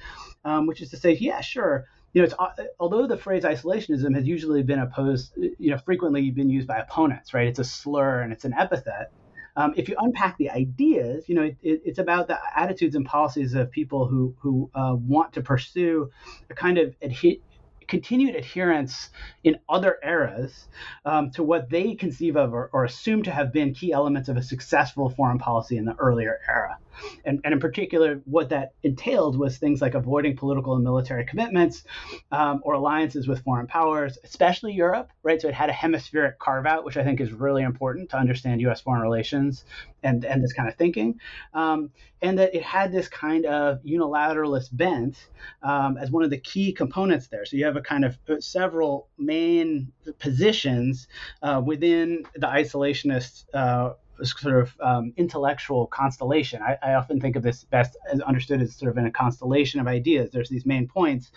um, 0.45 0.67
which 0.67 0.81
is 0.83 0.91
to 0.91 0.97
say, 0.97 1.13
yeah, 1.13 1.41
sure, 1.41 1.85
you 2.13 2.23
know, 2.23 2.25
it's 2.25 2.35
uh, 2.39 2.65
although 2.81 3.07
the 3.07 3.17
phrase 3.17 3.45
isolationism 3.45 4.17
has 4.17 4.27
usually 4.27 4.65
been 4.65 4.81
opposed, 4.81 5.33
you 5.37 5.71
know, 5.71 5.79
frequently 5.79 6.29
been 6.33 6.51
used 6.51 6.67
by 6.67 6.79
opponents, 6.79 7.33
right? 7.33 7.47
It's 7.47 7.61
a 7.61 7.65
slur 7.65 8.23
and 8.23 8.33
it's 8.33 8.45
an 8.45 8.55
epithet. 8.55 9.13
Um, 9.55 9.75
if 9.77 9.89
you 9.89 9.97
unpack 9.99 10.39
the 10.39 10.51
ideas, 10.51 11.29
you 11.29 11.35
know, 11.35 11.43
it, 11.43 11.57
it, 11.63 11.83
it's 11.85 11.99
about 11.99 12.29
the 12.29 12.39
attitudes 12.57 12.95
and 12.95 13.05
policies 13.05 13.55
of 13.55 13.71
people 13.71 14.07
who 14.07 14.35
who 14.41 14.71
uh, 14.75 14.95
want 14.97 15.33
to 15.35 15.43
pursue 15.43 16.11
a 16.51 16.55
kind 16.55 16.79
of 16.79 16.95
adhe- 17.01 17.41
continued 17.89 18.37
adherence 18.37 19.11
in 19.45 19.59
other 19.69 19.99
eras 20.05 20.69
um, 21.05 21.31
to 21.33 21.43
what 21.43 21.69
they 21.71 21.95
conceive 21.95 22.37
of 22.37 22.53
or, 22.53 22.71
or, 22.73 22.85
assume 22.85 23.23
to 23.23 23.31
have 23.31 23.53
been 23.53 23.75
key 23.75 23.93
elements 23.93 24.29
of 24.29 24.37
a 24.37 24.43
successful 24.43 25.11
foreign 25.11 25.39
policy 25.39 25.77
in 25.77 25.85
the 25.85 25.95
earlier 25.97 26.39
era. 26.49 26.79
And, 27.25 27.41
and 27.45 27.53
in 27.53 27.61
particular, 27.61 28.21
what 28.25 28.49
that 28.51 28.73
entailed 28.83 29.39
was 29.39 29.59
things 29.59 29.81
like 29.81 29.95
avoiding 29.95 30.37
political 30.37 30.75
and 30.75 30.85
military 30.85 31.25
commitments 31.25 31.85
um, 32.33 32.61
or 32.65 32.75
alliances 32.75 33.27
with 33.29 33.43
foreign 33.43 33.67
powers, 33.67 34.19
especially 34.25 34.73
Europe, 34.73 35.11
right? 35.23 35.41
So 35.41 35.49
it 35.49 35.55
had 35.55 35.71
a 35.71 35.73
hemispheric 35.73 36.39
carve 36.39 36.67
out, 36.67 36.85
which 36.85 36.97
I 36.97 37.05
think 37.05 37.21
is 37.21 37.33
really 37.33 37.63
important 37.63 38.11
to 38.11 38.17
understand 38.19 38.61
U.S. 38.63 38.81
foreign 38.81 39.03
relations 39.03 39.65
and, 40.03 40.25
and 40.25 40.43
this 40.43 40.53
kind 40.53 40.69
of 40.69 40.77
thinking. 40.77 41.21
Um, 41.55 41.91
and 42.23 42.39
that 42.39 42.55
it 42.55 42.63
had 42.63 42.93
this 42.93 43.09
kind 43.09 43.47
of 43.47 43.83
unilateralist 43.83 44.69
bent 44.73 45.29
um, 45.63 45.97
as 45.97 46.11
one 46.11 46.25
of 46.25 46.31
the 46.31 46.39
key 46.39 46.73
components 46.73 47.29
there. 47.29 47.45
So 47.45 47.57
you 47.57 47.65
have 47.65 47.77
a 47.77 47.81
kind 47.81 48.05
of 48.05 48.19
uh, 48.29 48.41
several 48.41 49.09
main 49.19 49.93
positions 50.19 51.09
uh, 51.43 51.63
within 51.65 52.25
the 52.35 52.47
isolationist. 52.47 53.45
Uh, 53.55 53.93
sort 54.23 54.57
of 54.57 54.73
um, 54.81 55.13
intellectual 55.17 55.87
constellation. 55.87 56.63
I, 56.63 56.77
I, 56.83 56.95
often 56.95 57.21
think 57.21 57.37
of 57.37 57.43
this 57.43 57.65
best 57.65 57.97
as 58.11 58.21
understood 58.21 58.61
as 58.61 58.75
sort 58.75 58.91
of 58.91 58.99
in 58.99 59.07
a 59.07 59.11
constellation 59.11 59.81
of 59.81 59.87
ideas. 59.87 60.31
There's 60.31 60.49
these 60.49 60.67
main 60.67 60.89
points, 60.89 61.31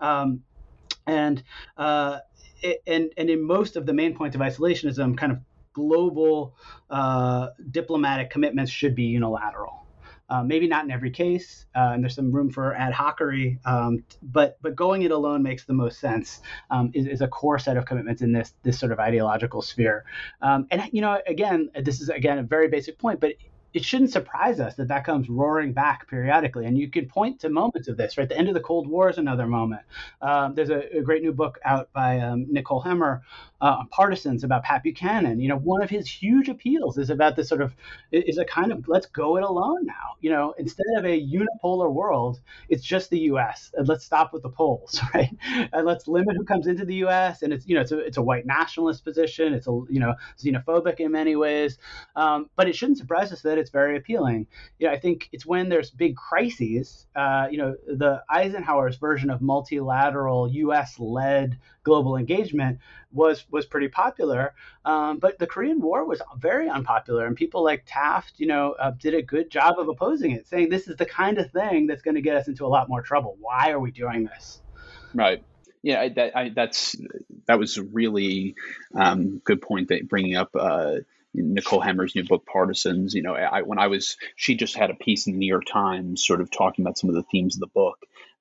um, 0.00 0.42
and 1.06 1.42
uh, 1.76 2.18
and 2.86 3.12
and 3.16 3.30
in 3.30 3.42
most 3.42 3.76
of 3.76 3.86
the 3.86 3.92
main 3.92 4.14
points 4.14 4.34
of 4.34 4.42
isolationism, 4.42 5.16
kind 5.16 5.32
of 5.32 5.38
global 5.72 6.54
uh, 6.90 7.48
diplomatic 7.70 8.30
commitments 8.30 8.70
should 8.70 8.94
be 8.94 9.04
unilateral. 9.04 9.85
Uh, 10.28 10.42
maybe 10.42 10.66
not 10.66 10.84
in 10.84 10.90
every 10.90 11.10
case, 11.10 11.66
uh, 11.76 11.90
and 11.94 12.02
there's 12.02 12.16
some 12.16 12.32
room 12.32 12.50
for 12.50 12.74
ad 12.74 12.92
hocery, 12.92 13.58
um, 13.64 14.02
but 14.22 14.58
but 14.60 14.74
going 14.74 15.02
it 15.02 15.12
alone 15.12 15.40
makes 15.40 15.64
the 15.64 15.72
most 15.72 16.00
sense. 16.00 16.40
Um, 16.70 16.90
is, 16.94 17.06
is, 17.06 17.20
a 17.20 17.28
core 17.28 17.60
set 17.60 17.76
of 17.76 17.84
commitments 17.84 18.22
in 18.22 18.32
this 18.32 18.54
this 18.64 18.76
sort 18.78 18.90
of 18.90 18.98
ideological 18.98 19.62
sphere. 19.62 20.04
Um, 20.42 20.66
and 20.72 20.82
you 20.92 21.00
know, 21.00 21.20
again, 21.28 21.70
this 21.80 22.00
is 22.00 22.08
again 22.08 22.38
a 22.38 22.42
very 22.42 22.66
basic 22.66 22.98
point, 22.98 23.20
but 23.20 23.34
it 23.76 23.84
shouldn't 23.84 24.10
surprise 24.10 24.58
us 24.58 24.74
that 24.76 24.88
that 24.88 25.04
comes 25.04 25.28
roaring 25.28 25.74
back 25.74 26.08
periodically. 26.08 26.64
And 26.64 26.78
you 26.78 26.88
can 26.88 27.06
point 27.06 27.40
to 27.40 27.50
moments 27.50 27.88
of 27.88 27.98
this, 27.98 28.16
right? 28.16 28.26
The 28.26 28.38
end 28.38 28.48
of 28.48 28.54
the 28.54 28.60
Cold 28.60 28.88
War 28.88 29.10
is 29.10 29.18
another 29.18 29.46
moment. 29.46 29.82
Um, 30.22 30.54
there's 30.54 30.70
a, 30.70 30.96
a, 30.96 31.02
great 31.02 31.20
new 31.20 31.34
book 31.34 31.58
out 31.62 31.92
by 31.92 32.20
um, 32.20 32.46
Nicole 32.50 32.82
Hemmer 32.82 33.20
uh, 33.60 33.76
on 33.80 33.88
partisans 33.88 34.44
about 34.44 34.62
Pat 34.62 34.82
Buchanan. 34.82 35.40
You 35.40 35.50
know, 35.50 35.58
one 35.58 35.82
of 35.82 35.90
his 35.90 36.08
huge 36.08 36.48
appeals 36.48 36.96
is 36.96 37.10
about 37.10 37.36
this 37.36 37.50
sort 37.50 37.60
of 37.60 37.74
is 38.12 38.38
a 38.38 38.46
kind 38.46 38.72
of 38.72 38.88
let's 38.88 39.06
go 39.06 39.36
it 39.36 39.42
alone 39.42 39.84
now. 39.84 40.16
You 40.20 40.30
know, 40.30 40.54
instead 40.56 40.86
of 40.96 41.04
a 41.04 41.20
unipolar 41.20 41.92
world, 41.92 42.40
it's 42.70 42.82
just 42.82 43.10
the 43.10 43.18
U.S. 43.30 43.72
and 43.76 43.86
let's 43.86 44.06
stop 44.06 44.32
with 44.32 44.42
the 44.42 44.48
poles, 44.48 45.00
right? 45.14 45.30
And 45.72 45.84
let's 45.84 46.08
limit 46.08 46.36
who 46.36 46.44
comes 46.44 46.66
into 46.66 46.86
the 46.86 46.94
U.S. 46.96 47.42
And 47.42 47.52
it's 47.52 47.66
you 47.66 47.74
know 47.74 47.82
it's 47.82 47.92
a 47.92 47.98
it's 47.98 48.16
a 48.16 48.22
white 48.22 48.46
nationalist 48.46 49.04
position. 49.04 49.52
It's 49.52 49.66
a 49.66 49.80
you 49.90 50.00
know 50.00 50.14
xenophobic 50.42 51.00
in 51.00 51.12
many 51.12 51.36
ways, 51.36 51.76
um, 52.14 52.48
but 52.56 52.68
it 52.68 52.74
shouldn't 52.74 52.98
surprise 52.98 53.32
us 53.32 53.42
that 53.42 53.58
it's 53.58 53.65
very 53.70 53.96
appealing. 53.96 54.46
Know, 54.80 54.90
I 54.90 54.98
think 54.98 55.28
it's 55.32 55.46
when 55.46 55.68
there's 55.68 55.90
big 55.90 56.16
crises. 56.16 57.06
Uh, 57.14 57.48
you 57.50 57.58
know, 57.58 57.76
the 57.86 58.22
Eisenhower's 58.28 58.96
version 58.96 59.30
of 59.30 59.40
multilateral 59.40 60.48
U.S.-led 60.48 61.58
global 61.82 62.16
engagement 62.16 62.78
was 63.12 63.44
was 63.50 63.66
pretty 63.66 63.88
popular. 63.88 64.54
Um, 64.84 65.18
but 65.18 65.38
the 65.38 65.46
Korean 65.46 65.80
War 65.80 66.04
was 66.04 66.20
very 66.36 66.68
unpopular, 66.68 67.26
and 67.26 67.36
people 67.36 67.64
like 67.64 67.84
Taft, 67.86 68.34
you 68.38 68.46
know, 68.46 68.74
uh, 68.78 68.92
did 68.92 69.14
a 69.14 69.22
good 69.22 69.50
job 69.50 69.78
of 69.78 69.88
opposing 69.88 70.32
it, 70.32 70.46
saying 70.46 70.68
this 70.68 70.88
is 70.88 70.96
the 70.96 71.06
kind 71.06 71.38
of 71.38 71.50
thing 71.50 71.86
that's 71.86 72.02
going 72.02 72.16
to 72.16 72.22
get 72.22 72.36
us 72.36 72.48
into 72.48 72.66
a 72.66 72.68
lot 72.68 72.88
more 72.88 73.02
trouble. 73.02 73.36
Why 73.40 73.70
are 73.70 73.80
we 73.80 73.90
doing 73.90 74.24
this? 74.24 74.60
Right. 75.14 75.42
Yeah, 75.82 76.00
I, 76.00 76.08
that, 76.10 76.36
I, 76.36 76.48
that's 76.48 76.96
that 77.46 77.58
was 77.58 77.76
a 77.76 77.82
really 77.84 78.56
um, 78.94 79.40
good 79.44 79.62
point 79.62 79.88
that 79.88 80.08
bringing 80.08 80.34
up. 80.36 80.50
Uh, 80.54 80.96
Nicole 81.36 81.80
Hemmer's 81.80 82.14
new 82.14 82.24
book, 82.24 82.44
Partisans. 82.46 83.14
You 83.14 83.22
know, 83.22 83.34
I, 83.34 83.62
when 83.62 83.78
I 83.78 83.86
was, 83.88 84.16
she 84.36 84.56
just 84.56 84.76
had 84.76 84.90
a 84.90 84.94
piece 84.94 85.26
in 85.26 85.34
the 85.34 85.38
New 85.38 85.48
York 85.48 85.66
Times, 85.70 86.24
sort 86.24 86.40
of 86.40 86.50
talking 86.50 86.84
about 86.84 86.98
some 86.98 87.10
of 87.10 87.16
the 87.16 87.24
themes 87.30 87.56
of 87.56 87.60
the 87.60 87.66
book. 87.68 87.98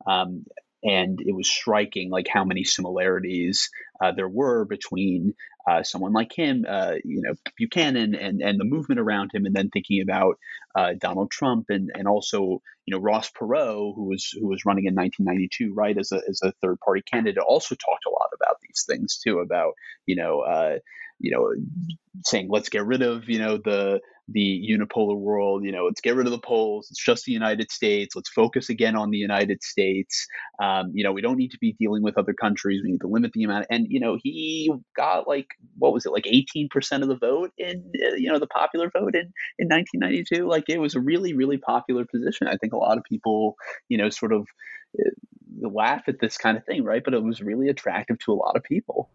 Um, 0.08 0.46
and 0.84 1.20
it 1.20 1.36
was 1.36 1.50
striking 1.50 2.10
like 2.12 2.28
how 2.32 2.46
many 2.46 2.64
similarities 2.64 3.70
uh, 4.02 4.12
there 4.12 4.30
were 4.30 4.66
between 4.66 5.34
uh, 5.68 5.82
someone 5.82 6.14
like 6.14 6.32
him, 6.32 6.64
uh, 6.70 6.94
you 7.04 7.22
know, 7.22 7.34
Buchanan 7.58 8.14
and, 8.14 8.40
and 8.42 8.60
the 8.60 8.66
movement 8.66 9.00
around 9.00 9.32
him, 9.34 9.46
and 9.46 9.56
then 9.56 9.70
thinking 9.70 10.02
about 10.02 10.38
uh, 10.76 10.94
Donald 11.00 11.32
Trump 11.32 11.66
and, 11.70 11.90
and 11.96 12.08
also, 12.08 12.62
you 12.86 12.92
know, 12.92 13.00
Ross 13.00 13.32
Perot, 13.32 13.96
who 13.96 14.04
was 14.04 14.30
who 14.40 14.48
was 14.48 14.64
running 14.64 14.86
in 14.86 14.94
1992, 14.94 15.74
right, 15.74 15.98
as 15.98 16.12
a, 16.12 16.22
as 16.30 16.40
a 16.44 16.54
third 16.62 16.80
party 16.82 17.02
candidate, 17.02 17.42
also 17.42 17.74
talked 17.74 18.06
a 18.06 18.12
lot 18.12 18.30
about 18.36 18.58
these 18.62 18.86
things 18.88 19.18
too, 19.18 19.40
about, 19.40 19.74
you 20.06 20.16
know, 20.16 20.42
uh, 20.42 20.78
you 21.20 21.32
know, 21.32 21.54
saying 22.24 22.48
let's 22.50 22.70
get 22.70 22.86
rid 22.86 23.02
of, 23.02 23.30
you 23.30 23.40
know, 23.40 23.58
the 23.58 24.02
the 24.28 24.68
unipolar 24.70 25.18
world. 25.18 25.64
You 25.64 25.72
know, 25.72 25.86
let's 25.86 26.02
get 26.02 26.16
rid 26.16 26.26
of 26.26 26.32
the 26.32 26.40
poles. 26.40 26.88
It's 26.90 27.04
just 27.04 27.26
the 27.26 27.32
United 27.32 27.72
States. 27.72 28.16
Let's 28.16 28.30
focus 28.30 28.70
again 28.70 28.96
on 28.96 29.12
the 29.12 29.18
United 29.18 29.64
States. 29.64 30.28
Um, 30.62 30.92
you 30.94 31.04
know, 31.04 31.12
we 31.12 31.22
don't 31.22 31.38
need 31.38 31.52
to 31.52 31.60
be 31.60 31.74
dealing 31.74 32.04
with 32.04 32.18
other 32.18 32.34
countries. 32.34 32.82
We 32.84 32.92
need 32.92 33.02
to 33.02 33.08
limit 33.08 33.32
the 33.34 33.44
amount. 33.44 33.68
And 33.70 33.88
you 33.90 34.00
know, 34.00 34.18
he 34.22 34.72
got 34.96 35.28
like 35.28 35.48
what 35.78 35.94
was 35.94 36.06
it, 36.06 36.12
like 36.12 36.28
eighteen 36.28 36.70
percent 36.70 37.04
of 37.04 37.10
the 37.10 37.18
vote 37.18 37.52
in 37.58 37.92
uh, 38.04 38.16
you 38.16 38.32
know 38.32 38.40
the 38.40 38.48
popular 38.48 38.90
vote 38.90 39.16
in 39.16 39.32
in 39.60 39.68
1992. 39.68 40.48
Like 40.48 40.70
it 40.70 40.80
was 40.80 40.96
a 40.96 41.00
really 41.00 41.34
really 41.34 41.58
popular 41.58 42.06
position. 42.06 42.48
I 42.48 42.58
think 42.58 42.74
a 42.74 42.78
lot 42.78 42.98
of 42.98 43.04
people 43.04 43.56
you 43.90 43.98
know 43.98 44.10
sort 44.10 44.34
of 44.34 44.48
uh, 45.00 45.10
laugh 45.70 46.04
at 46.08 46.20
this 46.20 46.38
kind 46.38 46.58
of 46.58 46.66
thing, 46.66 46.84
right? 46.84 47.04
But 47.04 47.14
it 47.14 47.24
was 47.24 47.42
really 47.42 47.70
attractive 47.70 48.20
to 48.20 48.32
a 48.32 48.34
lot 48.34 48.56
of 48.56 48.64
people. 48.64 49.10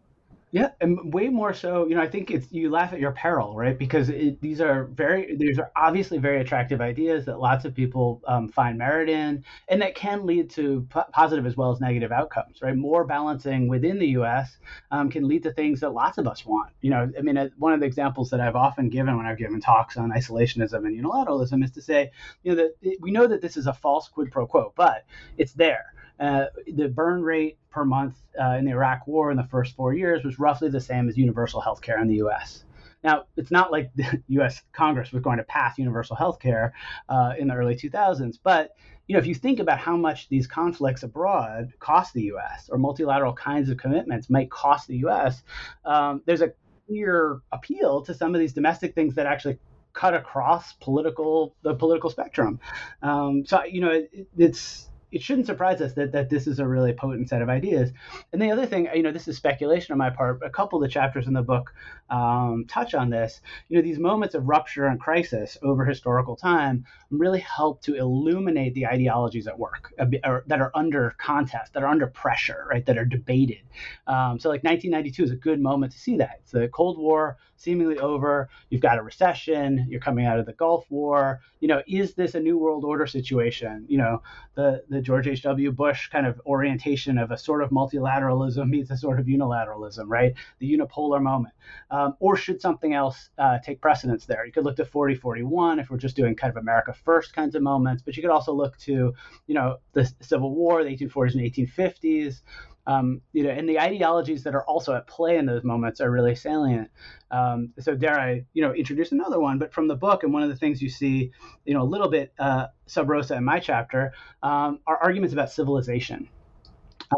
Yeah, 0.53 0.70
and 0.80 1.14
way 1.14 1.28
more 1.28 1.55
so, 1.55 1.86
you 1.86 1.94
know, 1.94 2.03
I 2.03 2.09
think 2.09 2.28
it's 2.32 2.51
you 2.51 2.70
laugh 2.70 2.92
at 2.92 2.98
your 2.98 3.12
peril, 3.12 3.55
right? 3.55 3.78
Because 3.78 4.09
it, 4.09 4.40
these 4.40 4.61
are 4.61 4.84
very, 4.86 5.36
these 5.36 5.61
are 5.61 5.70
obviously 5.76 6.18
very 6.18 6.40
attractive 6.40 6.80
ideas 6.80 7.24
that 7.26 7.38
lots 7.38 7.64
of 7.64 7.72
people 7.72 8.20
um, 8.26 8.48
find 8.48 8.76
merit 8.76 9.09
in, 9.09 9.44
and 9.68 9.80
that 9.80 9.94
can 9.94 10.26
lead 10.26 10.51
to 10.51 10.84
p- 10.92 11.01
positive 11.12 11.46
as 11.46 11.57
well 11.57 11.70
as 11.70 11.80
negative 11.80 12.11
outcomes, 12.11 12.62
right? 12.62 12.74
More 12.76 13.05
balancing 13.05 13.68
within 13.68 14.01
the 14.01 14.09
U.S. 14.09 14.57
Um, 14.90 15.09
can 15.09 15.28
lead 15.28 15.44
to 15.44 15.53
things 15.53 15.78
that 15.80 15.90
lots 15.90 16.18
of 16.18 16.26
us 16.26 16.44
want. 16.44 16.72
You 16.80 16.90
know, 16.90 17.12
I 17.16 17.22
mean, 17.22 17.36
uh, 17.36 17.51
one 17.57 17.72
of 17.72 17.78
the 17.78 17.86
examples 17.86 18.28
that 18.30 18.40
I've 18.40 18.57
often 18.57 18.88
given 18.88 19.16
when 19.16 19.26
I've 19.26 19.38
given 19.38 19.61
talks 19.61 19.96
on 19.96 20.11
isolationism 20.11 20.84
and 20.84 21.01
unilateralism 21.01 21.62
is 21.62 21.70
to 21.72 21.82
say, 21.82 22.11
you 22.42 22.57
know, 22.57 22.57
that 22.57 22.96
we 23.01 23.12
know 23.12 23.28
that 23.28 23.40
this 23.40 23.57
is 23.57 23.68
a 23.68 23.72
false 23.72 24.09
quid 24.09 24.32
pro 24.32 24.48
quo, 24.48 24.72
but 24.74 25.05
it's 25.38 25.53
there 25.53 25.92
uh, 26.20 26.46
the 26.74 26.88
burn 26.88 27.22
rate 27.22 27.58
per 27.70 27.84
month 27.84 28.16
uh, 28.40 28.56
in 28.58 28.66
the 28.66 28.72
Iraq 28.72 29.06
War 29.06 29.30
in 29.30 29.36
the 29.36 29.44
first 29.44 29.74
four 29.74 29.94
years 29.94 30.22
was 30.22 30.38
roughly 30.38 30.68
the 30.68 30.80
same 30.80 31.08
as 31.08 31.16
universal 31.16 31.60
health 31.60 31.80
care 31.80 32.00
in 32.00 32.08
the 32.08 32.16
U.S. 32.16 32.64
Now, 33.02 33.24
it's 33.36 33.50
not 33.50 33.72
like 33.72 33.90
the 33.94 34.22
U.S. 34.28 34.62
Congress 34.72 35.12
was 35.12 35.22
going 35.22 35.38
to 35.38 35.44
pass 35.44 35.78
universal 35.78 36.16
health 36.16 36.38
care 36.38 36.74
uh, 37.08 37.32
in 37.38 37.48
the 37.48 37.54
early 37.54 37.74
2000s, 37.74 38.38
but 38.42 38.76
you 39.06 39.14
know, 39.14 39.18
if 39.18 39.26
you 39.26 39.34
think 39.34 39.58
about 39.58 39.78
how 39.78 39.96
much 39.96 40.28
these 40.28 40.46
conflicts 40.46 41.02
abroad 41.02 41.72
cost 41.80 42.14
the 42.14 42.22
U.S. 42.24 42.68
or 42.70 42.78
multilateral 42.78 43.32
kinds 43.32 43.68
of 43.68 43.76
commitments 43.76 44.30
might 44.30 44.50
cost 44.50 44.86
the 44.86 44.98
U.S., 44.98 45.42
um, 45.84 46.22
there's 46.26 46.42
a 46.42 46.52
clear 46.86 47.40
appeal 47.50 48.02
to 48.02 48.14
some 48.14 48.34
of 48.34 48.40
these 48.40 48.52
domestic 48.52 48.94
things 48.94 49.16
that 49.16 49.26
actually 49.26 49.58
cut 49.94 50.14
across 50.14 50.74
political 50.74 51.56
the 51.62 51.74
political 51.74 52.10
spectrum. 52.10 52.60
Um, 53.02 53.44
so 53.44 53.64
you 53.64 53.80
know, 53.80 53.90
it, 53.90 54.28
it's 54.38 54.89
it 55.12 55.22
shouldn't 55.22 55.46
surprise 55.46 55.80
us 55.80 55.94
that, 55.94 56.12
that 56.12 56.30
this 56.30 56.46
is 56.46 56.58
a 56.58 56.66
really 56.66 56.92
potent 56.92 57.28
set 57.28 57.42
of 57.42 57.48
ideas. 57.48 57.90
And 58.32 58.40
the 58.40 58.50
other 58.50 58.66
thing, 58.66 58.88
you 58.94 59.02
know, 59.02 59.12
this 59.12 59.28
is 59.28 59.36
speculation 59.36 59.92
on 59.92 59.98
my 59.98 60.11
part. 60.11 60.40
A 60.44 60.50
couple 60.50 60.78
of 60.78 60.82
the 60.82 60.92
chapters 60.92 61.26
in 61.26 61.32
the 61.32 61.42
book 61.42 61.74
um, 62.08 62.64
touch 62.68 62.94
on 62.94 63.11
this. 63.11 63.40
You 63.68 63.76
know, 63.76 63.82
these 63.82 63.98
moments 63.98 64.34
of 64.34 64.48
rupture 64.48 64.86
and 64.86 65.00
crisis 65.00 65.56
over 65.62 65.84
historical 65.84 66.36
time 66.36 66.84
really 67.11 67.40
help 67.40 67.82
to 67.82 67.94
illuminate 67.94 68.74
the 68.74 68.86
ideologies 68.86 69.46
at 69.46 69.58
work 69.58 69.92
or 70.24 70.44
that 70.46 70.61
are 70.61 70.70
under 70.74 71.14
contest, 71.18 71.72
that 71.74 71.82
are 71.82 71.88
under 71.88 72.06
pressure, 72.06 72.66
right, 72.70 72.84
that 72.86 72.98
are 72.98 73.04
debated. 73.04 73.62
Um, 74.06 74.38
so, 74.38 74.48
like 74.48 74.64
1992 74.64 75.24
is 75.24 75.30
a 75.30 75.36
good 75.36 75.61
moment 75.61 75.92
to 75.92 75.98
see 75.98 76.16
that. 76.18 76.40
It's 76.42 76.52
the 76.52 76.68
Cold 76.68 76.98
War 76.98 77.36
seemingly 77.61 77.98
over. 77.98 78.48
You've 78.70 78.80
got 78.80 78.98
a 78.98 79.02
recession. 79.02 79.86
You're 79.88 80.00
coming 80.00 80.24
out 80.24 80.38
of 80.38 80.46
the 80.46 80.54
Gulf 80.54 80.86
War. 80.90 81.40
You 81.61 81.68
know, 81.68 81.82
is 81.86 82.14
this 82.14 82.34
a 82.34 82.40
new 82.40 82.56
world 82.56 82.84
order 82.84 83.06
situation? 83.06 83.84
You 83.86 83.98
know, 83.98 84.22
the 84.54 84.82
the 84.88 85.02
George 85.02 85.28
H. 85.28 85.42
W. 85.42 85.70
Bush 85.70 86.08
kind 86.08 86.26
of 86.26 86.40
orientation 86.46 87.18
of 87.18 87.30
a 87.30 87.38
sort 87.38 87.62
of 87.62 87.70
multilateralism 87.70 88.68
meets 88.70 88.90
a 88.90 88.96
sort 88.96 89.20
of 89.20 89.26
unilateralism, 89.26 90.04
right? 90.06 90.34
The 90.58 90.72
unipolar 90.72 91.22
moment. 91.22 91.54
Um, 91.90 92.16
or 92.18 92.36
should 92.36 92.61
something 92.62 92.94
else 92.94 93.28
uh, 93.36 93.58
take 93.58 93.80
precedence 93.80 94.24
there? 94.24 94.46
You 94.46 94.52
could 94.52 94.64
look 94.64 94.76
to 94.76 94.86
4041 94.86 95.78
if 95.78 95.90
we're 95.90 95.98
just 95.98 96.16
doing 96.16 96.34
kind 96.34 96.50
of 96.50 96.56
America 96.56 96.94
first 97.04 97.34
kinds 97.34 97.54
of 97.54 97.62
moments, 97.62 98.02
but 98.02 98.16
you 98.16 98.22
could 98.22 98.30
also 98.30 98.54
look 98.54 98.78
to, 98.78 99.14
you 99.46 99.54
know, 99.54 99.78
the 99.92 100.11
Civil 100.20 100.54
War, 100.54 100.82
the 100.82 100.96
1840s 100.96 101.34
and 101.34 101.42
1850s, 101.42 102.40
um, 102.87 103.20
you 103.33 103.43
know, 103.43 103.51
and 103.51 103.68
the 103.68 103.78
ideologies 103.78 104.43
that 104.45 104.55
are 104.55 104.64
also 104.64 104.95
at 104.95 105.07
play 105.07 105.37
in 105.37 105.47
those 105.47 105.64
moments 105.64 106.01
are 106.01 106.11
really 106.11 106.35
salient. 106.35 106.91
Um, 107.31 107.72
so 107.78 107.95
dare 107.95 108.18
I, 108.18 108.45
you 108.53 108.62
know, 108.62 108.72
introduce 108.72 109.12
another 109.12 109.39
one, 109.39 109.59
but 109.59 109.72
from 109.72 109.87
the 109.89 109.95
book, 109.95 110.22
and 110.22 110.33
one 110.33 110.43
of 110.43 110.49
the 110.49 110.57
things 110.57 110.83
you 110.83 110.91
see, 110.91 111.33
you 111.64 111.74
know, 111.74 111.83
a 111.83 111.85
little 111.85 112.09
bit 112.09 112.33
uh, 112.39 112.66
sub 112.87 113.09
rosa 113.09 113.37
in 113.37 113.45
my 113.45 113.61
chapter 113.61 114.12
um, 114.43 114.81
are 114.87 114.97
arguments 114.97 115.33
about 115.33 115.51
civilization 115.51 116.28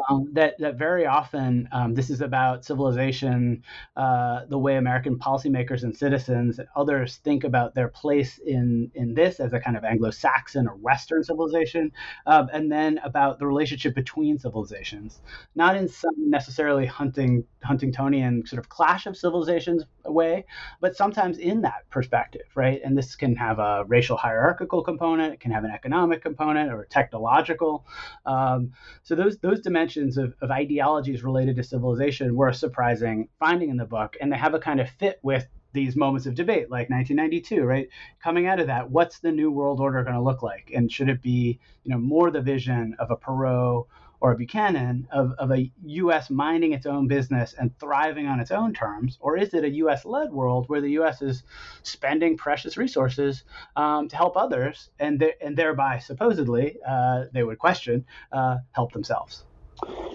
um, 0.08 0.28
that 0.32 0.58
that 0.58 0.76
very 0.76 1.06
often 1.06 1.68
um, 1.72 1.94
this 1.94 2.10
is 2.10 2.20
about 2.20 2.64
civilization, 2.64 3.62
uh, 3.96 4.46
the 4.48 4.58
way 4.58 4.76
American 4.76 5.18
policymakers 5.18 5.82
and 5.82 5.96
citizens 5.96 6.58
and 6.58 6.68
others 6.74 7.16
think 7.16 7.44
about 7.44 7.74
their 7.74 7.88
place 7.88 8.38
in 8.38 8.90
in 8.94 9.14
this 9.14 9.40
as 9.40 9.52
a 9.52 9.60
kind 9.60 9.76
of 9.76 9.84
Anglo-Saxon 9.84 10.66
or 10.66 10.76
Western 10.76 11.22
civilization, 11.22 11.92
um, 12.26 12.48
and 12.52 12.70
then 12.72 12.98
about 13.04 13.38
the 13.38 13.46
relationship 13.46 13.94
between 13.94 14.38
civilizations, 14.38 15.20
not 15.54 15.76
in 15.76 15.88
some 15.88 16.14
necessarily 16.16 16.86
hunting 16.86 17.44
Huntingtonian 17.64 18.46
sort 18.48 18.58
of 18.58 18.68
clash 18.68 19.06
of 19.06 19.16
civilizations 19.16 19.84
way, 20.04 20.44
but 20.80 20.96
sometimes 20.96 21.38
in 21.38 21.62
that 21.62 21.88
perspective, 21.90 22.46
right? 22.54 22.80
And 22.84 22.96
this 22.96 23.14
can 23.14 23.36
have 23.36 23.58
a 23.58 23.84
racial 23.86 24.16
hierarchical 24.16 24.82
component, 24.82 25.34
it 25.34 25.40
can 25.40 25.52
have 25.52 25.64
an 25.64 25.70
economic 25.70 26.22
component 26.22 26.72
or 26.72 26.86
technological. 26.86 27.86
Um, 28.26 28.72
so 29.02 29.14
those 29.14 29.38
those 29.38 29.60
dimensions 29.60 29.81
of, 30.16 30.34
of 30.40 30.50
ideologies 30.50 31.24
related 31.24 31.56
to 31.56 31.62
civilization 31.62 32.36
were 32.36 32.48
a 32.48 32.54
surprising 32.54 33.28
finding 33.38 33.70
in 33.70 33.76
the 33.76 33.84
book, 33.84 34.16
and 34.20 34.32
they 34.32 34.36
have 34.36 34.54
a 34.54 34.58
kind 34.60 34.80
of 34.80 34.88
fit 34.90 35.18
with 35.22 35.46
these 35.72 35.96
moments 35.96 36.26
of 36.26 36.34
debate 36.34 36.70
like 36.70 36.90
1992 36.90 37.64
right 37.64 37.88
coming 38.22 38.46
out 38.46 38.60
of 38.60 38.66
that 38.66 38.90
what's 38.90 39.20
the 39.20 39.32
new 39.32 39.50
world 39.50 39.80
order 39.80 40.02
going 40.02 40.14
to 40.14 40.20
look 40.20 40.42
like 40.42 40.70
and 40.74 40.92
should 40.92 41.08
it 41.08 41.22
be 41.22 41.58
you 41.82 41.90
know 41.90 41.96
more 41.96 42.30
the 42.30 42.42
vision 42.42 42.94
of 42.98 43.10
a 43.10 43.16
perot 43.16 43.86
or 44.22 44.30
a 44.30 44.36
Buchanan 44.36 45.08
of, 45.10 45.32
of 45.32 45.50
a 45.50 45.68
U.S. 45.84 46.30
minding 46.30 46.72
its 46.72 46.86
own 46.86 47.08
business 47.08 47.54
and 47.58 47.76
thriving 47.80 48.28
on 48.28 48.38
its 48.38 48.52
own 48.52 48.72
terms? 48.72 49.18
Or 49.20 49.36
is 49.36 49.52
it 49.52 49.64
a 49.64 49.70
U.S. 49.70 50.04
led 50.04 50.30
world 50.30 50.68
where 50.68 50.80
the 50.80 50.92
U.S. 50.92 51.22
is 51.22 51.42
spending 51.82 52.36
precious 52.36 52.76
resources 52.76 53.42
um, 53.74 54.08
to 54.08 54.16
help 54.16 54.36
others 54.36 54.90
and, 55.00 55.18
th- 55.18 55.34
and 55.40 55.56
thereby, 55.56 55.98
supposedly, 55.98 56.78
uh, 56.88 57.24
they 57.32 57.42
would 57.42 57.58
question, 57.58 58.04
uh, 58.30 58.58
help 58.70 58.92
themselves? 58.92 59.42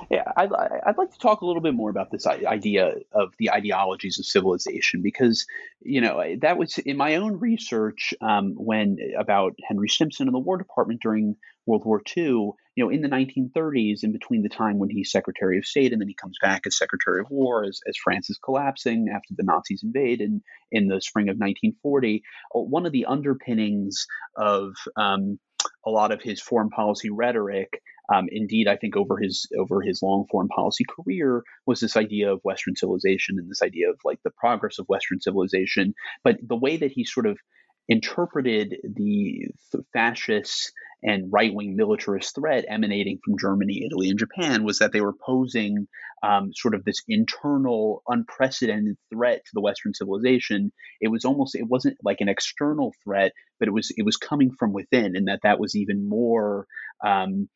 Yeah, 0.10 0.24
I'd, 0.38 0.50
I'd 0.54 0.98
like 0.98 1.12
to 1.12 1.20
talk 1.20 1.42
a 1.42 1.46
little 1.46 1.62
bit 1.62 1.74
more 1.74 1.90
about 1.90 2.12
this 2.12 2.26
idea 2.26 2.94
of 3.12 3.34
the 3.40 3.52
ideologies 3.52 4.20
of 4.20 4.26
civilization 4.26 5.02
because, 5.02 5.46
you 5.82 6.00
know, 6.00 6.24
that 6.42 6.58
was 6.58 6.78
in 6.78 6.96
my 6.96 7.16
own 7.18 7.40
research 7.40 8.14
um, 8.22 8.54
when 8.56 8.98
about 9.20 9.56
Henry 9.68 9.90
Stimson 9.90 10.28
and 10.28 10.34
the 10.34 10.40
War 10.40 10.58
Department 10.58 11.02
during 11.02 11.36
World 11.66 11.84
War 11.84 12.02
II, 12.16 12.24
you 12.24 12.56
know, 12.78 12.90
in 12.90 13.02
the 13.02 13.10
1930s, 13.10 14.04
in 14.04 14.14
between 14.14 14.44
the 14.44 14.50
time 14.50 14.80
when 14.80 14.90
he's 14.90 15.12
Secretary 15.12 15.58
of 15.58 15.66
State 15.66 15.92
and 15.92 16.00
then 16.00 16.08
he 16.08 16.16
comes 16.16 16.38
back 16.42 16.62
as 16.66 16.78
Secretary 16.78 17.20
of 17.20 17.28
War 17.30 17.66
as, 17.66 17.82
as 17.88 17.98
France 17.98 18.30
is 18.30 18.40
collapsing 18.42 19.08
after 19.14 19.34
the 19.36 19.44
Nazis 19.44 19.84
invade 19.84 20.22
in, 20.22 20.42
in 20.72 20.88
the 20.88 21.02
spring 21.02 21.28
of 21.28 21.36
1940, 21.36 22.24
uh, 22.56 22.60
one 22.60 22.86
of 22.86 22.94
the 22.94 23.06
underpinnings 23.06 24.08
of 24.38 24.74
um, 24.96 25.38
a 25.86 25.90
lot 25.90 26.14
of 26.14 26.22
his 26.22 26.42
foreign 26.42 26.70
policy 26.70 27.10
rhetoric 27.10 27.82
um, 28.14 28.28
indeed, 28.32 28.68
I 28.68 28.78
think 28.78 28.96
over 28.96 29.18
his 29.18 29.48
over 29.58 29.82
his 29.82 30.02
long 30.02 30.26
foreign 30.32 30.48
policy 30.48 30.86
career 30.88 31.44
was 31.66 31.80
this 31.80 31.98
idea 31.98 32.32
of 32.32 32.42
Western 32.44 32.76
civilization 32.76 33.38
and 33.38 33.50
this 33.50 33.62
idea 33.62 33.90
of 33.90 34.00
like 34.06 34.20
the 34.24 34.32
progress 34.32 34.80
of 34.80 34.88
Western 34.88 35.20
civilization. 35.20 35.94
But 36.24 36.38
the 36.42 36.56
way 36.56 36.78
that 36.78 36.92
he 36.92 37.04
sort 37.04 37.26
of 37.26 37.38
interpreted 37.90 38.78
the 38.84 39.48
fascist 39.94 40.72
and 41.04 41.32
right 41.32 41.54
wing 41.54 41.76
militarist 41.76 42.36
threat 42.36 42.66
emanating 42.68 43.20
from 43.24 43.38
Germany, 43.40 43.84
Italy, 43.86 44.10
and 44.10 44.20
Japan 44.20 44.64
was 44.64 44.80
that 44.80 44.92
they 44.92 45.02
were 45.02 45.14
posing 45.14 45.88
um, 46.24 46.52
sort 46.54 46.74
of 46.74 46.84
this 46.84 47.04
internal, 47.08 48.02
unprecedented 48.08 48.98
threat 49.14 49.46
to 49.46 49.52
the 49.54 49.62
Western 49.62 49.94
civilization. 49.94 50.72
It 51.00 51.10
was 51.10 51.26
almost 51.26 51.56
it 51.56 51.68
wasn't 51.68 51.98
like 52.04 52.22
an 52.22 52.30
external 52.30 52.94
threat, 53.04 53.34
but 53.60 53.68
it 53.68 53.72
was 53.72 53.94
it 53.96 54.06
was 54.06 54.18
coming 54.18 54.52
from 54.58 54.74
within, 54.74 55.16
and 55.16 55.28
that 55.28 55.42
that 55.44 55.60
was 55.60 55.76
even 55.76 56.10
more 56.10 56.66
um, 57.06 57.50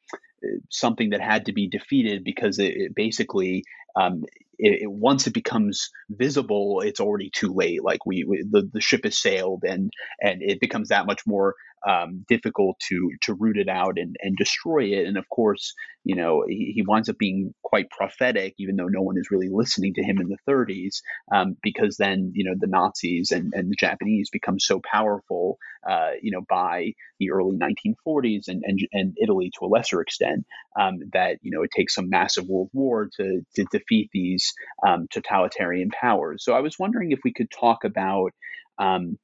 something 0.69 1.11
that 1.11 1.21
had 1.21 1.45
to 1.45 1.53
be 1.53 1.67
defeated 1.67 2.23
because 2.23 2.59
it, 2.59 2.73
it 2.75 2.95
basically 2.95 3.63
um, 3.95 4.23
it, 4.57 4.83
it, 4.83 4.91
once 4.91 5.27
it 5.27 5.33
becomes 5.33 5.89
visible, 6.09 6.81
it's 6.81 6.99
already 6.99 7.29
too 7.29 7.53
late. 7.53 7.83
Like 7.83 8.05
we, 8.05 8.23
we 8.23 8.45
the, 8.49 8.69
the 8.71 8.81
ship 8.81 9.01
has 9.03 9.17
sailed, 9.17 9.63
and 9.67 9.91
and 10.21 10.41
it 10.41 10.59
becomes 10.59 10.89
that 10.89 11.05
much 11.05 11.25
more 11.25 11.55
um, 11.87 12.25
difficult 12.27 12.77
to 12.89 13.11
to 13.23 13.33
root 13.33 13.57
it 13.57 13.67
out 13.69 13.97
and, 13.97 14.15
and 14.21 14.35
destroy 14.37 14.85
it. 14.85 15.07
And 15.07 15.17
of 15.17 15.27
course, 15.29 15.73
you 16.03 16.15
know, 16.15 16.43
he, 16.47 16.73
he 16.75 16.83
winds 16.85 17.09
up 17.09 17.17
being 17.17 17.53
quite 17.63 17.89
prophetic, 17.89 18.55
even 18.57 18.75
though 18.75 18.87
no 18.87 19.01
one 19.01 19.17
is 19.17 19.29
really 19.31 19.49
listening 19.51 19.93
to 19.95 20.03
him 20.03 20.19
in 20.19 20.29
the 20.29 20.37
30s, 20.51 21.01
um, 21.33 21.57
because 21.61 21.97
then 21.97 22.31
you 22.35 22.45
know 22.45 22.55
the 22.57 22.67
Nazis 22.67 23.31
and, 23.31 23.53
and 23.53 23.69
the 23.69 23.75
Japanese 23.75 24.29
become 24.31 24.59
so 24.59 24.79
powerful, 24.79 25.57
uh, 25.89 26.11
you 26.21 26.31
know, 26.31 26.41
by 26.49 26.93
the 27.19 27.31
early 27.31 27.57
1940s 27.57 28.47
and 28.47 28.63
and, 28.65 28.79
and 28.91 29.17
Italy 29.21 29.51
to 29.59 29.65
a 29.65 29.69
lesser 29.69 30.01
extent, 30.01 30.45
um, 30.79 30.99
that 31.13 31.37
you 31.41 31.51
know 31.51 31.63
it 31.63 31.71
takes 31.75 31.95
some 31.95 32.09
massive 32.09 32.47
world 32.47 32.69
war 32.73 33.09
to 33.17 33.41
to 33.55 33.65
defeat 33.71 34.09
these 34.13 34.53
um, 34.85 35.07
totalitarian 35.11 35.89
powers. 35.89 36.43
So 36.43 36.53
I 36.53 36.61
was 36.61 36.77
wondering 36.79 37.11
if 37.11 37.19
we 37.23 37.33
could 37.33 37.49
talk 37.51 37.83
about 37.83 38.31
um, 38.79 39.17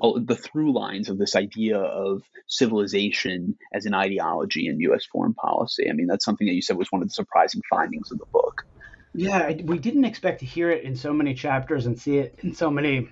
Oh, 0.00 0.18
the 0.18 0.36
through 0.36 0.72
lines 0.72 1.08
of 1.08 1.18
this 1.18 1.36
idea 1.36 1.78
of 1.78 2.22
civilization 2.46 3.56
as 3.72 3.86
an 3.86 3.94
ideology 3.94 4.68
in 4.68 4.80
U.S. 4.80 5.06
foreign 5.10 5.34
policy. 5.34 5.88
I 5.88 5.92
mean, 5.92 6.06
that's 6.06 6.24
something 6.24 6.46
that 6.46 6.54
you 6.54 6.62
said 6.62 6.76
was 6.76 6.90
one 6.90 7.02
of 7.02 7.08
the 7.08 7.14
surprising 7.14 7.62
findings 7.70 8.10
of 8.10 8.18
the 8.18 8.26
book. 8.32 8.66
Yeah, 9.14 9.52
we 9.64 9.78
didn't 9.78 10.04
expect 10.04 10.40
to 10.40 10.46
hear 10.46 10.70
it 10.70 10.84
in 10.84 10.94
so 10.94 11.12
many 11.12 11.34
chapters 11.34 11.86
and 11.86 11.98
see 11.98 12.18
it 12.18 12.38
in 12.42 12.54
so 12.54 12.70
many 12.70 13.08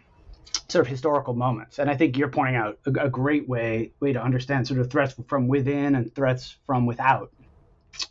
sort 0.68 0.86
of 0.86 0.90
historical 0.90 1.34
moments. 1.34 1.78
And 1.78 1.90
I 1.90 1.96
think 1.96 2.16
you're 2.16 2.28
pointing 2.28 2.56
out 2.56 2.78
a, 2.86 3.06
a 3.06 3.10
great 3.10 3.48
way 3.48 3.92
way 4.00 4.12
to 4.12 4.22
understand 4.22 4.66
sort 4.66 4.80
of 4.80 4.90
threats 4.90 5.14
from 5.28 5.48
within 5.48 5.94
and 5.94 6.14
threats 6.14 6.56
from 6.66 6.86
without. 6.86 7.30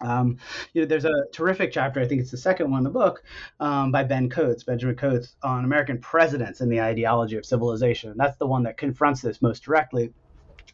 Um, 0.01 0.37
you 0.73 0.81
know, 0.81 0.87
there's 0.87 1.05
a 1.05 1.25
terrific 1.31 1.71
chapter, 1.71 1.99
I 1.99 2.07
think 2.07 2.21
it's 2.21 2.31
the 2.31 2.37
second 2.37 2.71
one 2.71 2.79
in 2.79 2.83
the 2.83 2.89
book, 2.89 3.23
um, 3.59 3.91
by 3.91 4.03
Ben 4.03 4.29
Coates, 4.29 4.63
Benjamin 4.63 4.95
Coates, 4.95 5.35
on 5.43 5.65
American 5.65 5.99
presidents 5.99 6.61
and 6.61 6.71
the 6.71 6.81
ideology 6.81 7.37
of 7.37 7.45
civilization. 7.45 8.11
And 8.11 8.19
that's 8.19 8.37
the 8.37 8.47
one 8.47 8.63
that 8.63 8.77
confronts 8.77 9.21
this 9.21 9.41
most 9.41 9.63
directly 9.63 10.13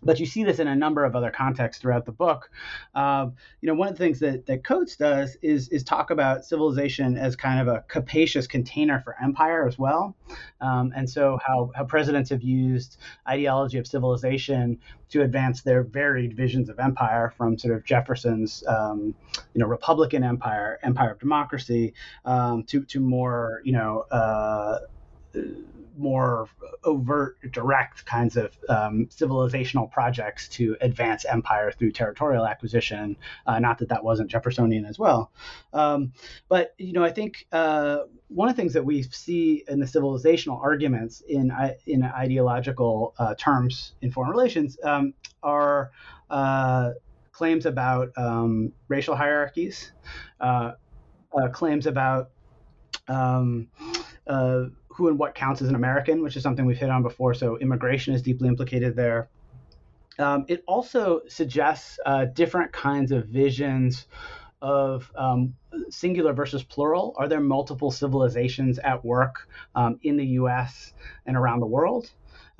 but 0.03 0.19
you 0.19 0.25
see 0.25 0.43
this 0.43 0.59
in 0.59 0.67
a 0.67 0.75
number 0.75 1.05
of 1.05 1.15
other 1.15 1.31
contexts 1.31 1.81
throughout 1.81 2.05
the 2.05 2.11
book. 2.11 2.49
Uh, 2.95 3.27
you 3.61 3.67
know, 3.67 3.73
one 3.73 3.87
of 3.87 3.95
the 3.97 4.03
things 4.03 4.19
that, 4.19 4.45
that 4.45 4.63
Coates 4.63 4.95
does 4.95 5.37
is 5.41 5.69
is 5.69 5.83
talk 5.83 6.09
about 6.09 6.45
civilization 6.45 7.17
as 7.17 7.35
kind 7.35 7.59
of 7.59 7.67
a 7.73 7.83
capacious 7.87 8.47
container 8.47 8.99
for 9.01 9.15
empire 9.21 9.67
as 9.67 9.77
well, 9.77 10.15
um, 10.59 10.91
and 10.95 11.09
so 11.09 11.39
how 11.45 11.71
how 11.75 11.83
presidents 11.83 12.29
have 12.29 12.41
used 12.41 12.97
ideology 13.27 13.77
of 13.77 13.87
civilization 13.87 14.79
to 15.09 15.23
advance 15.23 15.61
their 15.61 15.83
varied 15.83 16.35
visions 16.35 16.69
of 16.69 16.79
empire, 16.79 17.33
from 17.37 17.57
sort 17.57 17.75
of 17.75 17.83
Jefferson's 17.83 18.63
um, 18.67 19.13
you 19.53 19.59
know 19.59 19.67
Republican 19.67 20.23
empire, 20.23 20.79
empire 20.83 21.11
of 21.11 21.19
democracy, 21.19 21.93
um, 22.25 22.63
to 22.63 22.83
to 22.85 22.99
more 22.99 23.61
you 23.63 23.73
know. 23.73 24.05
Uh, 24.11 24.79
more 25.97 26.47
overt, 26.83 27.37
direct 27.51 28.05
kinds 28.05 28.37
of 28.37 28.57
um, 28.69 29.07
civilizational 29.07 29.91
projects 29.91 30.47
to 30.47 30.75
advance 30.81 31.25
empire 31.25 31.71
through 31.71 31.91
territorial 31.91 32.45
acquisition. 32.45 33.15
Uh, 33.45 33.59
not 33.59 33.77
that 33.77 33.89
that 33.89 34.03
wasn't 34.03 34.29
Jeffersonian 34.29 34.85
as 34.85 34.97
well, 34.97 35.31
um, 35.73 36.13
but 36.49 36.73
you 36.77 36.93
know, 36.93 37.03
I 37.03 37.11
think 37.11 37.45
uh, 37.51 37.99
one 38.29 38.49
of 38.49 38.55
the 38.55 38.61
things 38.61 38.73
that 38.73 38.85
we 38.85 39.03
see 39.03 39.63
in 39.67 39.79
the 39.79 39.85
civilizational 39.85 40.61
arguments 40.61 41.21
in 41.21 41.51
in 41.85 42.03
ideological 42.03 43.13
uh, 43.19 43.35
terms 43.35 43.93
in 44.01 44.11
foreign 44.11 44.31
relations 44.31 44.77
um, 44.83 45.13
are 45.43 45.91
uh, 46.29 46.91
claims 47.31 47.65
about 47.65 48.11
um, 48.17 48.71
racial 48.87 49.15
hierarchies, 49.15 49.91
uh, 50.39 50.73
uh, 51.35 51.49
claims 51.49 51.85
about 51.87 52.29
um, 53.07 53.67
uh, 54.27 54.65
who 55.01 55.07
and 55.07 55.17
what 55.17 55.33
counts 55.33 55.61
as 55.63 55.69
an 55.69 55.75
American, 55.75 56.21
which 56.21 56.37
is 56.37 56.43
something 56.43 56.65
we've 56.65 56.77
hit 56.77 56.91
on 56.91 57.01
before. 57.01 57.33
So 57.33 57.57
immigration 57.57 58.13
is 58.13 58.21
deeply 58.21 58.47
implicated 58.47 58.95
there. 58.95 59.29
Um, 60.19 60.45
it 60.47 60.63
also 60.67 61.21
suggests 61.27 61.99
uh, 62.05 62.25
different 62.25 62.71
kinds 62.71 63.11
of 63.11 63.25
visions 63.25 64.05
of 64.61 65.11
um, 65.15 65.55
singular 65.89 66.33
versus 66.33 66.61
plural. 66.61 67.15
Are 67.17 67.27
there 67.27 67.39
multiple 67.39 67.89
civilizations 67.89 68.77
at 68.77 69.03
work 69.03 69.49
um, 69.73 69.99
in 70.03 70.17
the 70.17 70.25
US 70.41 70.93
and 71.25 71.35
around 71.35 71.61
the 71.61 71.65
world? 71.65 72.11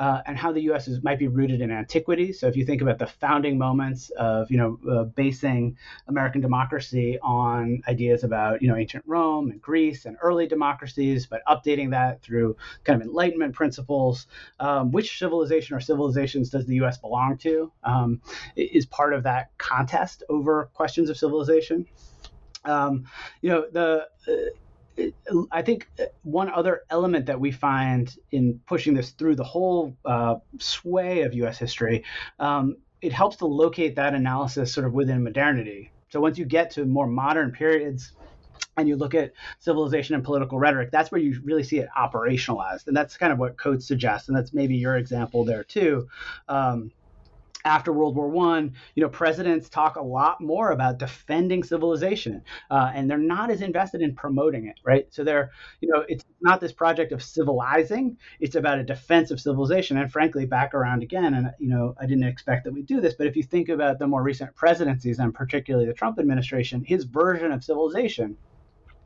Uh, 0.02 0.24
and 0.26 0.36
how 0.36 0.52
the 0.52 0.62
U.S. 0.62 0.88
is, 0.88 1.04
might 1.04 1.20
be 1.20 1.28
rooted 1.28 1.62
in 1.62 1.70
antiquity. 1.70 2.34
So 2.34 2.48
if 2.48 2.56
you 2.56 2.66
think 2.66 2.82
about 2.82 2.98
the 2.98 3.06
founding 3.06 3.60
moments 3.60 4.10
of 4.18 4.50
you 4.50 4.58
know 4.58 4.80
uh, 4.92 5.04
basing 5.04 5.78
American 6.08 6.42
democracy 6.42 7.20
on 7.22 7.84
ideas 7.88 8.24
about 8.24 8.64
you 8.64 8.68
know 8.68 8.76
ancient 8.76 9.04
Rome 9.06 9.52
and 9.52 9.62
Greece 9.62 10.06
and 10.06 10.18
early 10.24 10.48
democracies, 10.48 11.28
but 11.28 11.44
updating 11.48 11.92
that 11.92 12.24
through 12.24 12.58
kind 12.84 13.00
of 13.00 13.08
Enlightenment 13.08 13.54
principles, 13.54 14.26
um, 14.60 14.92
which 14.92 15.20
civilization 15.20 15.76
or 15.76 15.80
civilizations 15.80 16.50
does 16.50 16.66
the 16.66 16.78
U.S. 16.78 16.98
belong 16.98 17.38
to? 17.38 17.72
Um, 17.84 18.22
is 18.56 18.88
part 18.88 19.14
of 19.14 19.22
that 19.24 19.56
contest 19.60 20.24
over 20.30 20.72
questions 20.74 21.12
of 21.12 21.18
civilization. 21.18 21.86
Um, 22.66 23.06
you 23.42 23.52
know 23.52 23.66
the 23.72 24.08
uh, 24.28 24.32
I 25.52 25.62
think 25.62 25.90
one 26.24 26.50
other 26.50 26.82
element 26.90 27.26
that 27.28 27.40
we 27.40 27.52
find 27.52 28.14
in 28.32 28.60
pushing 28.68 28.94
this 28.94 29.12
through 29.12 29.36
the 29.36 29.44
whole 29.44 29.96
uh, 30.06 30.36
sway 30.60 31.22
of 31.22 31.34
U.S. 31.34 31.58
history, 31.58 32.04
um, 32.40 32.78
it 33.02 33.14
helps 33.14 33.38
to 33.38 33.46
locate 33.46 33.96
that 33.96 34.14
analysis 34.14 34.74
sort 34.74 34.86
of 34.86 34.94
within 34.94 35.24
modernity. 35.24 35.92
So 36.10 36.20
once 36.20 36.38
you 36.38 36.46
get 36.46 36.72
to 36.72 36.86
more 36.86 37.08
modern 37.08 37.52
periods, 37.52 38.12
and 38.78 38.88
you 38.88 38.96
look 38.96 39.14
at 39.14 39.34
civilization 39.60 40.16
and 40.16 40.24
political 40.24 40.58
rhetoric, 40.58 40.92
that's 40.92 41.12
where 41.12 41.20
you 41.20 41.40
really 41.44 41.64
see 41.64 41.80
it 41.80 41.90
operationalized, 41.98 42.88
and 42.88 42.96
that's 42.96 43.18
kind 43.18 43.34
of 43.34 43.40
what 43.40 43.58
Coates 43.58 43.86
suggests, 43.86 44.30
and 44.30 44.38
that's 44.38 44.54
maybe 44.54 44.76
your 44.76 44.96
example 44.96 45.44
there 45.44 45.64
too. 45.64 46.08
Um, 46.48 46.92
after 47.66 47.92
World 47.92 48.16
War 48.16 48.30
One, 48.30 48.74
you 48.96 49.04
know, 49.04 49.10
presidents 49.10 49.70
talk 49.70 49.96
a 49.96 50.02
lot 50.02 50.42
more 50.42 50.72
about 50.72 51.00
defending 51.00 51.64
civilization, 51.64 52.44
uh, 52.70 52.92
and 52.94 53.10
they're 53.10 53.18
not 53.18 53.52
as 53.52 53.62
invested 53.62 54.02
in 54.02 54.16
promoting 54.16 54.68
it, 54.68 54.80
right? 54.84 55.08
So 55.14 55.24
they're, 55.24 55.52
you 55.80 55.90
know, 55.90 56.04
it's 56.08 56.26
not 56.42 56.62
this 56.62 56.72
project 56.72 57.12
of 57.12 57.24
civilizing; 57.24 58.18
it's 58.40 58.56
about 58.56 58.80
a 58.80 58.84
defense 58.84 59.32
of 59.32 59.40
civilization. 59.40 59.98
And 59.98 60.12
frankly, 60.12 60.46
back 60.46 60.74
around 60.74 61.04
again, 61.04 61.34
and 61.34 61.52
you 61.60 61.70
know, 61.70 61.96
I 62.00 62.06
didn't 62.06 62.24
expect 62.24 62.64
that 62.66 62.74
we'd 62.74 62.86
do 62.86 63.02
this, 63.02 63.14
but 63.14 63.28
if 63.28 63.36
you 63.36 63.44
think 63.44 63.70
about 63.70 64.00
the 64.00 64.08
more 64.08 64.24
recent 64.24 64.56
presidencies, 64.56 65.20
and 65.20 65.34
particularly 65.34 65.86
the 65.88 65.94
Trump 65.94 66.20
administration, 66.20 66.84
his 66.84 67.04
version 67.04 67.52
of 67.52 67.64
civilization 67.64 68.38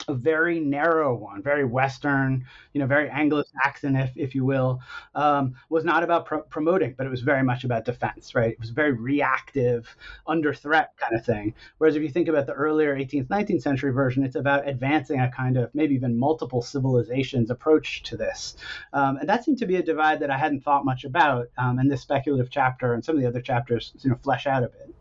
a 0.08 0.14
very 0.14 0.60
narrow 0.60 1.16
one, 1.16 1.42
very 1.42 1.66
Western, 1.66 2.46
you 2.74 2.80
know, 2.80 2.88
very 2.88 3.10
Anglo-Saxon, 3.10 3.96
if, 3.96 4.12
if 4.16 4.36
you 4.36 4.46
will, 4.46 4.82
um, 5.14 5.56
was 5.70 5.84
not 5.84 6.04
about 6.04 6.50
promoting, 6.50 6.96
but 6.98 7.06
it 7.06 7.10
was 7.10 7.22
very 7.22 7.44
much 7.44 7.64
about 7.64 7.86
defense, 7.86 8.36
right? 8.36 8.52
It 8.52 8.60
was 8.60 8.70
very 8.70 8.92
reactive, 8.92 9.96
under 10.28 10.54
threat 10.54 10.94
kind 10.98 11.16
of 11.16 11.26
thing. 11.26 11.54
Whereas 11.78 11.96
if 11.96 12.04
you 12.04 12.10
think 12.10 12.28
about 12.28 12.48
the 12.48 12.54
earlier 12.54 12.96
18th, 12.96 13.28
19th 13.28 13.62
century 13.62 13.92
version, 13.92 14.24
it's 14.24 14.36
about 14.36 14.68
advancing 14.68 15.20
a 15.20 15.32
kind 15.32 15.58
of 15.58 15.74
maybe 15.74 15.96
even 15.96 16.18
multiple 16.18 16.62
civilizations 16.62 17.50
approach 17.50 18.04
to 18.04 18.18
this. 18.18 18.56
Um, 18.94 19.18
and 19.18 19.30
that 19.30 19.44
seemed 19.44 19.60
to 19.60 19.66
be 19.66 19.76
a 19.78 19.84
divide 19.84 20.20
that 20.22 20.32
I 20.32 20.38
hadn't 20.38 20.62
thought 20.62 20.86
much 20.86 21.04
about. 21.04 21.48
Um, 21.58 21.80
and 21.80 21.92
this 21.92 22.02
speculative 22.02 22.50
chapter 22.50 22.94
and 22.94 23.04
some 23.04 23.16
of 23.16 23.22
the 23.22 23.28
other 23.28 23.42
chapters, 23.42 23.94
you 24.02 24.10
know, 24.10 24.18
flesh 24.18 24.48
out 24.48 24.64
a 24.64 24.68
bit. 24.68 24.94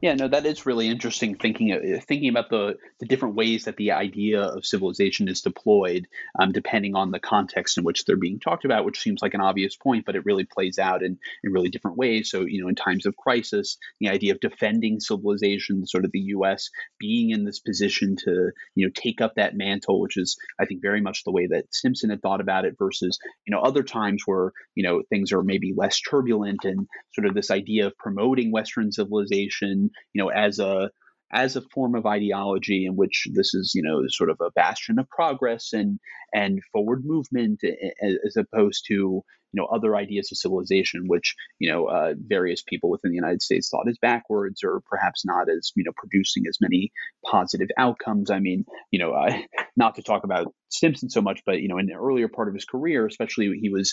Yeah, 0.00 0.14
no, 0.14 0.28
that 0.28 0.46
is 0.46 0.64
really 0.64 0.88
interesting. 0.88 1.36
Thinking 1.36 1.72
uh, 1.72 2.00
thinking 2.00 2.30
about 2.30 2.48
the 2.48 2.78
the 3.00 3.06
different 3.06 3.34
ways 3.34 3.64
that 3.64 3.76
the 3.76 3.92
idea 3.92 4.42
of 4.42 4.64
civilization 4.64 5.28
is 5.28 5.42
deployed, 5.42 6.08
um, 6.38 6.52
depending 6.52 6.94
on 6.94 7.10
the 7.10 7.20
context 7.20 7.76
in 7.76 7.84
which 7.84 8.04
they're 8.04 8.16
being 8.16 8.40
talked 8.40 8.64
about, 8.64 8.84
which 8.84 9.00
seems 9.00 9.20
like 9.20 9.34
an 9.34 9.42
obvious 9.42 9.76
point, 9.76 10.06
but 10.06 10.16
it 10.16 10.24
really 10.24 10.44
plays 10.44 10.78
out 10.78 11.02
in 11.02 11.18
in 11.44 11.52
really 11.52 11.68
different 11.68 11.98
ways. 11.98 12.30
So, 12.30 12.42
you 12.42 12.62
know, 12.62 12.68
in 12.68 12.74
times 12.74 13.04
of 13.04 13.16
crisis, 13.16 13.76
the 14.00 14.08
idea 14.08 14.32
of 14.32 14.40
defending 14.40 15.00
civilization, 15.00 15.86
sort 15.86 16.04
of 16.04 16.12
the 16.12 16.20
U.S. 16.20 16.70
being 16.98 17.30
in 17.30 17.44
this 17.44 17.60
position 17.60 18.16
to 18.24 18.50
you 18.74 18.86
know 18.86 18.92
take 18.94 19.20
up 19.20 19.34
that 19.36 19.54
mantle, 19.54 20.00
which 20.00 20.16
is 20.16 20.38
I 20.58 20.64
think 20.64 20.80
very 20.82 21.02
much 21.02 21.24
the 21.24 21.32
way 21.32 21.46
that 21.48 21.74
Stimson 21.74 22.10
had 22.10 22.22
thought 22.22 22.40
about 22.40 22.64
it, 22.64 22.76
versus 22.78 23.18
you 23.44 23.54
know 23.54 23.60
other 23.60 23.82
times 23.82 24.22
where 24.24 24.52
you 24.74 24.82
know 24.82 25.02
things 25.10 25.32
are 25.32 25.42
maybe 25.42 25.74
less 25.76 26.00
turbulent 26.00 26.64
and 26.64 26.86
sort 27.12 27.26
of 27.26 27.34
this 27.34 27.50
idea 27.50 27.86
of 27.86 27.98
promoting 27.98 28.50
Western 28.50 28.90
civilization 28.92 29.59
you 29.68 29.90
know, 30.14 30.28
as 30.28 30.58
a 30.58 30.90
as 31.32 31.54
a 31.56 31.62
form 31.72 31.94
of 31.94 32.06
ideology 32.06 32.86
in 32.86 32.96
which 32.96 33.28
this 33.32 33.54
is, 33.54 33.72
you 33.74 33.82
know, 33.82 34.02
sort 34.08 34.30
of 34.30 34.38
a 34.40 34.50
bastion 34.50 34.98
of 34.98 35.08
progress 35.08 35.72
and 35.72 35.98
and 36.34 36.60
forward 36.72 37.02
movement, 37.04 37.60
as 38.02 38.36
opposed 38.36 38.84
to 38.88 39.22
you 39.52 39.60
know 39.60 39.66
other 39.66 39.96
ideas 39.96 40.30
of 40.30 40.38
civilization, 40.38 41.04
which 41.06 41.34
you 41.58 41.70
know 41.70 41.86
uh, 41.86 42.14
various 42.18 42.62
people 42.62 42.90
within 42.90 43.10
the 43.10 43.16
United 43.16 43.42
States 43.42 43.68
thought 43.68 43.88
is 43.88 43.98
backwards 44.00 44.62
or 44.64 44.82
perhaps 44.88 45.24
not 45.24 45.48
as 45.48 45.72
you 45.76 45.84
know 45.84 45.92
producing 45.96 46.44
as 46.48 46.58
many 46.60 46.92
positive 47.24 47.68
outcomes. 47.78 48.30
I 48.30 48.38
mean, 48.38 48.64
you 48.90 48.98
know, 48.98 49.12
uh, 49.12 49.36
not 49.76 49.96
to 49.96 50.02
talk 50.02 50.24
about 50.24 50.52
Stimson 50.68 51.10
so 51.10 51.20
much, 51.20 51.40
but 51.44 51.60
you 51.60 51.68
know, 51.68 51.78
in 51.78 51.86
the 51.86 51.94
earlier 51.94 52.28
part 52.28 52.48
of 52.48 52.54
his 52.54 52.64
career, 52.64 53.06
especially 53.06 53.58
he 53.60 53.70
was 53.70 53.92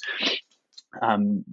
um, 1.01 1.43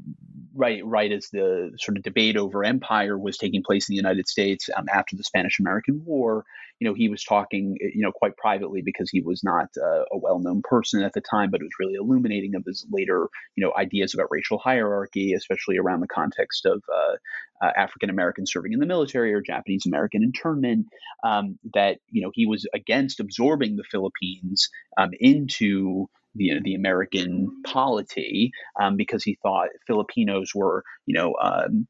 right 0.55 0.85
right 0.85 1.11
as 1.11 1.28
the 1.32 1.72
sort 1.78 1.97
of 1.97 2.03
debate 2.03 2.37
over 2.37 2.64
empire 2.64 3.18
was 3.18 3.37
taking 3.37 3.62
place 3.62 3.89
in 3.89 3.95
the 3.95 3.97
United 3.97 4.28
States 4.28 4.68
um, 4.76 4.87
after 4.93 5.16
the 5.16 5.24
Spanish 5.24 5.59
American 5.59 6.03
War, 6.05 6.45
you 6.80 6.89
know, 6.89 6.95
he 6.95 7.09
was 7.09 7.22
talking, 7.22 7.76
you 7.80 8.03
know, 8.03 8.12
quite 8.12 8.37
privately 8.37 8.82
because 8.82 9.11
he 9.11 9.20
was 9.20 9.43
not 9.45 9.68
uh, 9.80 10.05
a 10.12 10.18
well-known 10.18 10.61
person 10.62 11.03
at 11.03 11.12
the 11.12 11.20
time, 11.20 11.51
but 11.51 11.61
it 11.61 11.64
was 11.64 11.78
really 11.78 11.95
illuminating 11.95 12.55
of 12.57 12.64
his 12.66 12.87
later, 12.91 13.28
you 13.57 13.64
know, 13.64 13.72
ideas 13.76 14.14
about 14.14 14.28
racial 14.30 14.59
hierarchy, 14.59 15.35
especially 15.35 15.78
around 15.78 16.01
the 16.01 16.09
context 16.09 16.66
of 16.66 16.82
uh, 16.93 17.64
uh, 17.64 17.70
African 17.76 18.11
Americans 18.11 18.53
serving 18.53 18.72
in 18.72 18.80
the 18.80 18.87
military 18.87 19.32
or 19.32 19.41
Japanese 19.41 19.87
American 19.87 20.22
internment. 20.22 20.87
Um, 21.22 21.59
that 21.74 21.99
you 22.11 22.22
know 22.22 22.30
he 22.35 22.47
was 22.47 22.66
against 22.74 23.20
absorbing 23.20 23.76
the 23.76 23.85
Philippines 23.85 24.68
um, 24.99 25.11
into 25.18 26.09
you 26.35 26.55
know, 26.55 26.61
the 26.62 26.74
American 26.74 27.62
polity 27.66 28.51
um, 28.80 28.97
because 28.97 29.22
he 29.22 29.39
thought 29.43 29.68
Filipinos 29.87 30.51
were, 30.55 30.85
you 31.07 31.14
know, 31.14 31.35
um, 31.41 31.87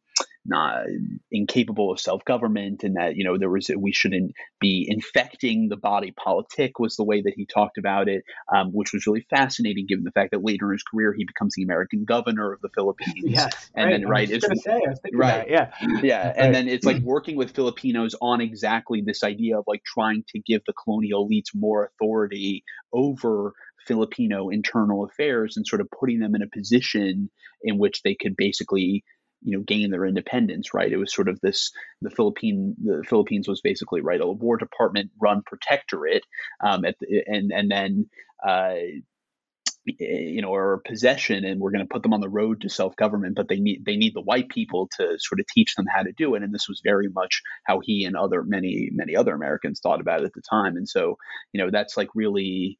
not 0.46 0.84
incapable 1.30 1.90
of 1.90 1.98
self-government 1.98 2.84
and 2.84 2.96
that 2.96 3.16
you 3.16 3.24
know 3.24 3.38
there 3.38 3.48
was 3.48 3.70
we 3.78 3.92
shouldn't 3.92 4.32
be 4.60 4.86
infecting 4.88 5.68
the 5.68 5.76
body 5.76 6.12
politic 6.12 6.78
was 6.78 6.96
the 6.96 7.04
way 7.04 7.22
that 7.22 7.32
he 7.34 7.46
talked 7.46 7.78
about 7.78 8.08
it 8.08 8.24
um, 8.54 8.70
which 8.72 8.92
was 8.92 9.06
really 9.06 9.26
fascinating 9.30 9.86
given 9.86 10.04
the 10.04 10.10
fact 10.10 10.32
that 10.32 10.44
later 10.44 10.66
in 10.66 10.72
his 10.72 10.82
career 10.82 11.14
he 11.16 11.24
becomes 11.24 11.54
the 11.56 11.62
american 11.62 12.04
governor 12.04 12.52
of 12.52 12.60
the 12.60 12.68
philippines 12.74 13.14
yes, 13.24 13.70
and 13.74 13.86
right. 13.86 13.90
then 13.92 14.08
right 14.08 14.30
it's 14.30 14.46
say, 14.62 14.80
right 15.14 15.48
yeah 15.48 15.72
yeah 16.02 16.26
right. 16.26 16.36
and 16.36 16.54
then 16.54 16.68
it's 16.68 16.84
like 16.84 17.00
working 17.02 17.36
with 17.36 17.52
filipinos 17.52 18.14
on 18.20 18.40
exactly 18.40 19.00
this 19.00 19.22
idea 19.24 19.58
of 19.58 19.64
like 19.66 19.82
trying 19.84 20.24
to 20.28 20.38
give 20.38 20.62
the 20.66 20.74
colonial 20.74 21.26
elites 21.26 21.54
more 21.54 21.86
authority 21.86 22.64
over 22.92 23.54
Filipino 23.86 24.48
internal 24.48 25.04
affairs 25.04 25.56
and 25.56 25.66
sort 25.66 25.80
of 25.80 25.88
putting 25.90 26.20
them 26.20 26.34
in 26.34 26.42
a 26.42 26.48
position 26.48 27.30
in 27.62 27.78
which 27.78 28.02
they 28.02 28.14
could 28.14 28.36
basically 28.36 29.04
you 29.42 29.56
know 29.56 29.62
gain 29.62 29.90
their 29.90 30.06
independence 30.06 30.74
right? 30.74 30.92
It 30.92 30.96
was 30.96 31.14
sort 31.14 31.28
of 31.28 31.40
this 31.40 31.70
the 32.02 32.10
philippine 32.10 32.74
the 32.82 33.04
philippines 33.08 33.48
was 33.48 33.60
basically 33.60 34.00
right 34.00 34.20
a 34.20 34.26
war 34.26 34.56
department 34.56 35.10
run 35.20 35.42
protectorate 35.46 36.24
um, 36.64 36.84
at 36.84 36.96
the, 37.00 37.22
and 37.26 37.52
and 37.52 37.70
then 37.70 38.06
uh, 38.46 38.74
you 39.86 40.40
know 40.40 40.48
or 40.48 40.80
possession 40.86 41.44
and 41.44 41.60
we're 41.60 41.70
going 41.70 41.84
to 41.84 41.92
put 41.92 42.02
them 42.02 42.14
on 42.14 42.20
the 42.20 42.28
road 42.28 42.62
to 42.62 42.68
self-government 42.68 43.34
but 43.36 43.48
they 43.48 43.60
need 43.60 43.84
they 43.84 43.96
need 43.96 44.14
the 44.14 44.22
white 44.22 44.48
people 44.48 44.88
to 44.96 45.16
sort 45.18 45.40
of 45.40 45.46
teach 45.46 45.74
them 45.74 45.84
how 45.94 46.02
to 46.02 46.12
do 46.12 46.34
it 46.34 46.42
and 46.42 46.54
this 46.54 46.68
was 46.68 46.80
very 46.82 47.08
much 47.08 47.42
how 47.64 47.80
he 47.82 48.04
and 48.04 48.16
other 48.16 48.42
many 48.42 48.88
many 48.92 49.14
other 49.14 49.34
americans 49.34 49.80
thought 49.80 50.00
about 50.00 50.20
it 50.20 50.26
at 50.26 50.32
the 50.32 50.40
time 50.40 50.76
and 50.76 50.88
so 50.88 51.18
you 51.52 51.62
know 51.62 51.70
that's 51.70 51.96
like 51.98 52.08
really 52.14 52.78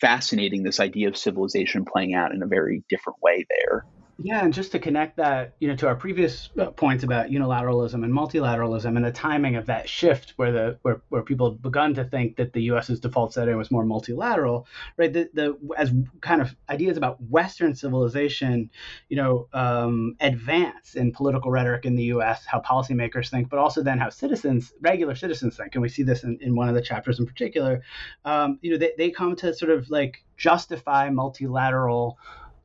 fascinating 0.00 0.62
this 0.62 0.80
idea 0.80 1.08
of 1.08 1.16
civilization 1.16 1.84
playing 1.84 2.14
out 2.14 2.32
in 2.32 2.42
a 2.42 2.46
very 2.46 2.82
different 2.88 3.20
way 3.22 3.46
there 3.48 3.84
yeah, 4.22 4.44
and 4.44 4.52
just 4.52 4.72
to 4.72 4.78
connect 4.78 5.16
that, 5.16 5.54
you 5.60 5.68
know, 5.68 5.76
to 5.76 5.86
our 5.86 5.94
previous 5.94 6.50
uh, 6.58 6.66
points 6.66 7.04
about 7.04 7.30
unilateralism 7.30 8.04
and 8.04 8.12
multilateralism 8.12 8.96
and 8.96 9.04
the 9.04 9.12
timing 9.12 9.56
of 9.56 9.66
that 9.66 9.88
shift 9.88 10.34
where 10.36 10.52
the 10.52 10.78
where, 10.82 11.00
where 11.08 11.22
people 11.22 11.52
had 11.52 11.62
begun 11.62 11.94
to 11.94 12.04
think 12.04 12.36
that 12.36 12.52
the 12.52 12.62
US's 12.64 13.00
default 13.00 13.32
setting 13.32 13.56
was 13.56 13.70
more 13.70 13.84
multilateral, 13.84 14.66
right? 14.98 15.12
The, 15.12 15.30
the 15.32 15.58
as 15.76 15.92
kind 16.20 16.42
of 16.42 16.54
ideas 16.68 16.98
about 16.98 17.22
Western 17.22 17.74
civilization, 17.74 18.70
you 19.08 19.16
know, 19.16 19.48
um, 19.54 20.16
advance 20.20 20.96
in 20.96 21.12
political 21.12 21.50
rhetoric 21.50 21.86
in 21.86 21.94
the 21.94 22.04
US, 22.04 22.44
how 22.44 22.60
policymakers 22.60 23.30
think, 23.30 23.48
but 23.48 23.58
also 23.58 23.82
then 23.82 23.98
how 23.98 24.10
citizens, 24.10 24.72
regular 24.82 25.14
citizens 25.14 25.56
think. 25.56 25.74
And 25.74 25.82
we 25.82 25.88
see 25.88 26.02
this 26.02 26.24
in, 26.24 26.36
in 26.42 26.54
one 26.54 26.68
of 26.68 26.74
the 26.74 26.82
chapters 26.82 27.20
in 27.20 27.26
particular. 27.26 27.80
Um, 28.26 28.58
you 28.60 28.72
know, 28.72 28.78
they, 28.78 28.92
they 28.98 29.10
come 29.10 29.34
to 29.36 29.54
sort 29.54 29.70
of 29.70 29.88
like 29.88 30.24
justify 30.36 31.10
multilateral 31.10 32.18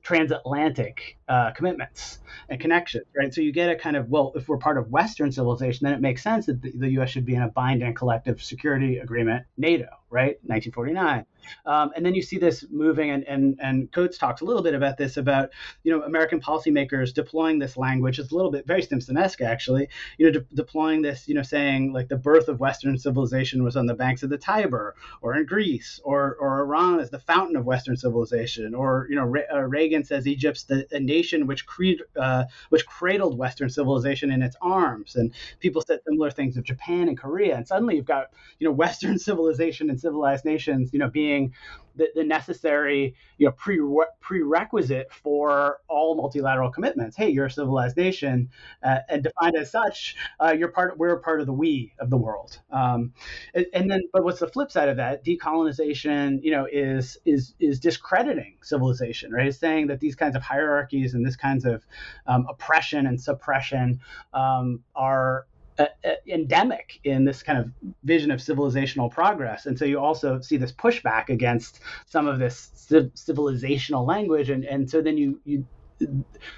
transatlantic 0.05 1.17
uh, 1.27 1.51
commitments 1.51 2.19
and 2.47 2.61
connections, 2.61 3.05
right? 3.17 3.33
So 3.33 3.41
you 3.41 3.51
get 3.51 3.71
a 3.71 3.75
kind 3.75 3.95
of, 3.95 4.07
well, 4.07 4.31
if 4.35 4.47
we're 4.47 4.59
part 4.59 4.77
of 4.77 4.91
Western 4.91 5.31
civilization, 5.31 5.85
then 5.85 5.93
it 5.93 5.99
makes 5.99 6.21
sense 6.21 6.45
that 6.45 6.61
the, 6.61 6.71
the 6.77 6.89
U.S. 6.91 7.09
should 7.09 7.25
be 7.25 7.33
in 7.33 7.41
a 7.41 7.49
binding 7.49 7.95
collective 7.95 8.41
security 8.43 8.99
agreement, 8.99 9.45
NATO, 9.57 9.87
right? 10.15 10.37
1949. 10.43 11.25
Um, 11.65 11.91
and 11.95 12.05
then 12.05 12.15
you 12.15 12.21
see 12.21 12.37
this 12.37 12.65
moving, 12.71 13.11
and, 13.11 13.23
and, 13.25 13.59
and 13.61 13.91
Coates 13.91 14.17
talks 14.17 14.41
a 14.41 14.45
little 14.45 14.63
bit 14.63 14.73
about 14.73 14.97
this 14.97 15.17
about, 15.17 15.49
you 15.83 15.91
know, 15.91 16.03
American 16.03 16.39
policymakers 16.39 17.13
deploying 17.13 17.59
this 17.59 17.77
language. 17.77 18.17
It's 18.17 18.31
a 18.31 18.35
little 18.35 18.51
bit 18.51 18.65
very 18.65 18.81
Stimson-esque, 18.81 19.41
actually, 19.41 19.89
you 20.17 20.25
know, 20.25 20.39
de- 20.39 20.55
deploying 20.55 21.01
this, 21.01 21.27
you 21.27 21.35
know, 21.35 21.41
saying 21.43 21.93
like 21.93 22.07
the 22.07 22.17
birth 22.17 22.47
of 22.47 22.59
Western 22.59 22.97
civilization 22.97 23.63
was 23.63 23.75
on 23.75 23.85
the 23.85 23.93
banks 23.93 24.23
of 24.23 24.29
the 24.29 24.37
Tiber 24.37 24.95
or 25.21 25.35
in 25.35 25.45
Greece 25.45 25.99
or, 26.03 26.35
or 26.39 26.61
Iran 26.61 26.99
is 26.99 27.09
the 27.09 27.19
fountain 27.19 27.55
of 27.55 27.65
Western 27.65 27.97
civilization. 27.97 28.73
Or, 28.73 29.07
you 29.09 29.15
know, 29.15 29.25
Re- 29.25 29.47
uh, 29.51 29.61
Reagan 29.61 30.03
says 30.03 30.27
Egypt's 30.27 30.63
the, 30.63 30.87
a 30.91 30.99
nation 30.99 31.47
which, 31.47 31.65
cre- 31.65 32.05
uh, 32.15 32.45
which 32.69 32.85
cradled 32.85 33.37
Western 33.37 33.69
civilization 33.69 34.31
in 34.31 34.41
its 34.41 34.55
arms. 34.61 35.15
And 35.15 35.33
people 35.59 35.81
said 35.81 35.99
similar 36.07 36.31
things 36.31 36.57
of 36.57 36.63
Japan 36.63 37.07
and 37.07 37.17
Korea. 37.17 37.55
And 37.55 37.67
suddenly 37.67 37.95
you've 37.95 38.05
got, 38.05 38.27
you 38.59 38.67
know, 38.67 38.73
Western 38.73 39.19
civilization 39.25 39.89
and 39.89 39.99
civilized 40.05 40.45
nations, 40.45 40.91
you 40.93 40.99
know, 40.99 41.09
being 41.09 41.53
the, 41.95 42.09
the 42.13 42.23
necessary 42.23 43.15
you 43.37 43.45
know 43.45 43.51
pre- 43.53 43.79
prerequisite 44.19 45.11
for 45.11 45.79
all 45.87 46.15
multilateral 46.15 46.71
commitments. 46.71 47.15
Hey, 47.15 47.29
you're 47.29 47.45
a 47.45 47.51
civilized 47.51 47.97
nation, 47.97 48.49
uh, 48.83 48.99
and 49.09 49.23
defined 49.23 49.55
as 49.55 49.71
such, 49.71 50.15
uh, 50.39 50.55
you're 50.57 50.69
part. 50.69 50.97
We're 50.97 51.17
part 51.17 51.39
of 51.39 51.47
the 51.47 51.53
we 51.53 51.93
of 51.99 52.09
the 52.09 52.17
world. 52.17 52.59
Um, 52.71 53.13
and, 53.53 53.65
and, 53.73 53.91
then, 53.91 54.01
but 54.13 54.23
what's 54.23 54.39
the 54.39 54.47
flip 54.47 54.71
side 54.71 54.89
of 54.89 54.97
that? 54.97 55.25
Decolonization, 55.25 56.43
you 56.43 56.51
know, 56.51 56.67
is 56.71 57.17
is 57.25 57.53
is 57.59 57.79
discrediting 57.79 58.57
civilization, 58.61 59.31
right? 59.31 59.47
It's 59.47 59.57
saying 59.57 59.87
that 59.87 59.99
these 59.99 60.15
kinds 60.15 60.35
of 60.35 60.41
hierarchies 60.41 61.13
and 61.13 61.25
this 61.25 61.35
kinds 61.35 61.65
of 61.65 61.85
um, 62.27 62.45
oppression 62.49 63.07
and 63.07 63.19
suppression 63.19 63.99
um, 64.33 64.83
are 64.95 65.47
uh, 65.77 65.85
endemic 66.27 66.99
in 67.03 67.25
this 67.25 67.43
kind 67.43 67.59
of 67.59 67.71
vision 68.03 68.31
of 68.31 68.39
civilizational 68.39 69.11
progress. 69.11 69.65
And 69.65 69.77
so 69.77 69.85
you 69.85 69.99
also 69.99 70.39
see 70.41 70.57
this 70.57 70.71
pushback 70.71 71.29
against 71.29 71.81
some 72.05 72.27
of 72.27 72.39
this 72.39 72.71
civilizational 72.89 74.07
language. 74.07 74.49
And, 74.49 74.65
and 74.65 74.89
so 74.89 75.01
then 75.01 75.17
you, 75.17 75.39
you 75.45 75.65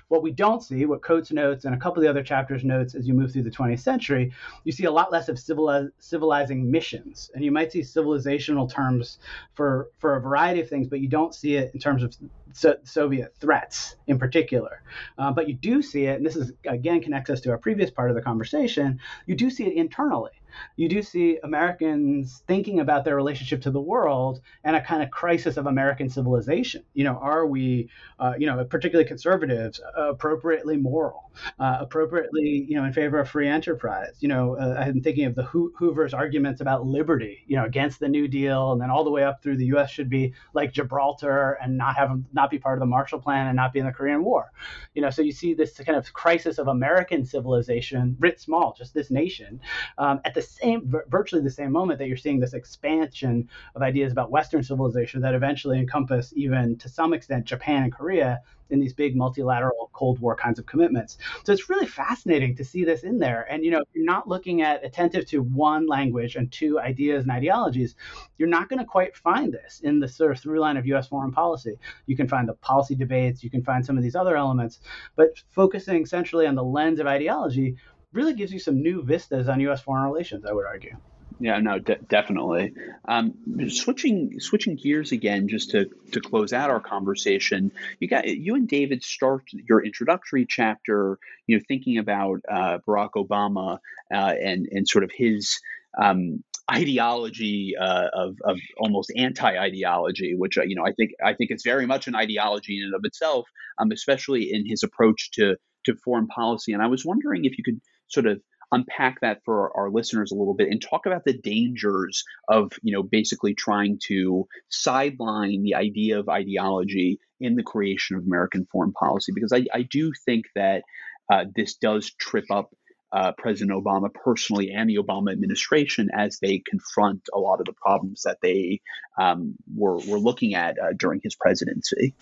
what 0.07 0.23
we 0.23 0.31
don't 0.31 0.63
see, 0.63 0.85
what 0.85 1.01
Coates 1.01 1.31
notes 1.31 1.65
and 1.65 1.75
a 1.75 1.77
couple 1.77 2.01
of 2.01 2.03
the 2.03 2.09
other 2.09 2.23
chapters 2.23 2.63
notes 2.63 2.95
as 2.95 3.07
you 3.07 3.13
move 3.13 3.31
through 3.31 3.43
the 3.43 3.51
20th 3.51 3.79
century, 3.79 4.31
you 4.63 4.71
see 4.71 4.85
a 4.85 4.91
lot 4.91 5.11
less 5.11 5.29
of 5.29 5.37
civiliz- 5.37 5.91
civilizing 5.99 6.69
missions. 6.69 7.29
And 7.33 7.43
you 7.43 7.51
might 7.51 7.71
see 7.71 7.81
civilizational 7.81 8.71
terms 8.71 9.19
for, 9.53 9.89
for 9.99 10.15
a 10.15 10.21
variety 10.21 10.61
of 10.61 10.69
things, 10.69 10.87
but 10.87 10.99
you 10.99 11.07
don't 11.07 11.35
see 11.35 11.55
it 11.55 11.71
in 11.73 11.79
terms 11.79 12.03
of 12.03 12.15
so- 12.53 12.77
Soviet 12.83 13.35
threats 13.39 13.95
in 14.07 14.17
particular. 14.17 14.81
Uh, 15.17 15.31
but 15.31 15.47
you 15.47 15.53
do 15.53 15.81
see 15.81 16.05
it, 16.05 16.17
and 16.17 16.25
this 16.25 16.35
is 16.35 16.51
again 16.65 17.01
connects 17.01 17.29
us 17.29 17.41
to 17.41 17.51
our 17.51 17.57
previous 17.57 17.91
part 17.91 18.09
of 18.09 18.15
the 18.15 18.21
conversation, 18.21 18.99
you 19.25 19.35
do 19.35 19.49
see 19.49 19.65
it 19.65 19.73
internally 19.73 20.31
you 20.75 20.89
do 20.89 21.01
see 21.01 21.39
Americans 21.43 22.43
thinking 22.47 22.79
about 22.79 23.05
their 23.05 23.15
relationship 23.15 23.61
to 23.63 23.71
the 23.71 23.81
world 23.81 24.41
and 24.63 24.75
a 24.75 24.81
kind 24.81 25.03
of 25.03 25.11
crisis 25.11 25.57
of 25.57 25.67
American 25.67 26.09
civilization. 26.09 26.83
You 26.93 27.05
know, 27.05 27.17
are 27.17 27.45
we, 27.45 27.89
uh, 28.19 28.33
you 28.37 28.47
know, 28.47 28.63
particularly 28.65 29.07
conservatives, 29.07 29.79
appropriately 29.95 30.77
moral, 30.77 31.26
uh, 31.59 31.77
appropriately, 31.81 32.65
you 32.67 32.75
know, 32.75 32.85
in 32.85 32.93
favor 32.93 33.19
of 33.19 33.29
free 33.29 33.47
enterprise? 33.47 34.15
You 34.19 34.29
know, 34.29 34.57
uh, 34.57 34.75
I'm 34.79 35.01
thinking 35.01 35.25
of 35.25 35.35
the 35.35 35.43
Ho- 35.43 35.71
Hoover's 35.75 36.13
arguments 36.13 36.61
about 36.61 36.85
liberty, 36.85 37.43
you 37.47 37.55
know, 37.55 37.65
against 37.65 37.99
the 37.99 38.07
New 38.07 38.27
Deal, 38.27 38.71
and 38.71 38.81
then 38.81 38.89
all 38.89 39.03
the 39.03 39.11
way 39.11 39.23
up 39.23 39.41
through 39.41 39.57
the 39.57 39.65
U.S. 39.67 39.89
should 39.91 40.09
be 40.09 40.33
like 40.53 40.73
Gibraltar 40.73 41.57
and 41.61 41.77
not 41.77 41.95
have 41.95 42.19
not 42.33 42.49
be 42.49 42.59
part 42.59 42.77
of 42.77 42.79
the 42.79 42.85
Marshall 42.85 43.19
Plan 43.19 43.47
and 43.47 43.55
not 43.55 43.73
be 43.73 43.79
in 43.79 43.85
the 43.85 43.91
Korean 43.91 44.23
War. 44.23 44.51
You 44.93 45.01
know, 45.01 45.09
so 45.09 45.21
you 45.21 45.31
see 45.31 45.53
this 45.53 45.77
kind 45.77 45.97
of 45.97 46.11
crisis 46.13 46.57
of 46.57 46.67
American 46.67 47.25
civilization, 47.25 48.15
writ 48.19 48.39
small, 48.39 48.73
just 48.77 48.93
this 48.93 49.11
nation, 49.11 49.59
um, 49.97 50.19
at 50.25 50.33
the 50.33 50.41
same, 50.41 50.91
virtually 51.07 51.41
the 51.41 51.49
same 51.49 51.71
moment 51.71 51.99
that 51.99 52.07
you're 52.07 52.17
seeing 52.17 52.39
this 52.39 52.53
expansion 52.53 53.49
of 53.75 53.81
ideas 53.81 54.11
about 54.11 54.31
Western 54.31 54.63
civilization 54.63 55.21
that 55.21 55.35
eventually 55.35 55.79
encompass 55.79 56.33
even 56.35 56.77
to 56.77 56.89
some 56.89 57.13
extent 57.13 57.45
Japan 57.45 57.83
and 57.83 57.93
Korea 57.93 58.41
in 58.69 58.79
these 58.79 58.93
big 58.93 59.15
multilateral 59.15 59.89
Cold 59.93 60.19
War 60.19 60.35
kinds 60.35 60.59
of 60.59 60.65
commitments. 60.65 61.17
So 61.43 61.53
it's 61.53 61.69
really 61.69 61.87
fascinating 61.87 62.55
to 62.55 62.65
see 62.65 62.83
this 62.83 63.03
in 63.03 63.19
there. 63.19 63.47
And 63.49 63.63
you 63.63 63.71
know, 63.71 63.79
if 63.79 63.87
you're 63.93 64.05
not 64.05 64.27
looking 64.27 64.61
at 64.61 64.83
attentive 64.85 65.25
to 65.27 65.41
one 65.41 65.87
language 65.87 66.35
and 66.35 66.51
two 66.51 66.79
ideas 66.79 67.23
and 67.23 67.31
ideologies, 67.31 67.95
you're 68.37 68.47
not 68.47 68.69
going 68.69 68.79
to 68.79 68.85
quite 68.85 69.15
find 69.15 69.53
this 69.53 69.81
in 69.83 69.99
the 69.99 70.07
sort 70.07 70.31
of 70.31 70.39
through 70.39 70.59
line 70.59 70.77
of 70.77 70.85
U.S. 70.87 71.07
foreign 71.07 71.31
policy. 71.31 71.77
You 72.05 72.15
can 72.15 72.27
find 72.27 72.47
the 72.47 72.53
policy 72.53 72.95
debates, 72.95 73.43
you 73.43 73.49
can 73.49 73.63
find 73.63 73.85
some 73.85 73.97
of 73.97 74.03
these 74.03 74.15
other 74.15 74.37
elements, 74.37 74.79
but 75.15 75.29
focusing 75.49 76.05
centrally 76.05 76.47
on 76.47 76.55
the 76.55 76.63
lens 76.63 76.99
of 76.99 77.07
ideology 77.07 77.75
really 78.13 78.33
gives 78.33 78.51
you 78.51 78.59
some 78.59 78.81
new 78.81 79.03
vistas 79.03 79.49
on 79.49 79.59
U.S. 79.61 79.81
foreign 79.81 80.03
relations. 80.03 80.45
I 80.45 80.53
would 80.53 80.65
argue. 80.65 80.95
Yeah, 81.39 81.59
no, 81.59 81.77
de- 81.77 81.99
definitely. 82.09 82.73
Um, 83.07 83.33
switching 83.69 84.39
switching 84.39 84.75
gears 84.75 85.11
again, 85.11 85.47
just 85.47 85.69
to 85.71 85.85
to 86.13 86.19
close 86.19 86.51
out 86.51 86.71
our 86.71 86.79
conversation. 86.79 87.71
You 87.99 88.07
got 88.07 88.27
you 88.27 88.55
and 88.55 88.67
David 88.67 89.03
start 89.03 89.43
your 89.51 89.85
introductory 89.85 90.47
chapter. 90.49 91.19
You 91.45 91.57
know, 91.57 91.63
thinking 91.67 91.99
about 91.99 92.39
uh, 92.49 92.79
Barack 92.87 93.11
Obama 93.15 93.77
uh, 94.11 94.33
and 94.43 94.67
and 94.71 94.87
sort 94.87 95.03
of 95.03 95.11
his 95.15 95.59
um, 96.01 96.43
ideology 96.71 97.75
uh, 97.79 98.07
of, 98.13 98.35
of 98.43 98.57
almost 98.79 99.11
anti-ideology, 99.15 100.33
which 100.35 100.57
uh, 100.57 100.63
you 100.63 100.75
know 100.75 100.85
I 100.85 100.93
think 100.93 101.11
I 101.23 101.33
think 101.33 101.51
it's 101.51 101.63
very 101.63 101.85
much 101.85 102.07
an 102.07 102.15
ideology 102.15 102.79
in 102.79 102.85
and 102.85 102.95
of 102.95 103.01
itself, 103.03 103.47
um, 103.77 103.91
especially 103.91 104.51
in 104.51 104.65
his 104.65 104.81
approach 104.81 105.29
to 105.33 105.55
to 105.85 105.95
foreign 106.03 106.27
policy. 106.27 106.73
And 106.73 106.81
I 106.81 106.87
was 106.87 107.05
wondering 107.05 107.45
if 107.45 107.59
you 107.59 107.63
could 107.63 107.79
sort 108.07 108.25
of 108.25 108.41
unpack 108.71 109.21
that 109.21 109.41
for 109.45 109.75
our 109.77 109.89
listeners 109.89 110.31
a 110.31 110.35
little 110.35 110.53
bit 110.53 110.69
and 110.69 110.81
talk 110.81 111.05
about 111.05 111.23
the 111.23 111.37
dangers 111.37 112.23
of 112.49 112.71
you 112.81 112.93
know 112.93 113.03
basically 113.03 113.53
trying 113.53 113.99
to 114.03 114.47
sideline 114.69 115.63
the 115.63 115.75
idea 115.75 116.19
of 116.19 116.29
ideology 116.29 117.19
in 117.39 117.55
the 117.55 117.63
creation 117.63 118.17
of 118.17 118.23
American 118.23 118.67
foreign 118.71 118.91
policy 118.91 119.31
because 119.33 119.53
I, 119.53 119.65
I 119.73 119.83
do 119.83 120.11
think 120.25 120.45
that 120.55 120.83
uh, 121.31 121.45
this 121.55 121.75
does 121.75 122.11
trip 122.11 122.45
up 122.51 122.69
uh, 123.11 123.31
President 123.37 123.71
Obama 123.71 124.13
personally 124.13 124.71
and 124.71 124.89
the 124.89 124.97
Obama 124.97 125.31
administration 125.31 126.09
as 126.13 126.39
they 126.39 126.61
confront 126.67 127.27
a 127.33 127.39
lot 127.39 127.59
of 127.59 127.65
the 127.65 127.73
problems 127.73 128.23
that 128.23 128.37
they 128.41 128.81
um, 129.19 129.55
were, 129.73 129.97
were 129.97 130.19
looking 130.19 130.55
at 130.55 130.77
uh, 130.77 130.93
during 130.97 131.21
his 131.23 131.35
presidency. 131.35 132.13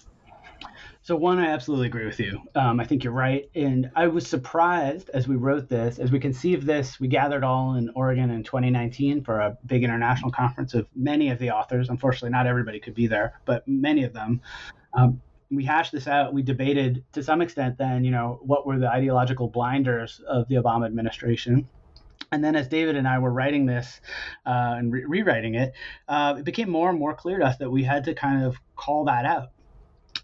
So 1.05 1.15
one, 1.15 1.37
I 1.37 1.49
absolutely 1.49 1.85
agree 1.85 2.07
with 2.07 2.19
you. 2.19 2.41
Um, 2.55 2.79
I 2.79 2.83
think 2.83 3.03
you're 3.03 3.13
right, 3.13 3.47
and 3.53 3.91
I 3.95 4.07
was 4.07 4.25
surprised 4.25 5.11
as 5.13 5.27
we 5.27 5.35
wrote 5.35 5.69
this, 5.69 5.99
as 5.99 6.11
we 6.11 6.19
conceived 6.19 6.65
this. 6.65 6.99
We 6.99 7.07
gathered 7.07 7.43
all 7.43 7.75
in 7.75 7.91
Oregon 7.93 8.31
in 8.31 8.41
2019 8.41 9.23
for 9.23 9.39
a 9.39 9.55
big 9.67 9.83
international 9.83 10.31
conference 10.31 10.73
of 10.73 10.87
many 10.95 11.29
of 11.29 11.37
the 11.37 11.51
authors. 11.51 11.89
Unfortunately, 11.89 12.31
not 12.31 12.47
everybody 12.47 12.79
could 12.79 12.95
be 12.95 13.05
there, 13.05 13.39
but 13.45 13.67
many 13.67 14.03
of 14.03 14.13
them. 14.13 14.41
Um, 14.95 15.21
we 15.51 15.63
hashed 15.63 15.91
this 15.91 16.07
out. 16.07 16.33
We 16.33 16.41
debated 16.41 17.03
to 17.13 17.21
some 17.21 17.39
extent. 17.39 17.77
Then, 17.77 18.03
you 18.03 18.09
know, 18.09 18.39
what 18.41 18.65
were 18.65 18.79
the 18.79 18.89
ideological 18.89 19.47
blinders 19.47 20.19
of 20.27 20.47
the 20.47 20.55
Obama 20.55 20.87
administration? 20.87 21.69
And 22.31 22.43
then, 22.43 22.55
as 22.55 22.67
David 22.67 22.95
and 22.95 23.07
I 23.07 23.19
were 23.19 23.31
writing 23.31 23.67
this 23.67 24.01
uh, 24.43 24.73
and 24.79 24.91
re- 24.91 25.05
rewriting 25.05 25.53
it, 25.53 25.73
uh, 26.07 26.33
it 26.39 26.45
became 26.45 26.71
more 26.71 26.89
and 26.89 26.97
more 26.97 27.13
clear 27.13 27.37
to 27.37 27.45
us 27.45 27.57
that 27.57 27.69
we 27.69 27.83
had 27.83 28.05
to 28.05 28.15
kind 28.15 28.43
of 28.43 28.57
call 28.75 29.05
that 29.05 29.25
out 29.25 29.51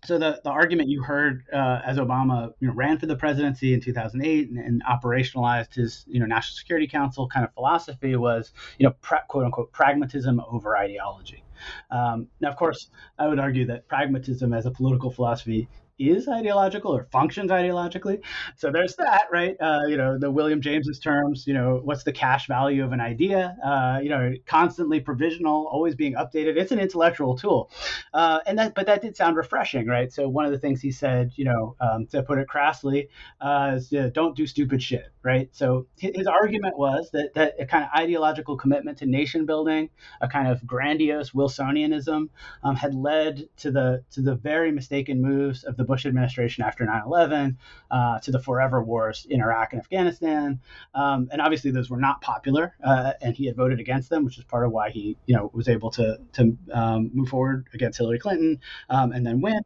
so 0.04 0.18
the, 0.18 0.42
the 0.44 0.50
argument 0.50 0.90
you 0.90 1.04
heard 1.04 1.44
uh, 1.54 1.82
as 1.86 1.98
Obama 1.98 2.54
you 2.60 2.68
know, 2.68 2.74
ran 2.74 2.98
for 2.98 3.06
the 3.06 3.16
presidency 3.16 3.74
in 3.74 3.82
2008 3.82 4.50
and, 4.50 4.58
and, 4.58 4.84
operationalized 4.84 5.76
his 5.76 6.06
you 6.08 6.20
know 6.20 6.26
National 6.26 6.56
Security 6.58 6.88
Council 6.88 7.28
kind 7.28 7.46
of 7.46 7.54
philosophy 7.54 8.16
was 8.16 8.52
you 8.80 8.88
know 8.88 8.94
pra- 9.02 9.24
quote 9.28 9.46
unquote 9.46 9.72
pragmatism 9.72 10.42
over 10.50 10.76
ideology. 10.76 11.44
Um, 11.92 12.28
now, 12.40 12.50
of 12.50 12.56
course, 12.56 12.90
I 13.20 13.28
would 13.28 13.38
argue 13.38 13.66
that 13.68 13.88
pragmatism 13.88 14.54
as 14.54 14.66
a 14.66 14.72
political 14.72 15.12
philosophy 15.12 15.70
is 16.10 16.28
ideological 16.28 16.96
or 16.96 17.08
functions 17.12 17.52
ideologically. 17.52 18.22
So 18.56 18.72
there's 18.72 18.96
that, 18.96 19.24
right? 19.32 19.56
Uh, 19.60 19.82
you 19.88 19.98
know, 19.98 20.18
the 20.18 20.32
William 20.32 20.62
James's 20.62 21.00
terms. 21.00 21.46
You 21.48 21.54
know, 21.54 21.82
what's 21.84 22.04
the 22.04 22.12
cash 22.12 22.48
value 22.48 22.84
of 22.84 22.92
an 22.92 23.02
idea? 23.02 23.58
Uh, 23.64 24.00
you 24.02 24.10
know, 24.10 24.34
constantly 24.46 25.00
provisional, 25.00 25.68
always 25.68 25.96
being 25.96 26.14
updated. 26.16 26.58
It's 26.58 26.72
an 26.72 26.80
intellectual 26.80 27.38
tool, 27.38 27.72
uh, 28.14 28.40
and 28.46 28.58
that. 28.60 28.76
But 28.76 28.86
that 28.88 29.02
did 29.02 29.16
sound 29.16 29.36
refreshing, 29.36 29.88
right? 29.88 30.12
So 30.12 30.28
one 30.28 30.46
of 30.46 30.52
the 30.52 30.60
things 30.60 30.82
he 30.82 30.92
said, 30.92 31.32
you 31.36 31.46
know, 31.46 31.76
um, 31.80 32.08
to 32.08 32.24
put 32.24 32.38
it 32.40 32.48
crassly, 32.48 33.10
uh, 33.40 33.74
is 33.76 33.92
you 33.92 34.02
know, 34.02 34.10
don't 34.10 34.36
do 34.36 34.48
stupid 34.48 34.82
shit, 34.82 35.12
right? 35.24 35.50
So 35.52 35.88
his 35.98 36.28
argument 36.28 36.78
was 36.78 37.10
that 37.14 37.34
that 37.36 37.56
a 37.60 37.66
kind 37.66 37.84
of 37.84 37.90
ideological 37.96 38.58
commitment 38.58 38.98
to 39.00 39.06
nation 39.06 39.46
building, 39.46 39.90
a 40.22 40.28
kind 40.28 40.48
of 40.48 40.66
grandiose 40.66 41.32
Wilsonianism, 41.32 42.30
um, 42.64 42.76
had 42.76 42.94
led 42.94 43.48
to 43.58 43.72
the 43.72 44.04
to 44.12 44.22
the 44.22 44.36
very 44.36 44.72
mistaken 44.72 45.22
moves 45.22 45.64
of 45.64 45.78
the 45.78 45.84
Bush 45.92 46.06
administration 46.06 46.64
after 46.64 46.86
9/11, 46.86 47.58
uh, 47.92 48.20
to 48.20 48.32
the 48.32 48.40
forever 48.40 48.82
wars 48.82 49.28
in 49.30 49.42
Iraq 49.42 49.74
and 49.74 49.82
Afghanistan, 49.82 50.62
um, 50.94 51.28
and 51.34 51.42
obviously 51.42 51.72
those 51.72 51.90
were 51.90 52.00
not 52.00 52.22
popular, 52.22 52.74
uh, 52.82 53.12
and 53.22 53.36
he 53.36 53.46
had 53.46 53.58
voted 53.58 53.82
against 53.82 54.10
them, 54.10 54.24
which 54.24 54.38
is 54.38 54.46
part 54.46 54.66
of 54.66 54.72
why 54.72 54.90
he, 54.90 55.18
you 55.26 55.36
know, 55.36 55.52
was 55.54 55.68
able 55.68 55.92
to 55.92 56.18
to 56.32 56.58
um, 56.72 57.12
move 57.14 57.28
forward 57.28 57.68
against 57.74 57.98
Hillary 57.98 58.20
Clinton 58.20 58.60
um, 58.90 59.12
and 59.12 59.28
then 59.28 59.42
win. 59.42 59.62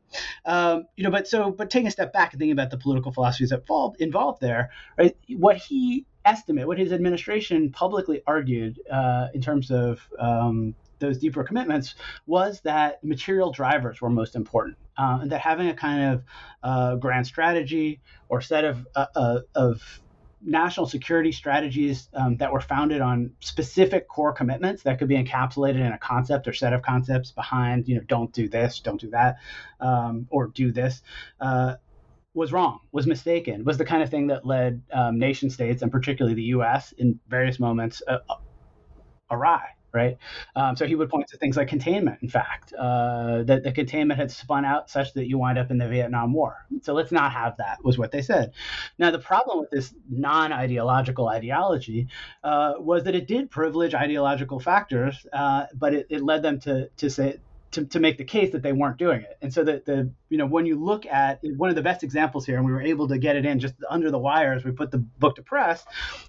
Um, 0.45 0.87
you 0.97 1.03
know, 1.03 1.11
but 1.11 1.27
so 1.27 1.51
but 1.51 1.69
taking 1.69 1.87
a 1.87 1.91
step 1.91 2.11
back 2.11 2.33
and 2.33 2.39
thinking 2.39 2.53
about 2.53 2.71
the 2.71 2.77
political 2.77 3.11
philosophies 3.11 3.51
involved 3.51 4.01
involved 4.01 4.41
there, 4.41 4.71
right? 4.97 5.15
What 5.29 5.57
he 5.57 6.07
estimate, 6.25 6.65
what 6.65 6.79
his 6.79 6.91
administration 6.91 7.71
publicly 7.71 8.23
argued 8.25 8.79
uh, 8.91 9.27
in 9.35 9.41
terms 9.41 9.69
of 9.69 10.01
um, 10.17 10.73
those 10.99 11.17
deeper 11.17 11.43
commitments 11.43 11.95
was 12.25 12.61
that 12.61 13.03
material 13.03 13.51
drivers 13.51 14.01
were 14.01 14.09
most 14.09 14.35
important, 14.35 14.77
uh, 14.97 15.19
and 15.21 15.31
that 15.31 15.41
having 15.41 15.67
a 15.67 15.73
kind 15.73 16.13
of 16.13 16.23
uh, 16.63 16.95
grand 16.95 17.27
strategy 17.27 18.01
or 18.29 18.41
set 18.41 18.63
of 18.63 18.87
uh, 18.95 19.05
uh, 19.15 19.39
of 19.55 19.81
national 20.45 20.85
security 20.85 21.31
strategies 21.31 22.07
um, 22.13 22.37
that 22.37 22.51
were 22.51 22.61
founded 22.61 23.01
on 23.01 23.31
specific 23.39 24.07
core 24.07 24.31
commitments 24.31 24.83
that 24.83 24.99
could 24.99 25.07
be 25.07 25.15
encapsulated 25.15 25.79
in 25.79 25.91
a 25.91 25.97
concept 25.97 26.47
or 26.47 26.53
set 26.53 26.71
of 26.71 26.81
concepts 26.83 27.31
behind, 27.31 27.87
you 27.87 27.95
know, 27.95 28.01
don't 28.07 28.31
do 28.31 28.47
this, 28.47 28.79
don't 28.79 29.01
do 29.01 29.09
that, 29.09 29.37
um, 29.79 30.27
or 30.29 30.47
do 30.47 30.71
this, 30.71 31.01
uh, 31.41 31.73
was 32.35 32.51
wrong, 32.51 32.79
was 32.91 33.07
mistaken, 33.07 33.63
was 33.63 33.77
the 33.77 33.85
kind 33.85 34.03
of 34.03 34.09
thing 34.09 34.27
that 34.27 34.45
led 34.45 34.81
um, 34.93 35.17
nation 35.17 35.49
states 35.49 35.81
and 35.81 35.91
particularly 35.91 36.35
the 36.35 36.43
U.S. 36.43 36.91
in 36.97 37.19
various 37.27 37.59
moments 37.59 38.03
uh, 38.07 38.17
awry 39.31 39.74
right? 39.95 40.17
Um, 40.55 40.75
so 40.75 40.85
he 40.85 40.93
would 40.93 41.09
point 41.09 41.27
to 41.29 41.37
things 41.37 41.57
like 41.57 41.69
containment, 41.69 42.19
in 42.21 42.29
fact, 42.29 42.73
uh, 42.73 43.43
that 43.43 43.63
the 43.63 43.71
containment 43.71 44.19
had 44.19 44.29
spun 44.29 44.65
out 44.65 44.89
such 44.89 45.13
that 45.13 45.27
you 45.27 45.37
wind 45.39 45.57
up 45.57 45.71
in 45.71 45.77
the 45.77 45.87
Vietnam 45.87 46.33
War. 46.33 46.65
So 46.81 46.93
let's 46.93 47.11
not 47.11 47.31
have 47.31 47.57
that, 47.57 47.83
was 47.83 47.97
what 47.97 48.11
they 48.11 48.21
said. 48.21 48.51
Now, 48.99 49.09
the 49.09 49.19
problem 49.19 49.59
with 49.59 49.71
this 49.71 49.93
non 50.09 50.51
ideological 50.51 51.29
ideology 51.29 52.07
uh, 52.43 52.73
was 52.77 53.05
that 53.05 53.15
it 53.15 53.27
did 53.27 53.49
privilege 53.49 53.95
ideological 53.95 54.59
factors, 54.59 55.25
uh, 55.31 55.65
but 55.73 55.93
it, 55.93 56.07
it 56.09 56.21
led 56.21 56.43
them 56.43 56.59
to, 56.61 56.89
to 56.97 57.09
say, 57.09 57.39
to, 57.71 57.85
to 57.85 57.99
make 57.99 58.17
the 58.17 58.23
case 58.23 58.51
that 58.53 58.63
they 58.63 58.71
weren't 58.71 58.97
doing 58.97 59.21
it. 59.21 59.37
And 59.41 59.53
so 59.53 59.63
that 59.63 59.85
the 59.85 60.09
you 60.29 60.37
know 60.37 60.45
when 60.45 60.65
you 60.65 60.75
look 60.75 61.05
at 61.05 61.39
one 61.43 61.69
of 61.69 61.75
the 61.75 61.81
best 61.81 62.03
examples 62.03 62.45
here, 62.45 62.55
and 62.57 62.65
we 62.65 62.71
were 62.71 62.81
able 62.81 63.07
to 63.09 63.17
get 63.17 63.35
it 63.35 63.45
in 63.45 63.59
just 63.59 63.75
under 63.89 64.11
the 64.11 64.19
wire 64.19 64.53
as 64.53 64.63
we 64.63 64.71
put 64.71 64.91
the 64.91 64.97
book 64.97 65.35
to 65.35 65.41
press, 65.41 65.85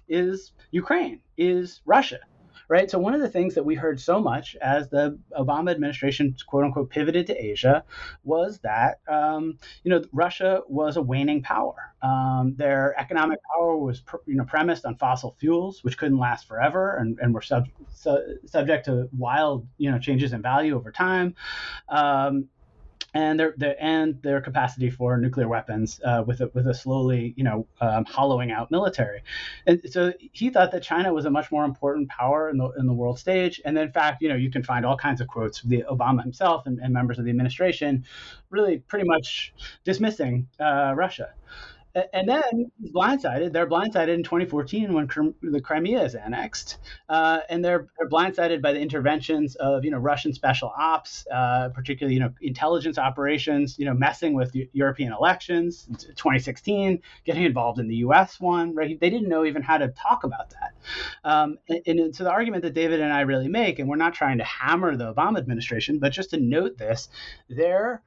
is 0.09 0.51
Ukraine, 0.71 1.21
is 1.37 1.81
Russia 1.85 2.19
right? 2.67 2.89
So 2.89 2.99
one 2.99 3.13
of 3.13 3.21
the 3.21 3.29
things 3.29 3.55
that 3.55 3.63
we 3.63 3.75
heard 3.75 3.99
so 3.99 4.19
much 4.19 4.55
as 4.61 4.89
the 4.89 5.17
Obama 5.37 5.71
administration 5.71 6.35
quote 6.47 6.65
unquote 6.65 6.89
pivoted 6.89 7.27
to 7.27 7.35
Asia 7.35 7.83
was 8.23 8.59
that 8.59 8.99
um, 9.07 9.57
you 9.83 9.91
know 9.91 10.03
Russia 10.11 10.61
was 10.67 10.97
a 10.97 11.01
waning 11.01 11.41
power. 11.41 11.93
Um, 12.01 12.53
their 12.57 12.93
economic 12.99 13.39
power 13.55 13.77
was 13.77 14.01
you 14.25 14.35
know 14.35 14.45
premised 14.45 14.85
on 14.85 14.95
fossil 14.97 15.35
fuels, 15.39 15.83
which 15.83 15.97
couldn't 15.97 16.19
last 16.19 16.47
forever 16.47 16.97
and, 16.97 17.17
and 17.19 17.33
were 17.33 17.41
sub, 17.41 17.67
su- 17.89 18.39
subject 18.45 18.85
to 18.85 19.09
wild 19.17 19.67
you 19.77 19.91
know 19.91 19.99
changes 19.99 20.33
in 20.33 20.41
value 20.41 20.75
over 20.75 20.91
time. 20.91 21.35
Um, 21.89 22.49
and 23.17 23.39
their, 23.39 23.55
their 23.57 23.75
and 23.83 24.21
their 24.21 24.39
capacity 24.41 24.91
for 24.91 25.17
nuclear 25.17 25.47
weapons 25.47 25.99
uh, 26.05 26.23
with 26.27 26.39
a 26.39 26.51
with 26.53 26.67
a 26.67 26.73
slowly 26.73 27.33
you 27.35 27.43
know 27.43 27.67
um, 27.81 28.05
hollowing 28.05 28.51
out 28.51 28.69
military, 28.69 29.23
and 29.65 29.81
so 29.89 30.13
he 30.19 30.51
thought 30.51 30.71
that 30.71 30.83
China 30.83 31.11
was 31.11 31.25
a 31.25 31.31
much 31.31 31.51
more 31.51 31.65
important 31.65 32.09
power 32.09 32.47
in 32.47 32.57
the 32.57 32.69
in 32.77 32.85
the 32.85 32.93
world 32.93 33.17
stage. 33.17 33.59
And 33.65 33.75
in 33.75 33.91
fact, 33.91 34.21
you 34.21 34.29
know, 34.29 34.35
you 34.35 34.51
can 34.51 34.61
find 34.61 34.85
all 34.85 34.95
kinds 34.95 35.19
of 35.19 35.27
quotes 35.27 35.57
from 35.57 35.71
the 35.71 35.83
Obama 35.89 36.21
himself 36.21 36.67
and, 36.67 36.77
and 36.79 36.93
members 36.93 37.17
of 37.17 37.25
the 37.25 37.31
administration, 37.31 38.05
really 38.51 38.77
pretty 38.77 39.07
much 39.07 39.51
dismissing 39.83 40.47
uh, 40.59 40.93
Russia 40.95 41.33
and 42.13 42.27
then 42.27 42.71
he's 42.79 42.91
blindsided. 42.91 43.53
They're 43.53 43.69
blindsided 43.69 44.09
in 44.09 44.23
2014 44.23 44.93
when 44.93 45.07
the 45.41 45.61
Crimea 45.61 46.03
is 46.03 46.15
annexed, 46.15 46.77
uh, 47.09 47.39
and 47.49 47.63
they're, 47.63 47.87
they're, 47.97 48.09
blindsided 48.09 48.61
by 48.61 48.73
the 48.73 48.79
interventions 48.79 49.55
of 49.55 49.83
you 49.83 49.91
know 49.91 49.97
Russian 49.97 50.33
special 50.33 50.71
ops, 50.77 51.25
uh, 51.33 51.69
particularly 51.69 52.15
you 52.15 52.19
know 52.19 52.33
intelligence 52.41 52.97
operations, 52.97 53.77
you 53.77 53.85
know 53.85 53.93
messing 53.93 54.33
with 54.33 54.55
European 54.73 55.13
elections. 55.13 55.87
2016, 55.87 57.01
getting 57.25 57.43
involved 57.43 57.79
in 57.79 57.87
the 57.87 57.97
U.S. 57.97 58.39
one. 58.39 58.75
Right? 58.75 58.99
They 58.99 59.09
didn't 59.09 59.29
know 59.29 59.45
even 59.45 59.61
how 59.61 59.77
to 59.77 59.89
talk 59.89 60.23
about 60.23 60.51
that. 60.51 60.73
Um, 61.23 61.57
and, 61.69 61.99
and 61.99 62.15
so 62.15 62.23
the 62.23 62.31
argument 62.31 62.63
that 62.63 62.73
David 62.73 62.99
and 62.99 63.11
I 63.11 63.21
really 63.21 63.47
make, 63.47 63.79
and 63.79 63.89
we're 63.89 63.95
not 63.95 64.13
trying 64.13 64.37
to 64.37 64.43
hammer 64.43 64.95
the 64.95 65.13
Obama 65.13 65.37
administration, 65.37 65.99
but 65.99 66.11
just 66.11 66.31
to 66.31 66.37
note 66.37 66.77
this, 66.77 67.09
they're 67.49 68.01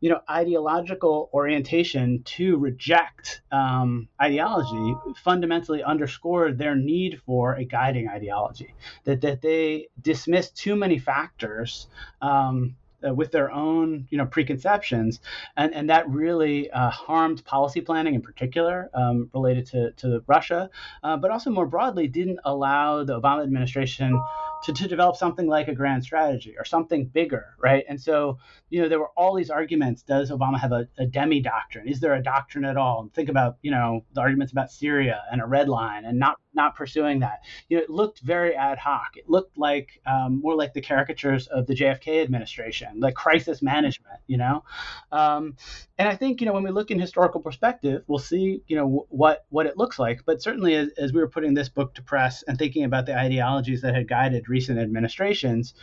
you 0.00 0.10
know, 0.10 0.20
ideological 0.28 1.30
orientation 1.32 2.22
to 2.24 2.56
reject 2.58 3.42
um, 3.50 4.08
ideology 4.20 4.94
fundamentally 5.22 5.82
underscored 5.82 6.58
their 6.58 6.74
need 6.74 7.20
for 7.24 7.54
a 7.54 7.64
guiding 7.64 8.08
ideology. 8.08 8.74
That 9.04 9.20
that 9.20 9.40
they 9.42 9.88
dismissed 10.00 10.56
too 10.56 10.76
many 10.76 10.98
factors 10.98 11.86
um, 12.20 12.76
uh, 13.06 13.12
with 13.12 13.32
their 13.32 13.50
own 13.50 14.06
you 14.10 14.18
know 14.18 14.26
preconceptions, 14.26 15.20
and 15.56 15.74
and 15.74 15.90
that 15.90 16.08
really 16.08 16.70
uh, 16.70 16.90
harmed 16.90 17.44
policy 17.44 17.80
planning 17.80 18.14
in 18.14 18.22
particular 18.22 18.90
um, 18.94 19.30
related 19.34 19.66
to 19.66 19.92
to 19.92 20.22
Russia, 20.26 20.70
uh, 21.02 21.16
but 21.16 21.30
also 21.30 21.50
more 21.50 21.66
broadly 21.66 22.08
didn't 22.08 22.40
allow 22.44 23.04
the 23.04 23.20
Obama 23.20 23.42
administration 23.42 24.20
to, 24.64 24.72
to 24.72 24.88
develop 24.88 25.16
something 25.16 25.46
like 25.46 25.68
a 25.68 25.74
grand 25.74 26.02
strategy 26.04 26.54
or 26.58 26.64
something 26.64 27.06
bigger, 27.06 27.54
right? 27.58 27.84
And 27.88 28.00
so, 28.00 28.38
you 28.70 28.80
know, 28.80 28.88
there 28.88 29.00
were 29.00 29.10
all 29.16 29.34
these 29.34 29.50
arguments. 29.50 30.02
Does 30.02 30.30
Obama 30.30 30.58
have 30.60 30.72
a, 30.72 30.88
a 30.98 31.06
demi 31.06 31.40
doctrine? 31.40 31.88
Is 31.88 32.00
there 32.00 32.14
a 32.14 32.22
doctrine 32.22 32.64
at 32.64 32.76
all? 32.76 33.02
And 33.02 33.12
think 33.12 33.28
about, 33.28 33.56
you 33.62 33.70
know, 33.70 34.04
the 34.14 34.20
arguments 34.20 34.52
about 34.52 34.70
Syria 34.70 35.22
and 35.30 35.40
a 35.40 35.46
red 35.46 35.68
line 35.68 36.04
and 36.04 36.18
not 36.18 36.36
not 36.54 36.76
pursuing 36.76 37.20
that. 37.20 37.40
You 37.68 37.76
know, 37.76 37.82
it 37.82 37.90
looked 37.90 38.20
very 38.20 38.54
ad 38.54 38.78
hoc. 38.78 39.16
It 39.16 39.28
looked 39.28 39.56
like 39.56 40.00
um, 40.06 40.40
more 40.40 40.54
like 40.54 40.74
the 40.74 40.80
caricatures 40.80 41.46
of 41.46 41.66
the 41.66 41.74
JFK 41.74 42.22
administration, 42.22 43.00
like 43.00 43.14
crisis 43.14 43.62
management. 43.62 44.20
You 44.26 44.38
know, 44.38 44.64
um, 45.10 45.56
and 45.98 46.08
I 46.08 46.16
think 46.16 46.40
you 46.40 46.46
know 46.46 46.52
when 46.52 46.62
we 46.62 46.70
look 46.70 46.90
in 46.90 46.98
historical 46.98 47.40
perspective, 47.40 48.02
we'll 48.06 48.18
see 48.18 48.62
you 48.66 48.76
know 48.76 48.84
w- 48.84 49.06
what 49.08 49.44
what 49.50 49.66
it 49.66 49.76
looks 49.76 49.98
like. 49.98 50.24
But 50.24 50.42
certainly, 50.42 50.74
as, 50.74 50.88
as 50.98 51.12
we 51.12 51.20
were 51.20 51.28
putting 51.28 51.54
this 51.54 51.68
book 51.68 51.94
to 51.94 52.02
press 52.02 52.42
and 52.44 52.58
thinking 52.58 52.84
about 52.84 53.06
the 53.06 53.18
ideologies 53.18 53.82
that 53.82 53.94
had 53.94 54.08
guided 54.08 54.48
recent 54.48 54.78
administrations, 54.78 55.74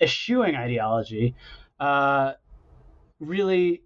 eschewing 0.00 0.56
ideology 0.56 1.34
uh, 1.80 2.32
really 3.20 3.82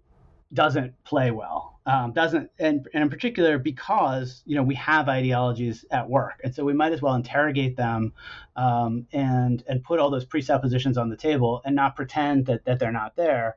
doesn't 0.53 0.93
play 1.03 1.31
well 1.31 1.76
um, 1.87 2.11
doesn't 2.11 2.51
and, 2.59 2.85
and 2.93 3.01
in 3.01 3.09
particular 3.09 3.57
because 3.57 4.43
you 4.45 4.55
know 4.55 4.61
we 4.61 4.75
have 4.75 5.07
ideologies 5.07 5.85
at 5.89 6.07
work. 6.07 6.41
And 6.43 6.53
so 6.53 6.65
we 6.65 6.73
might 6.73 6.91
as 6.91 7.01
well 7.01 7.15
interrogate 7.15 7.77
them 7.77 8.13
um, 8.57 9.07
and 9.13 9.63
and 9.67 9.81
put 9.83 9.97
all 9.97 10.11
those 10.11 10.25
presuppositions 10.25 10.97
on 10.97 11.09
the 11.09 11.15
table 11.15 11.61
and 11.65 11.75
not 11.75 11.95
pretend 11.95 12.45
that, 12.47 12.65
that 12.65 12.79
they're 12.79 12.91
not 12.91 13.15
there. 13.15 13.55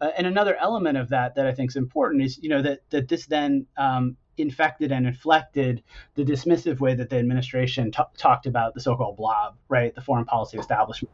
Uh, 0.00 0.10
and 0.16 0.26
another 0.26 0.56
element 0.56 0.96
of 0.96 1.10
that 1.10 1.34
that 1.34 1.46
i 1.46 1.52
think 1.52 1.70
is 1.70 1.76
important 1.76 2.22
is 2.22 2.38
you 2.42 2.48
know 2.48 2.62
that 2.62 2.80
that 2.90 3.08
this 3.08 3.26
then 3.26 3.66
um, 3.76 4.16
infected 4.38 4.92
and 4.92 5.06
inflected 5.06 5.82
the 6.14 6.24
dismissive 6.24 6.80
way 6.80 6.94
that 6.94 7.10
the 7.10 7.16
administration 7.16 7.90
t- 7.90 8.02
talked 8.16 8.46
about 8.46 8.74
the 8.74 8.80
so-called 8.80 9.16
blob, 9.16 9.56
right, 9.68 9.94
the 9.94 10.00
foreign 10.00 10.24
policy 10.24 10.58
establishment. 10.58 11.12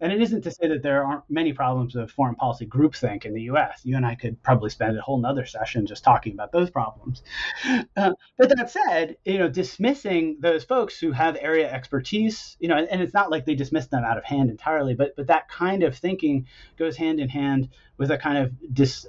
And 0.00 0.12
it 0.12 0.20
isn't 0.20 0.42
to 0.42 0.50
say 0.50 0.68
that 0.68 0.82
there 0.82 1.04
aren't 1.04 1.24
many 1.28 1.52
problems 1.52 1.94
of 1.94 2.10
foreign 2.10 2.34
policy 2.34 2.66
groupthink 2.66 3.24
in 3.24 3.34
the 3.34 3.42
U.S. 3.42 3.80
You 3.84 3.96
and 3.96 4.04
I 4.04 4.14
could 4.14 4.42
probably 4.42 4.70
spend 4.70 4.98
a 4.98 5.00
whole 5.00 5.18
nother 5.18 5.46
session 5.46 5.86
just 5.86 6.04
talking 6.04 6.32
about 6.32 6.52
those 6.52 6.70
problems. 6.70 7.22
Uh, 7.96 8.12
but 8.38 8.48
that 8.56 8.70
said, 8.70 9.16
you 9.24 9.38
know, 9.38 9.48
dismissing 9.48 10.36
those 10.40 10.64
folks 10.64 10.98
who 10.98 11.12
have 11.12 11.36
area 11.40 11.70
expertise, 11.70 12.56
you 12.58 12.68
know, 12.68 12.76
and, 12.76 12.88
and 12.88 13.02
it's 13.02 13.14
not 13.14 13.30
like 13.30 13.44
they 13.44 13.54
dismiss 13.54 13.86
them 13.86 14.04
out 14.04 14.18
of 14.18 14.24
hand 14.24 14.50
entirely, 14.50 14.94
but 14.94 15.14
but 15.16 15.26
that 15.26 15.48
kind 15.48 15.82
of 15.82 15.96
thinking 15.96 16.46
goes 16.76 16.96
hand 16.96 17.20
in 17.20 17.28
hand 17.28 17.68
with 17.98 18.10
a 18.10 18.18
kind 18.18 18.38
of 18.38 18.74
dis 18.74 19.06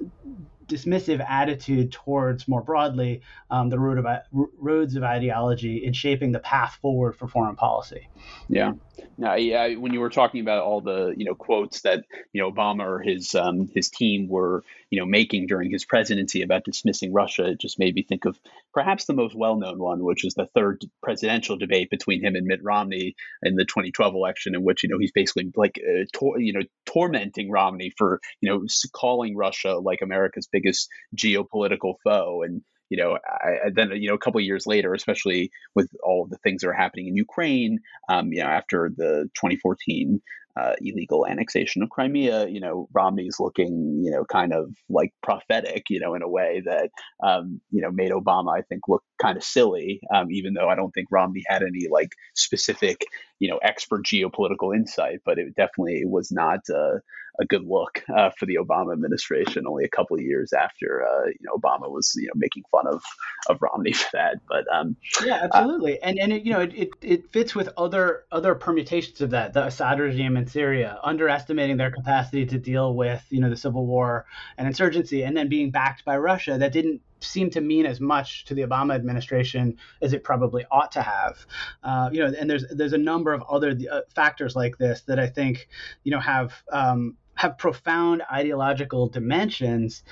dismissive 0.67 1.25
attitude 1.27 1.91
towards 1.91 2.47
more 2.47 2.61
broadly 2.61 3.21
um, 3.49 3.69
the 3.69 3.79
road 3.79 3.97
of, 3.97 4.05
roads 4.31 4.95
of 4.95 5.03
ideology 5.03 5.83
in 5.85 5.93
shaping 5.93 6.31
the 6.31 6.39
path 6.39 6.77
forward 6.81 7.15
for 7.15 7.27
foreign 7.27 7.55
policy. 7.55 8.09
Yeah, 8.47 8.73
now, 9.17 9.35
yeah. 9.35 9.75
When 9.75 9.93
you 9.93 9.99
were 9.99 10.09
talking 10.09 10.41
about 10.41 10.63
all 10.63 10.81
the 10.81 11.13
you 11.17 11.25
know 11.25 11.35
quotes 11.35 11.81
that 11.81 12.05
you 12.31 12.41
know 12.41 12.51
Obama 12.51 12.83
or 12.83 12.99
his 12.99 13.35
um, 13.35 13.69
his 13.73 13.89
team 13.89 14.27
were 14.27 14.63
you 14.93 14.99
know 14.99 15.07
making 15.07 15.47
during 15.47 15.71
his 15.71 15.85
presidency 15.85 16.43
about 16.43 16.65
dismissing 16.65 17.11
Russia, 17.11 17.45
it 17.45 17.59
just 17.59 17.79
made 17.79 17.95
me 17.95 18.03
think 18.03 18.25
of 18.25 18.39
perhaps 18.75 19.05
the 19.05 19.15
most 19.15 19.33
well 19.35 19.55
known 19.55 19.79
one, 19.79 20.03
which 20.03 20.23
is 20.23 20.35
the 20.35 20.45
third 20.53 20.85
presidential 21.01 21.57
debate 21.57 21.89
between 21.89 22.23
him 22.23 22.35
and 22.35 22.45
Mitt 22.45 22.63
Romney 22.63 23.15
in 23.41 23.55
the 23.55 23.65
2012 23.65 24.13
election, 24.13 24.53
in 24.53 24.63
which 24.63 24.83
you 24.83 24.89
know 24.89 24.99
he's 24.99 25.11
basically 25.11 25.51
like 25.55 25.81
uh, 25.83 26.05
tor- 26.13 26.39
you 26.39 26.53
know 26.53 26.61
tormenting 26.85 27.49
Romney 27.49 27.91
for 27.97 28.21
you 28.39 28.51
know 28.51 28.63
calling 28.91 29.35
Russia 29.35 29.79
like 29.79 30.03
America's 30.03 30.47
biggest 30.51 30.89
geopolitical 31.17 31.95
foe. 32.03 32.43
And 32.43 32.61
you 32.89 32.97
know, 32.97 33.17
I, 33.25 33.71
then 33.73 33.89
you 33.93 34.09
know 34.09 34.13
a 34.13 34.19
couple 34.19 34.41
of 34.41 34.45
years 34.45 34.67
later, 34.67 34.93
especially 34.93 35.49
with 35.73 35.89
all 36.03 36.21
of 36.21 36.29
the 36.29 36.37
things 36.43 36.61
that 36.61 36.69
are 36.69 36.73
happening 36.73 37.07
in 37.07 37.15
Ukraine, 37.15 37.79
um, 38.09 38.31
you 38.31 38.43
know, 38.43 38.49
after 38.49 38.91
the 38.95 39.27
2014 39.41 40.21
uh, 40.59 40.73
illegal 40.81 41.25
annexation 41.25 41.81
of 41.81 41.89
Crimea, 41.89 42.47
you 42.47 42.59
know, 42.59 42.87
Romney's 42.93 43.37
looking, 43.39 44.01
you 44.03 44.11
know, 44.11 44.23
kind 44.31 44.53
of 44.53 44.73
like 44.89 45.11
prophetic, 45.23 45.83
you 45.89 45.99
know, 45.99 46.13
in 46.13 46.21
a 46.21 46.29
way 46.29 46.61
that, 46.65 46.89
um, 47.25 47.59
you 47.71 47.81
know, 47.81 47.91
made 47.91 48.11
Obama, 48.11 48.57
I 48.57 48.61
think, 48.61 48.81
look 48.87 49.03
kind 49.21 49.37
of 49.37 49.43
silly, 49.43 50.01
um, 50.13 50.31
even 50.31 50.53
though 50.53 50.69
I 50.69 50.75
don't 50.75 50.91
think 50.91 51.07
Romney 51.11 51.43
had 51.47 51.63
any 51.63 51.87
like 51.89 52.13
specific, 52.35 53.05
you 53.39 53.49
know, 53.49 53.57
expert 53.57 54.05
geopolitical 54.05 54.75
insight, 54.75 55.19
but 55.25 55.37
it 55.37 55.55
definitely 55.55 56.03
was 56.05 56.31
not 56.31 56.59
uh, 56.69 56.99
a 57.39 57.45
good 57.45 57.63
look 57.65 58.03
uh, 58.15 58.29
for 58.37 58.45
the 58.45 58.57
Obama 58.61 58.93
administration. 58.93 59.65
Only 59.67 59.85
a 59.85 59.89
couple 59.89 60.15
of 60.17 60.21
years 60.21 60.53
after, 60.53 61.03
uh, 61.03 61.25
you 61.27 61.35
know, 61.41 61.55
Obama 61.55 61.89
was, 61.89 62.13
you 62.15 62.27
know, 62.27 62.33
making 62.35 62.63
fun 62.71 62.87
of 62.87 63.01
of 63.49 63.61
Romney 63.61 63.93
for 63.93 64.09
that. 64.13 64.35
But 64.47 64.65
um, 64.73 64.95
yeah, 65.23 65.37
uh, 65.37 65.49
absolutely, 65.51 66.01
and 66.01 66.19
and 66.19 66.33
it, 66.33 66.43
you 66.43 66.53
know, 66.53 66.61
it, 66.61 66.73
it, 66.73 66.89
it 67.01 67.31
fits 67.31 67.55
with 67.55 67.69
other 67.77 68.23
other 68.31 68.55
permutations 68.55 69.21
of 69.21 69.31
that. 69.31 69.53
The 69.53 69.65
Assad 69.65 69.99
regime 69.99 70.37
in 70.37 70.47
Syria, 70.47 70.99
underestimating 71.03 71.77
their 71.77 71.91
capacity 71.91 72.45
to 72.47 72.57
deal 72.57 72.93
with, 72.93 73.23
you 73.29 73.41
know, 73.41 73.49
the 73.49 73.57
civil 73.57 73.85
war 73.85 74.25
and 74.57 74.67
insurgency, 74.67 75.23
and 75.23 75.35
then 75.35 75.49
being 75.49 75.71
backed 75.71 76.05
by 76.05 76.17
Russia, 76.17 76.57
that 76.57 76.71
didn't 76.71 77.01
seem 77.23 77.49
to 77.51 77.61
mean 77.61 77.85
as 77.85 77.99
much 77.99 78.45
to 78.45 78.53
the 78.53 78.61
Obama 78.61 78.95
administration 78.95 79.77
as 80.01 80.13
it 80.13 80.23
probably 80.23 80.65
ought 80.71 80.91
to 80.93 81.01
have. 81.01 81.45
Uh, 81.83 82.09
you 82.11 82.19
know, 82.19 82.33
and 82.39 82.49
there's 82.49 82.65
there's 82.69 82.93
a 82.93 82.97
number 82.97 83.33
of 83.33 83.43
other 83.49 83.75
uh, 83.91 84.01
factors 84.13 84.55
like 84.55 84.77
this 84.77 85.01
that 85.01 85.19
I 85.19 85.27
think 85.27 85.67
you 86.03 86.11
know 86.11 86.19
have 86.19 86.53
um, 86.71 87.17
have 87.35 87.57
profound 87.57 88.21
ideological 88.31 89.09
dimensions 89.09 90.03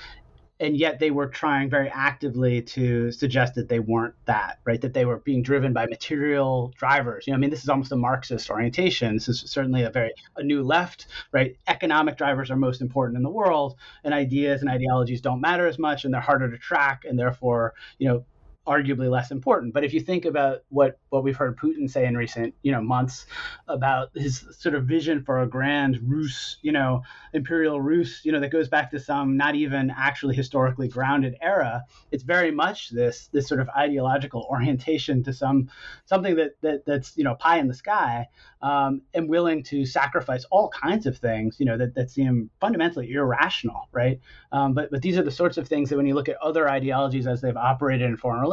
and 0.62 0.76
yet 0.76 1.00
they 1.00 1.10
were 1.10 1.26
trying 1.26 1.68
very 1.68 1.90
actively 1.90 2.62
to 2.62 3.10
suggest 3.10 3.56
that 3.56 3.68
they 3.68 3.80
weren't 3.80 4.14
that 4.26 4.60
right? 4.64 4.80
That 4.80 4.94
they 4.94 5.04
were 5.04 5.18
being 5.18 5.42
driven 5.42 5.72
by 5.72 5.86
material 5.86 6.72
drivers. 6.78 7.26
You 7.26 7.32
know 7.32 7.36
i 7.36 7.40
mean 7.40 7.50
this 7.50 7.62
is 7.62 7.68
almost 7.68 7.92
a 7.92 7.96
marxist 7.96 8.48
orientation. 8.48 9.14
This 9.14 9.28
is 9.28 9.40
certainly 9.40 9.82
a 9.82 9.90
very 9.90 10.12
a 10.36 10.42
new 10.42 10.62
left 10.62 11.06
right? 11.32 11.56
Economic 11.66 12.16
drivers 12.16 12.50
are 12.50 12.56
most 12.56 12.80
important 12.80 13.16
in 13.16 13.22
the 13.22 13.30
world 13.30 13.74
and 14.04 14.14
ideas 14.14 14.62
and 14.62 14.70
ideologies 14.70 15.20
don't 15.20 15.40
matter 15.40 15.66
as 15.66 15.78
much 15.78 16.04
and 16.04 16.14
they're 16.14 16.20
harder 16.20 16.50
to 16.50 16.58
track 16.58 17.02
and 17.08 17.18
therefore 17.18 17.74
you 17.98 18.08
know 18.08 18.24
arguably 18.66 19.10
less 19.10 19.30
important. 19.30 19.74
But 19.74 19.84
if 19.84 19.92
you 19.92 20.00
think 20.00 20.24
about 20.24 20.60
what 20.68 20.98
what 21.08 21.24
we've 21.24 21.36
heard 21.36 21.58
Putin 21.58 21.90
say 21.90 22.06
in 22.06 22.16
recent 22.16 22.54
you 22.62 22.72
know 22.72 22.80
months 22.80 23.26
about 23.68 24.10
his 24.14 24.44
sort 24.58 24.74
of 24.74 24.84
vision 24.84 25.24
for 25.24 25.42
a 25.42 25.46
grand 25.46 25.98
Rus, 26.02 26.58
you 26.62 26.72
know, 26.72 27.02
imperial 27.32 27.80
Rus, 27.80 28.24
you 28.24 28.32
know, 28.32 28.40
that 28.40 28.50
goes 28.50 28.68
back 28.68 28.90
to 28.92 29.00
some 29.00 29.36
not 29.36 29.54
even 29.54 29.90
actually 29.90 30.36
historically 30.36 30.88
grounded 30.88 31.36
era, 31.40 31.82
it's 32.10 32.22
very 32.22 32.50
much 32.50 32.90
this 32.90 33.28
this 33.32 33.48
sort 33.48 33.60
of 33.60 33.68
ideological 33.70 34.46
orientation 34.50 35.22
to 35.24 35.32
some 35.32 35.68
something 36.04 36.36
that, 36.36 36.52
that 36.60 36.84
that's 36.86 37.16
you 37.16 37.24
know 37.24 37.34
pie 37.34 37.58
in 37.58 37.68
the 37.68 37.74
sky 37.74 38.28
um, 38.62 39.02
and 39.12 39.28
willing 39.28 39.62
to 39.64 39.84
sacrifice 39.84 40.44
all 40.50 40.68
kinds 40.68 41.06
of 41.06 41.18
things, 41.18 41.56
you 41.58 41.66
know, 41.66 41.76
that, 41.76 41.94
that 41.94 42.10
seem 42.10 42.48
fundamentally 42.60 43.12
irrational, 43.12 43.88
right? 43.92 44.20
Um, 44.52 44.72
but 44.74 44.90
but 44.90 45.02
these 45.02 45.18
are 45.18 45.22
the 45.22 45.30
sorts 45.30 45.58
of 45.58 45.66
things 45.66 45.90
that 45.90 45.96
when 45.96 46.06
you 46.06 46.14
look 46.14 46.28
at 46.28 46.36
other 46.36 46.68
ideologies 46.68 47.26
as 47.26 47.40
they've 47.40 47.56
operated 47.56 48.08
in 48.08 48.16
foreign 48.16 48.44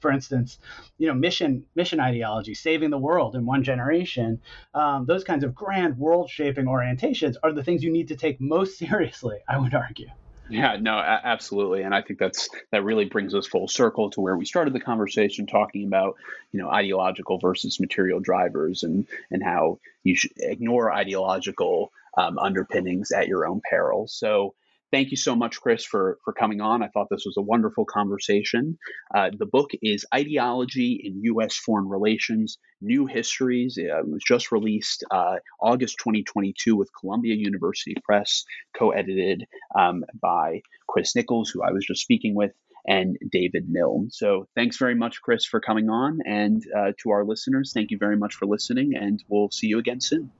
for 0.00 0.10
instance, 0.10 0.58
you 0.98 1.08
know, 1.08 1.14
mission 1.14 1.64
mission 1.74 2.00
ideology, 2.00 2.54
saving 2.54 2.90
the 2.90 2.98
world 2.98 3.34
in 3.34 3.46
one 3.46 3.62
generation, 3.64 4.40
um, 4.74 5.06
those 5.06 5.24
kinds 5.24 5.44
of 5.44 5.54
grand 5.54 5.98
world 5.98 6.30
shaping 6.30 6.66
orientations 6.66 7.36
are 7.42 7.52
the 7.52 7.64
things 7.64 7.82
you 7.82 7.92
need 7.92 8.08
to 8.08 8.16
take 8.16 8.40
most 8.40 8.78
seriously. 8.82 9.38
I 9.48 9.58
would 9.58 9.74
argue. 9.74 10.08
Yeah, 10.48 10.76
no, 10.78 10.98
absolutely, 10.98 11.82
and 11.82 11.94
I 11.94 12.02
think 12.02 12.18
that's 12.18 12.50
that 12.72 12.84
really 12.84 13.06
brings 13.06 13.34
us 13.34 13.46
full 13.46 13.68
circle 13.68 14.10
to 14.10 14.20
where 14.20 14.36
we 14.36 14.44
started 14.44 14.74
the 14.74 14.80
conversation, 14.80 15.46
talking 15.46 15.86
about 15.86 16.16
you 16.52 16.60
know 16.60 16.68
ideological 16.68 17.38
versus 17.38 17.80
material 17.80 18.20
drivers, 18.20 18.82
and 18.82 19.06
and 19.30 19.42
how 19.42 19.78
you 20.02 20.14
should 20.14 20.32
ignore 20.36 20.92
ideological 20.92 21.92
um, 22.18 22.38
underpinnings 22.38 23.12
at 23.12 23.28
your 23.28 23.46
own 23.46 23.62
peril. 23.68 24.06
So 24.08 24.54
thank 24.92 25.10
you 25.10 25.16
so 25.16 25.34
much, 25.34 25.60
Chris, 25.60 25.84
for, 25.84 26.18
for 26.24 26.32
coming 26.32 26.60
on. 26.60 26.82
I 26.82 26.88
thought 26.88 27.08
this 27.10 27.24
was 27.26 27.36
a 27.36 27.42
wonderful 27.42 27.84
conversation. 27.84 28.78
Uh, 29.12 29.30
the 29.36 29.46
book 29.46 29.70
is 29.82 30.04
Ideology 30.14 31.00
in 31.02 31.22
U.S. 31.24 31.56
Foreign 31.56 31.88
Relations 31.88 32.58
New 32.80 33.06
Histories. 33.06 33.78
It 33.78 33.90
was 34.06 34.22
just 34.24 34.52
released 34.52 35.02
uh, 35.10 35.36
August 35.60 35.96
2022 35.98 36.76
with 36.76 36.90
Columbia 36.98 37.34
University 37.34 37.96
Press, 38.04 38.44
co 38.76 38.90
edited 38.90 39.44
um, 39.76 40.04
by 40.20 40.60
Chris 40.88 41.16
Nichols, 41.16 41.50
who 41.50 41.62
I 41.62 41.72
was 41.72 41.84
just 41.84 42.02
speaking 42.02 42.36
with. 42.36 42.52
And 42.84 43.16
David 43.30 43.68
Milne. 43.68 44.08
So, 44.10 44.48
thanks 44.56 44.76
very 44.76 44.96
much, 44.96 45.22
Chris, 45.22 45.46
for 45.46 45.60
coming 45.60 45.88
on. 45.88 46.18
And 46.26 46.64
uh, 46.76 46.90
to 47.04 47.10
our 47.10 47.24
listeners, 47.24 47.70
thank 47.72 47.92
you 47.92 47.96
very 47.96 48.16
much 48.16 48.34
for 48.34 48.46
listening. 48.46 48.96
And 48.96 49.22
we'll 49.28 49.52
see 49.52 49.68
you 49.68 49.78
again 49.78 50.00
soon. 50.00 50.32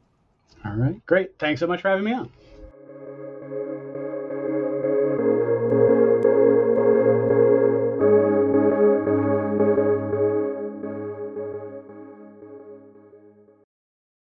All 0.64 0.74
right. 0.74 1.06
Great. 1.06 1.38
Thanks 1.38 1.60
so 1.60 1.68
much 1.68 1.82
for 1.82 1.90
having 1.90 2.04
me 2.04 2.14
on. 2.14 2.32